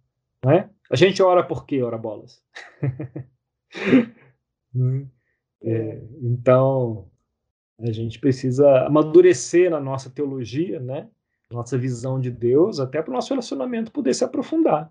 Não 0.43 0.51
é? 0.51 0.69
A 0.89 0.95
gente 0.95 1.21
ora 1.21 1.43
por 1.43 1.65
quê, 1.65 1.81
ora 1.81 1.97
bolas? 1.97 2.43
É, 5.61 6.01
então, 6.21 7.09
a 7.79 7.91
gente 7.91 8.17
precisa 8.19 8.85
amadurecer 8.85 9.69
na 9.69 9.79
nossa 9.79 10.09
teologia, 10.09 10.79
né? 10.79 11.09
Nossa 11.51 11.77
visão 11.77 12.19
de 12.19 12.31
Deus, 12.31 12.79
até 12.79 13.01
para 13.01 13.11
o 13.11 13.13
nosso 13.13 13.29
relacionamento 13.29 13.91
poder 13.91 14.13
se 14.13 14.23
aprofundar. 14.23 14.89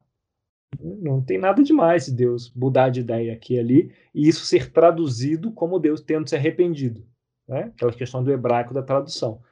Não 0.81 1.23
tem 1.23 1.39
nada 1.39 1.63
demais 1.63 2.09
Deus 2.09 2.53
mudar 2.55 2.91
de 2.91 3.01
ideia 3.01 3.33
aqui 3.33 3.55
e 3.55 3.59
ali 3.59 3.95
e 4.15 4.29
isso 4.29 4.45
ser 4.45 4.71
traduzido 4.71 5.53
como 5.53 5.79
Deus 5.79 6.01
tendo 6.01 6.29
se 6.29 6.37
arrependido. 6.37 7.07
Né? 7.47 7.73
Aquela 7.75 7.93
questão 7.93 8.23
do 8.23 8.31
hebraico 8.31 8.75
da 8.75 8.83
tradução. 8.83 9.43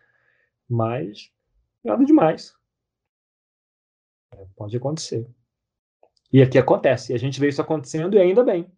Mas 0.68 1.30
nada 1.82 2.04
demais. 2.04 2.52
É, 4.34 4.46
pode 4.56 4.76
acontecer. 4.76 5.26
E 6.32 6.42
aqui 6.42 6.58
acontece. 6.58 7.12
E 7.12 7.14
a 7.14 7.18
gente 7.18 7.40
vê 7.40 7.48
isso 7.48 7.62
acontecendo 7.62 8.16
e 8.16 8.20
ainda 8.20 8.44
bem. 8.44 8.70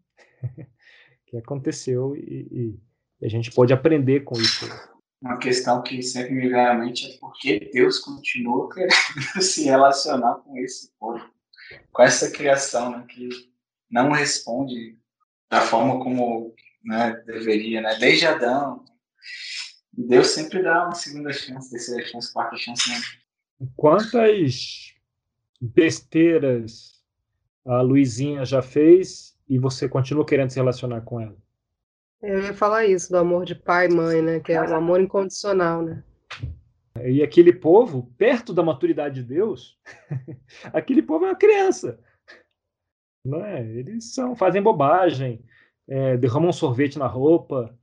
que 1.26 1.36
aconteceu 1.36 2.16
e, 2.16 2.78
e 3.20 3.26
a 3.26 3.28
gente 3.28 3.50
pode 3.52 3.72
aprender 3.72 4.20
com 4.20 4.34
isso. 4.36 4.66
Uma 5.20 5.36
questão 5.36 5.82
que 5.82 6.00
sempre 6.00 6.32
me 6.34 6.48
vem 6.48 6.66
à 6.66 6.74
mente 6.74 7.12
é 7.12 7.18
por 7.18 7.32
que 7.38 7.70
Deus 7.72 7.98
continua 7.98 8.68
querendo 8.72 8.92
se 9.42 9.64
relacionar 9.64 10.36
com 10.36 10.56
esse 10.58 10.92
povo, 10.98 11.24
com 11.92 12.02
essa 12.02 12.30
criação 12.30 12.90
né, 12.90 13.04
que 13.08 13.28
não 13.90 14.10
responde 14.10 14.96
da 15.50 15.60
forma 15.60 16.02
como 16.02 16.54
né, 16.84 17.22
deveria, 17.26 17.80
né? 17.80 17.96
desde 17.98 18.26
Adão. 18.26 18.84
E 19.96 20.02
Deus 20.02 20.28
sempre 20.28 20.62
dá 20.62 20.84
uma 20.84 20.94
segunda 20.94 21.32
chance, 21.32 21.70
terceira 21.70 22.06
chance, 22.06 22.32
quarta 22.32 22.56
chance. 22.56 22.88
Né? 22.90 23.00
Quantas 23.76 24.94
besteiras 25.60 27.02
a 27.64 27.80
Luizinha 27.80 28.44
já 28.44 28.62
fez 28.62 29.36
e 29.48 29.58
você 29.58 29.88
continua 29.88 30.24
querendo 30.24 30.50
se 30.50 30.56
relacionar 30.56 31.00
com 31.00 31.20
ela? 31.20 31.36
Eu 32.22 32.42
ia 32.42 32.54
falar 32.54 32.84
isso, 32.86 33.10
do 33.10 33.18
amor 33.18 33.44
de 33.44 33.54
pai 33.54 33.86
e 33.86 33.94
mãe, 33.94 34.20
né? 34.20 34.40
Que 34.40 34.52
é 34.52 34.60
o 34.60 34.74
amor 34.74 35.00
incondicional, 35.00 35.82
né? 35.82 36.02
E 37.06 37.22
aquele 37.22 37.52
povo, 37.52 38.12
perto 38.16 38.54
da 38.54 38.62
maturidade 38.62 39.22
de 39.22 39.28
Deus, 39.28 39.78
aquele 40.72 41.02
povo 41.02 41.24
é 41.24 41.28
uma 41.28 41.36
criança. 41.36 42.00
Não 43.24 43.44
é? 43.44 43.60
Eles 43.64 44.14
são, 44.14 44.34
fazem 44.34 44.62
bobagem, 44.62 45.44
é, 45.86 46.16
derramam 46.16 46.52
sorvete 46.52 46.98
na 46.98 47.06
roupa, 47.06 47.76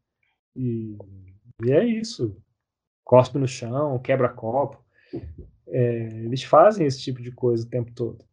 e, 0.56 0.98
e 1.64 1.72
é 1.72 1.84
isso. 1.84 2.36
cospe 3.04 3.38
no 3.38 3.48
chão, 3.48 4.00
quebra 4.00 4.30
copo. 4.30 4.84
É, 5.68 6.08
eles 6.24 6.44
fazem 6.44 6.88
esse 6.88 7.02
tipo 7.02 7.22
de 7.22 7.32
coisa 7.32 7.66
o 7.66 7.70
tempo 7.70 7.92
todo. 7.92 8.24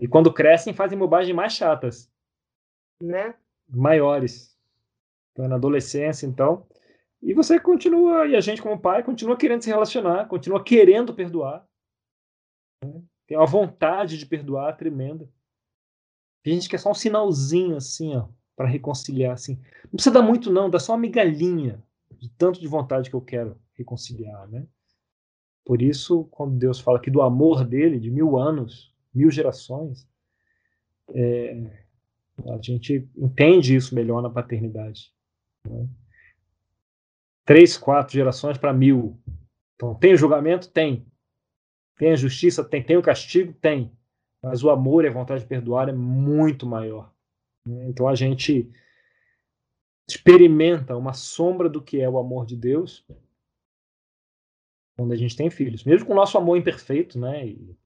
E 0.00 0.06
quando 0.08 0.32
crescem, 0.32 0.74
fazem 0.74 0.98
bobagens 0.98 1.34
mais 1.34 1.52
chatas. 1.52 2.10
Né? 3.00 3.34
Maiores. 3.68 4.56
Então, 5.32 5.48
na 5.48 5.56
adolescência, 5.56 6.26
então. 6.26 6.66
E 7.24 7.32
você 7.32 7.58
continua, 7.58 8.26
e 8.26 8.36
a 8.36 8.40
gente, 8.40 8.60
como 8.60 8.78
pai, 8.78 9.02
continua 9.02 9.34
querendo 9.34 9.62
se 9.62 9.70
relacionar, 9.70 10.28
continua 10.28 10.62
querendo 10.62 11.14
perdoar. 11.14 11.66
Né? 12.84 13.02
Tem 13.26 13.38
uma 13.38 13.46
vontade 13.46 14.18
de 14.18 14.26
perdoar 14.26 14.76
tremenda. 14.76 15.26
A 16.44 16.50
gente 16.50 16.68
quer 16.68 16.78
só 16.78 16.90
um 16.90 16.94
sinalzinho 16.94 17.76
assim, 17.76 18.14
ó, 18.14 18.28
para 18.54 18.68
reconciliar. 18.68 19.32
Assim. 19.32 19.54
Não 19.84 19.92
precisa 19.92 20.12
dar 20.14 20.20
muito, 20.20 20.52
não, 20.52 20.68
dá 20.68 20.78
só 20.78 20.92
uma 20.92 20.98
migalhinha 20.98 21.82
de 22.18 22.28
tanto 22.28 22.60
de 22.60 22.68
vontade 22.68 23.08
que 23.08 23.16
eu 23.16 23.22
quero 23.22 23.58
reconciliar, 23.72 24.46
né? 24.48 24.66
Por 25.64 25.80
isso, 25.80 26.24
quando 26.30 26.58
Deus 26.58 26.78
fala 26.78 26.98
aqui 26.98 27.10
do 27.10 27.22
amor 27.22 27.64
dele, 27.64 27.98
de 27.98 28.10
mil 28.10 28.36
anos, 28.36 28.94
mil 29.14 29.30
gerações, 29.30 30.06
é, 31.14 31.84
a 32.48 32.60
gente 32.60 33.08
entende 33.16 33.74
isso 33.74 33.94
melhor 33.94 34.20
na 34.20 34.28
paternidade. 34.28 35.10
Né? 35.66 35.88
Três, 37.44 37.76
quatro 37.76 38.14
gerações 38.14 38.56
para 38.56 38.72
mil. 38.72 39.18
Então, 39.74 39.94
tem 39.94 40.14
o 40.14 40.16
julgamento? 40.16 40.70
Tem. 40.70 41.06
Tem 41.96 42.12
a 42.12 42.16
justiça? 42.16 42.64
Tem. 42.64 42.82
Tem 42.82 42.96
o 42.96 43.02
castigo? 43.02 43.52
Tem. 43.52 43.92
Mas 44.42 44.62
o 44.62 44.70
amor 44.70 45.04
e 45.04 45.08
a 45.08 45.12
vontade 45.12 45.42
de 45.42 45.46
perdoar 45.46 45.88
é 45.88 45.92
muito 45.92 46.66
maior. 46.66 47.12
Né? 47.66 47.88
Então, 47.88 48.08
a 48.08 48.14
gente 48.14 48.70
experimenta 50.08 50.96
uma 50.96 51.12
sombra 51.12 51.68
do 51.68 51.82
que 51.82 52.00
é 52.00 52.08
o 52.08 52.18
amor 52.18 52.46
de 52.46 52.56
Deus 52.56 53.04
quando 54.96 55.12
a 55.12 55.16
gente 55.16 55.36
tem 55.36 55.50
filhos. 55.50 55.84
Mesmo 55.84 56.06
com 56.06 56.12
o 56.12 56.16
nosso 56.16 56.38
amor 56.38 56.56
imperfeito, 56.56 57.18
né? 57.18 57.46
E, 57.46 57.76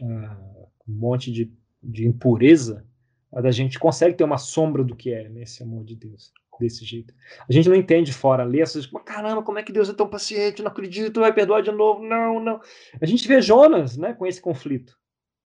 uh, 0.00 0.68
um 0.88 0.94
monte 0.94 1.30
de, 1.30 1.52
de 1.82 2.06
impureza, 2.06 2.86
mas 3.30 3.44
a 3.44 3.50
gente 3.50 3.78
consegue 3.78 4.16
ter 4.16 4.24
uma 4.24 4.38
sombra 4.38 4.82
do 4.82 4.96
que 4.96 5.12
é 5.12 5.28
nesse 5.28 5.62
amor 5.62 5.84
de 5.84 5.94
Deus, 5.94 6.32
desse 6.60 6.84
jeito. 6.84 7.14
A 7.48 7.52
gente 7.52 7.68
não 7.68 7.76
entende 7.76 8.12
fora, 8.12 8.44
lê 8.44 8.60
essas 8.60 8.86
coisas, 8.86 9.06
caramba, 9.06 9.42
como 9.42 9.58
é 9.58 9.62
que 9.62 9.72
Deus 9.72 9.88
é 9.88 9.94
tão 9.94 10.08
paciente, 10.08 10.62
não 10.62 10.70
acredito, 10.70 11.20
vai 11.20 11.32
perdoar 11.32 11.62
de 11.62 11.72
novo, 11.72 12.02
não, 12.02 12.40
não. 12.40 12.60
A 13.00 13.06
gente 13.06 13.26
vê 13.26 13.40
Jonas, 13.40 13.96
né, 13.96 14.12
com 14.12 14.26
esse 14.26 14.40
conflito. 14.40 14.98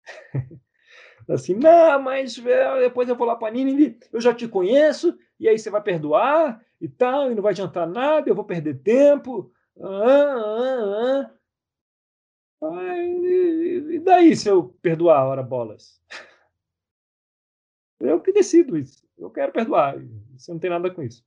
assim, 1.30 1.54
não, 1.54 2.02
mas 2.02 2.38
é, 2.46 2.80
depois 2.82 3.08
eu 3.10 3.16
vou 3.16 3.28
lá 3.28 3.36
para 3.36 3.52
Nínive, 3.54 3.98
eu 4.12 4.22
já 4.22 4.34
te 4.34 4.48
conheço, 4.48 5.18
e 5.40 5.48
aí 5.48 5.58
você 5.58 5.70
vai 5.70 5.82
perdoar 5.82 6.62
e 6.80 6.88
tal, 6.88 7.32
e 7.32 7.36
não 7.36 7.44
vai 7.44 7.52
adiantar 7.52 7.88
nada, 7.88 8.30
eu 8.30 8.36
vou 8.36 8.46
perder 8.46 8.82
tempo. 8.82 9.52
Ah, 9.80 11.32
ah, 11.32 11.32
ah. 12.64 12.98
e 12.98 14.00
daí 14.04 14.36
se 14.36 14.50
eu 14.50 14.76
perdoar, 14.82 15.26
ora 15.26 15.44
bolas? 15.44 16.02
Eu 18.02 18.20
que 18.20 18.34
decido 18.34 18.76
isso. 18.76 19.04
Eu 19.22 19.30
quero 19.30 19.52
perdoar. 19.52 19.96
Você 20.36 20.52
não 20.52 20.60
tem 20.60 20.70
nada 20.70 20.90
com 20.90 21.02
isso. 21.02 21.24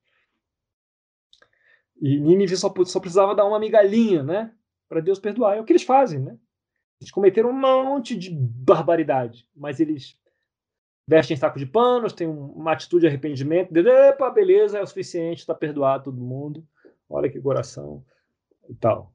E 2.00 2.18
Nínive 2.18 2.56
só, 2.56 2.72
só 2.84 3.00
precisava 3.00 3.34
dar 3.34 3.44
uma 3.44 3.60
migalhinha, 3.60 4.22
né? 4.22 4.52
Para 4.88 5.00
Deus 5.00 5.18
perdoar. 5.18 5.56
É 5.56 5.60
o 5.60 5.64
que 5.64 5.72
eles 5.72 5.84
fazem, 5.84 6.20
né? 6.20 6.36
Eles 7.00 7.10
cometeram 7.10 7.50
um 7.50 7.60
monte 7.60 8.16
de 8.16 8.30
barbaridade, 8.30 9.48
mas 9.54 9.80
eles 9.80 10.18
vestem 11.06 11.36
saco 11.36 11.58
de 11.58 11.66
panos, 11.66 12.12
têm 12.12 12.26
uma 12.26 12.72
atitude 12.72 13.02
de 13.02 13.06
arrependimento, 13.08 13.72
de, 13.72 13.86
epa, 13.86 14.30
beleza, 14.30 14.78
é 14.78 14.82
o 14.82 14.86
suficiente, 14.86 15.40
está 15.40 15.54
perdoado 15.54 16.04
todo 16.04 16.20
mundo. 16.20 16.66
Olha 17.08 17.30
que 17.30 17.40
coração 17.40 18.04
e 18.68 18.74
tal. 18.74 19.12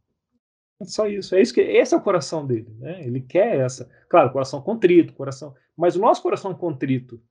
É 0.79 0.85
só 0.85 1.07
isso. 1.07 1.35
É 1.35 1.41
isso 1.41 1.53
que 1.53 1.61
esse 1.61 1.93
é 1.93 1.97
o 1.97 2.01
coração 2.01 2.45
dele, 2.45 2.73
né? 2.79 3.05
Ele 3.05 3.19
quer 3.19 3.59
essa, 3.59 3.89
claro, 4.07 4.31
coração 4.31 4.61
contrito, 4.61 5.13
coração, 5.13 5.53
mas 5.75 5.95
o 5.95 5.99
nosso 5.99 6.21
coração 6.21 6.53
contrito 6.53 7.21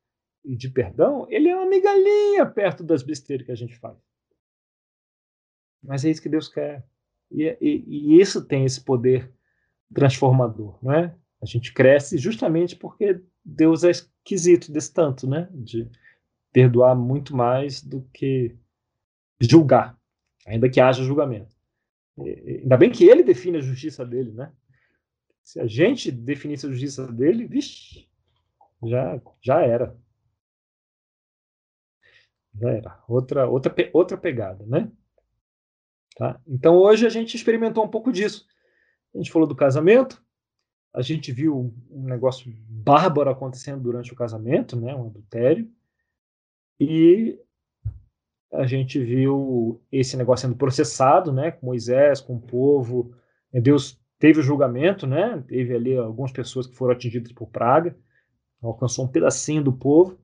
e 0.45 0.57
de 0.57 0.70
perdão, 0.70 1.26
ele 1.30 1.49
é 1.49 1.57
uma 1.57 1.68
migalhinha 1.68 2.47
perto 2.47 2.82
das 2.82 3.03
besteiras 3.03 3.45
que 3.45 3.53
a 3.53 3.57
gente 3.57 3.76
faz. 3.76 3.97
Mas 5.82 6.05
é 6.05 6.11
isso 6.11 6.22
que 6.22 6.28
Deus 6.28 6.49
quer. 6.49 6.86
E, 7.30 7.45
e, 7.61 7.84
e 7.86 8.20
isso 8.20 8.45
tem 8.45 8.64
esse 8.64 8.80
poder 8.80 9.32
transformador, 9.93 10.78
não 10.82 10.93
é? 10.93 11.14
A 11.41 11.47
gente 11.47 11.72
cresce 11.72 12.18
justamente 12.18 12.76
porque 12.76 13.22
Deus 13.45 13.84
é 13.84 13.91
esquisito 13.91 14.72
desse 14.72 14.93
tanto, 14.93 15.28
né? 15.28 15.49
De 15.53 15.89
perdoar 16.53 16.97
muito 16.97 17.36
mais 17.36 17.82
do 17.82 18.03
que 18.12 18.57
julgar, 19.41 19.99
ainda 20.47 20.68
que 20.68 20.80
haja 20.80 21.05
julgamento. 21.05 21.55
E, 22.18 22.61
ainda 22.62 22.76
bem 22.76 22.91
que 22.91 23.05
ele 23.05 23.22
define 23.22 23.59
a 23.59 23.62
justiça 23.62 24.05
dele, 24.05 24.32
né? 24.32 24.53
Se 25.45 25.61
a 25.61 25.66
gente 25.66 26.11
definisse 26.11 26.66
a 26.66 26.70
justiça 26.70 27.11
dele, 27.11 27.47
vixe, 27.47 28.09
já, 28.84 29.20
já 29.41 29.62
era. 29.62 29.97
Já 32.61 32.70
era. 32.70 33.04
Outra, 33.09 33.48
outra, 33.48 33.74
outra 33.92 34.16
pegada, 34.16 34.64
né? 34.66 34.90
Tá? 36.16 36.40
Então 36.46 36.76
hoje 36.76 37.06
a 37.06 37.11
gente 37.11 37.36
experimentou 37.36 37.84
um 37.84 37.88
pouco 37.88 38.11
disso. 38.11 38.46
A 39.14 39.18
gente 39.18 39.30
falou 39.30 39.46
do 39.46 39.54
casamento, 39.54 40.22
a 40.92 41.02
gente 41.02 41.30
viu 41.32 41.72
um 41.90 42.04
negócio 42.04 42.52
bárbaro 42.68 43.30
acontecendo 43.30 43.82
durante 43.82 44.12
o 44.12 44.16
casamento, 44.16 44.78
né, 44.78 44.94
um 44.94 45.06
adultério, 45.06 45.70
e 46.80 47.38
a 48.52 48.66
gente 48.66 48.98
viu 48.98 49.80
esse 49.92 50.16
negócio 50.16 50.48
sendo 50.48 50.59
processado, 50.59 51.32
né, 51.32 51.50
com 51.50 51.66
Moisés, 51.66 52.20
com 52.20 52.36
o 52.36 52.40
povo. 52.40 53.14
Deus 53.52 54.00
teve 54.18 54.40
o 54.40 54.42
julgamento, 54.42 55.06
né, 55.06 55.42
teve 55.46 55.74
ali 55.74 55.96
algumas 55.96 56.32
pessoas 56.32 56.66
que 56.66 56.76
foram 56.76 56.94
atingidas 56.94 57.32
por 57.32 57.48
praga, 57.48 57.96
alcançou 58.61 59.04
um 59.04 59.09
pedacinho 59.09 59.62
do 59.62 59.72
povo, 59.72 60.18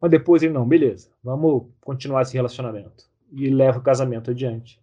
mas 0.00 0.10
depois 0.10 0.42
ele, 0.42 0.52
não, 0.52 0.66
beleza, 0.66 1.10
vamos 1.22 1.72
continuar 1.80 2.22
esse 2.22 2.34
relacionamento. 2.34 3.08
E 3.32 3.50
leva 3.50 3.78
o 3.78 3.82
casamento 3.82 4.30
adiante. 4.30 4.80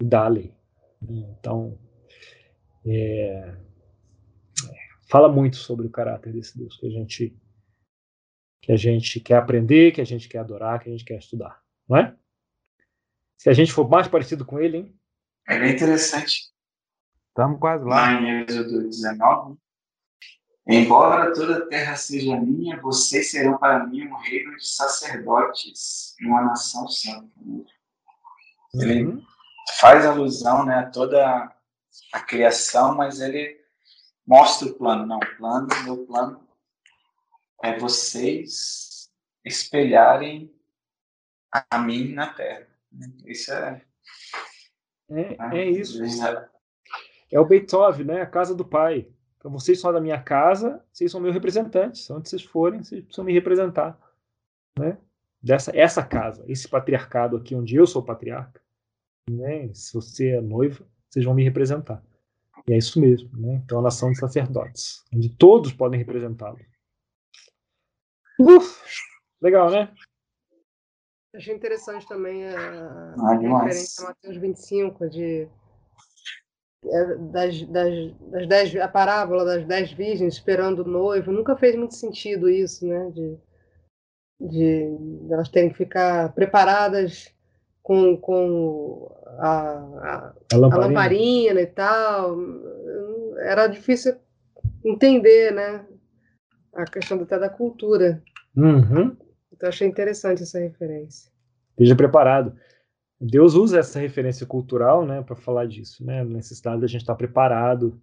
E 0.00 0.04
dá 0.04 0.24
a 0.24 0.28
lei. 0.28 0.54
Então, 1.08 1.78
é, 2.84 3.56
fala 5.08 5.28
muito 5.28 5.56
sobre 5.56 5.86
o 5.86 5.90
caráter 5.90 6.32
desse 6.32 6.56
Deus 6.56 6.76
que 6.76 6.86
a 6.86 6.90
gente 6.90 7.36
que 8.62 8.72
a 8.72 8.76
gente 8.76 9.20
quer 9.20 9.36
aprender, 9.36 9.92
que 9.92 10.00
a 10.00 10.04
gente 10.04 10.28
quer 10.28 10.38
adorar, 10.38 10.80
que 10.80 10.88
a 10.88 10.92
gente 10.92 11.04
quer 11.04 11.18
estudar, 11.18 11.62
não 11.88 11.96
é? 11.96 12.16
Se 13.38 13.48
a 13.48 13.52
gente 13.52 13.72
for 13.72 13.88
mais 13.88 14.08
parecido 14.08 14.44
com 14.44 14.58
ele, 14.58 14.78
hein? 14.78 15.00
É 15.46 15.58
bem 15.58 15.72
interessante. 15.72 16.50
Estamos 17.28 17.60
quase 17.60 17.84
lá. 17.84 17.94
Lá 17.94 18.20
em 18.20 18.42
Êxodo 18.42 18.88
19, 18.88 19.56
Embora 20.68 21.32
toda 21.32 21.58
a 21.58 21.66
terra 21.66 21.94
seja 21.94 22.36
minha, 22.36 22.80
vocês 22.80 23.30
serão 23.30 23.56
para 23.56 23.86
mim 23.86 24.08
um 24.08 24.16
reino 24.16 24.56
de 24.56 24.66
sacerdotes, 24.66 26.16
uma 26.20 26.42
nação 26.42 26.88
santa. 26.88 27.28
Ele 28.74 29.04
uhum. 29.04 29.22
faz 29.78 30.04
alusão 30.04 30.64
né, 30.64 30.80
a 30.80 30.90
toda 30.90 31.54
a 32.12 32.20
criação, 32.20 32.96
mas 32.96 33.20
ele 33.20 33.60
mostra 34.26 34.66
o 34.66 34.74
plano. 34.74 35.06
Não, 35.06 35.18
o 35.18 35.36
plano, 35.36 35.68
meu 35.84 35.98
plano 36.04 36.48
é 37.62 37.78
vocês 37.78 39.08
espelharem 39.44 40.52
a 41.70 41.78
mim 41.78 42.12
na 42.12 42.34
terra. 42.34 42.66
Isso 43.24 43.52
é. 43.52 43.82
É, 45.10 45.14
né, 45.14 45.36
é 45.52 45.70
isso. 45.70 46.02
É 47.30 47.38
o 47.38 47.46
Beethoven, 47.46 48.06
né? 48.06 48.22
A 48.22 48.26
casa 48.26 48.52
do 48.52 48.64
pai. 48.64 49.08
Então, 49.46 49.56
vocês 49.56 49.78
são 49.80 49.92
da 49.92 50.00
minha 50.00 50.20
casa, 50.20 50.84
vocês 50.92 51.12
são 51.12 51.20
meus 51.20 51.32
representantes. 51.32 52.10
Onde 52.10 52.28
vocês 52.28 52.42
forem, 52.42 52.82
vocês 52.82 53.04
precisam 53.04 53.24
me 53.24 53.32
representar. 53.32 53.96
Né? 54.76 54.98
Dessa, 55.40 55.70
essa 55.72 56.04
casa, 56.04 56.44
esse 56.48 56.66
patriarcado 56.66 57.36
aqui, 57.36 57.54
onde 57.54 57.76
eu 57.76 57.86
sou 57.86 58.02
patriarca. 58.02 58.60
Né? 59.30 59.72
Se 59.72 59.94
você 59.94 60.30
é 60.30 60.40
noiva, 60.40 60.84
vocês 61.08 61.24
vão 61.24 61.32
me 61.32 61.44
representar. 61.44 62.02
E 62.66 62.72
é 62.72 62.76
isso 62.76 63.00
mesmo. 63.00 63.30
Né? 63.38 63.62
Então, 63.64 63.78
a 63.78 63.82
nação 63.82 64.10
de 64.10 64.18
sacerdotes, 64.18 65.04
onde 65.14 65.28
todos 65.28 65.72
podem 65.72 66.00
representá-lo. 66.00 66.58
Legal, 69.40 69.70
né? 69.70 69.94
Achei 71.32 71.54
interessante 71.54 72.04
também 72.08 72.48
a, 72.48 73.14
ah, 73.16 73.30
a 73.30 73.34
referência 73.34 74.06
a 74.06 74.08
Mateus 74.08 74.38
25, 74.38 75.08
de 75.08 75.48
das, 77.32 77.62
das, 77.62 78.12
das 78.30 78.46
dez, 78.46 78.76
a 78.76 78.88
parábola 78.88 79.44
das 79.44 79.64
dez 79.66 79.92
virgens 79.92 80.34
esperando 80.34 80.80
o 80.80 80.88
noivo, 80.88 81.32
nunca 81.32 81.56
fez 81.56 81.74
muito 81.74 81.94
sentido 81.94 82.48
isso, 82.48 82.86
né? 82.86 83.10
De, 83.10 83.38
de, 84.40 84.96
de 85.26 85.32
elas 85.32 85.48
terem 85.48 85.70
que 85.70 85.76
ficar 85.76 86.32
preparadas 86.32 87.34
com, 87.82 88.16
com 88.16 89.10
a, 89.38 89.48
a, 89.48 90.34
a, 90.52 90.56
lamparina. 90.56 90.74
a, 90.74 90.86
lamparina. 90.86 91.60
e 91.60 91.66
tal. 91.66 92.36
Era 93.38 93.66
difícil 93.66 94.16
entender, 94.84 95.52
né? 95.52 95.84
A 96.74 96.84
questão 96.84 97.20
até 97.20 97.38
da 97.38 97.48
cultura. 97.48 98.22
Uhum. 98.56 99.16
Então 99.52 99.68
achei 99.68 99.88
interessante 99.88 100.42
essa 100.42 100.58
referência. 100.58 101.30
Esteja 101.70 101.96
preparado. 101.96 102.56
Deus 103.20 103.54
usa 103.54 103.78
essa 103.78 103.98
referência 103.98 104.46
cultural 104.46 105.06
né, 105.06 105.22
para 105.22 105.34
falar 105.36 105.66
disso, 105.66 106.04
né, 106.04 106.20
a 106.20 106.24
necessidade 106.24 106.80
da 106.80 106.86
gente 106.86 107.00
estar 107.00 107.14
preparado 107.14 108.00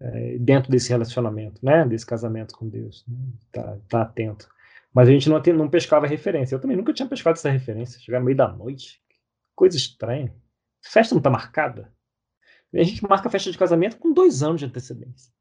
é, 0.00 0.38
dentro 0.38 0.70
desse 0.70 0.88
relacionamento, 0.88 1.64
né, 1.64 1.86
desse 1.86 2.04
casamento 2.04 2.56
com 2.56 2.68
Deus, 2.68 3.04
né, 3.06 3.16
tá, 3.52 3.78
tá 3.88 4.02
atento. 4.02 4.48
Mas 4.92 5.08
a 5.08 5.12
gente 5.12 5.28
não, 5.28 5.40
não 5.54 5.68
pescava 5.68 6.06
referência. 6.06 6.54
Eu 6.54 6.60
também 6.60 6.76
nunca 6.76 6.92
tinha 6.92 7.08
pescado 7.08 7.38
essa 7.38 7.48
referência. 7.48 8.00
Chegar 8.00 8.18
no 8.18 8.24
meio 8.24 8.36
da 8.36 8.48
noite, 8.48 9.00
coisa 9.54 9.76
estranha. 9.76 10.34
Festa 10.82 11.14
não 11.14 11.20
está 11.20 11.30
marcada. 11.30 11.92
A 12.74 12.82
gente 12.82 13.02
marca 13.08 13.28
a 13.28 13.30
festa 13.30 13.50
de 13.50 13.58
casamento 13.58 13.98
com 13.98 14.12
dois 14.12 14.42
anos 14.42 14.60
de 14.60 14.66
antecedência. 14.66 15.32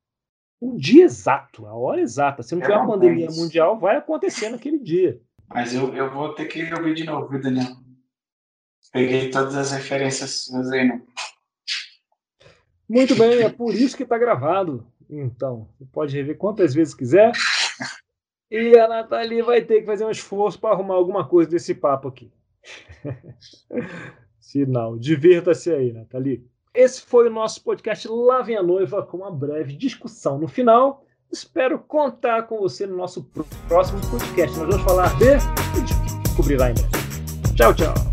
Um 0.62 0.76
dia 0.76 1.06
exato, 1.06 1.66
a 1.66 1.74
hora 1.74 2.02
exata. 2.02 2.44
Se 2.44 2.54
não 2.54 2.62
tiver 2.62 2.76
uma 2.76 2.88
pandemia 2.88 3.28
mundial, 3.32 3.80
vai 3.80 3.96
acontecer 3.96 4.50
naquele 4.50 4.78
dia. 4.78 5.20
Mas 5.48 5.74
eu, 5.74 5.96
eu 5.96 6.12
vou 6.12 6.34
ter 6.34 6.46
que 6.46 6.72
ouvir 6.74 6.94
de 6.94 7.06
novo, 7.06 7.30
viu, 7.30 7.42
Daniel? 7.42 7.78
Peguei 8.92 9.30
todas 9.30 9.56
as 9.56 9.72
referências 9.72 10.32
suas 10.32 10.72
aí, 10.72 10.88
não. 10.88 11.02
Muito 12.88 13.16
bem, 13.16 13.44
é 13.44 13.50
por 13.50 13.74
isso 13.74 13.96
que 13.96 14.04
está 14.04 14.18
gravado. 14.18 14.86
Então, 15.10 15.68
pode 15.92 16.16
rever 16.16 16.38
quantas 16.38 16.74
vezes 16.74 16.94
quiser. 16.94 17.32
E 18.50 18.78
a 18.78 18.88
Nathalie 18.88 19.44
vai 19.44 19.62
ter 19.62 19.82
que 19.82 19.86
fazer 19.86 20.06
um 20.06 20.12
esforço 20.12 20.60
para 20.60 20.74
arrumar 20.74 20.96
alguma 20.96 21.28
coisa 21.28 21.52
desse 21.52 21.76
papo 21.76 22.08
aqui. 22.08 22.32
Sinal. 24.40 24.98
Divirta-se 24.98 25.72
aí, 25.72 25.94
Nathalie. 25.94 26.44
Esse 26.74 27.02
foi 27.02 27.28
o 27.28 27.32
nosso 27.32 27.64
podcast 27.64 28.08
Lá 28.08 28.40
a 28.40 28.64
Noiva, 28.64 29.04
com 29.04 29.18
uma 29.18 29.32
breve 29.32 29.76
discussão 29.76 30.40
no 30.40 30.48
final. 30.48 31.06
Espero 31.32 31.78
contar 31.78 32.44
com 32.44 32.58
você 32.58 32.88
no 32.88 32.98
nosso 32.98 33.24
próximo 33.68 34.00
podcast. 34.10 34.58
Nós 34.58 34.68
vamos 34.68 34.84
falar 34.84 35.16
de. 35.20 35.38
descobrirá 36.24 36.72
em 36.72 36.74
breve. 36.74 37.56
Tchau, 37.56 37.74
tchau. 37.76 38.09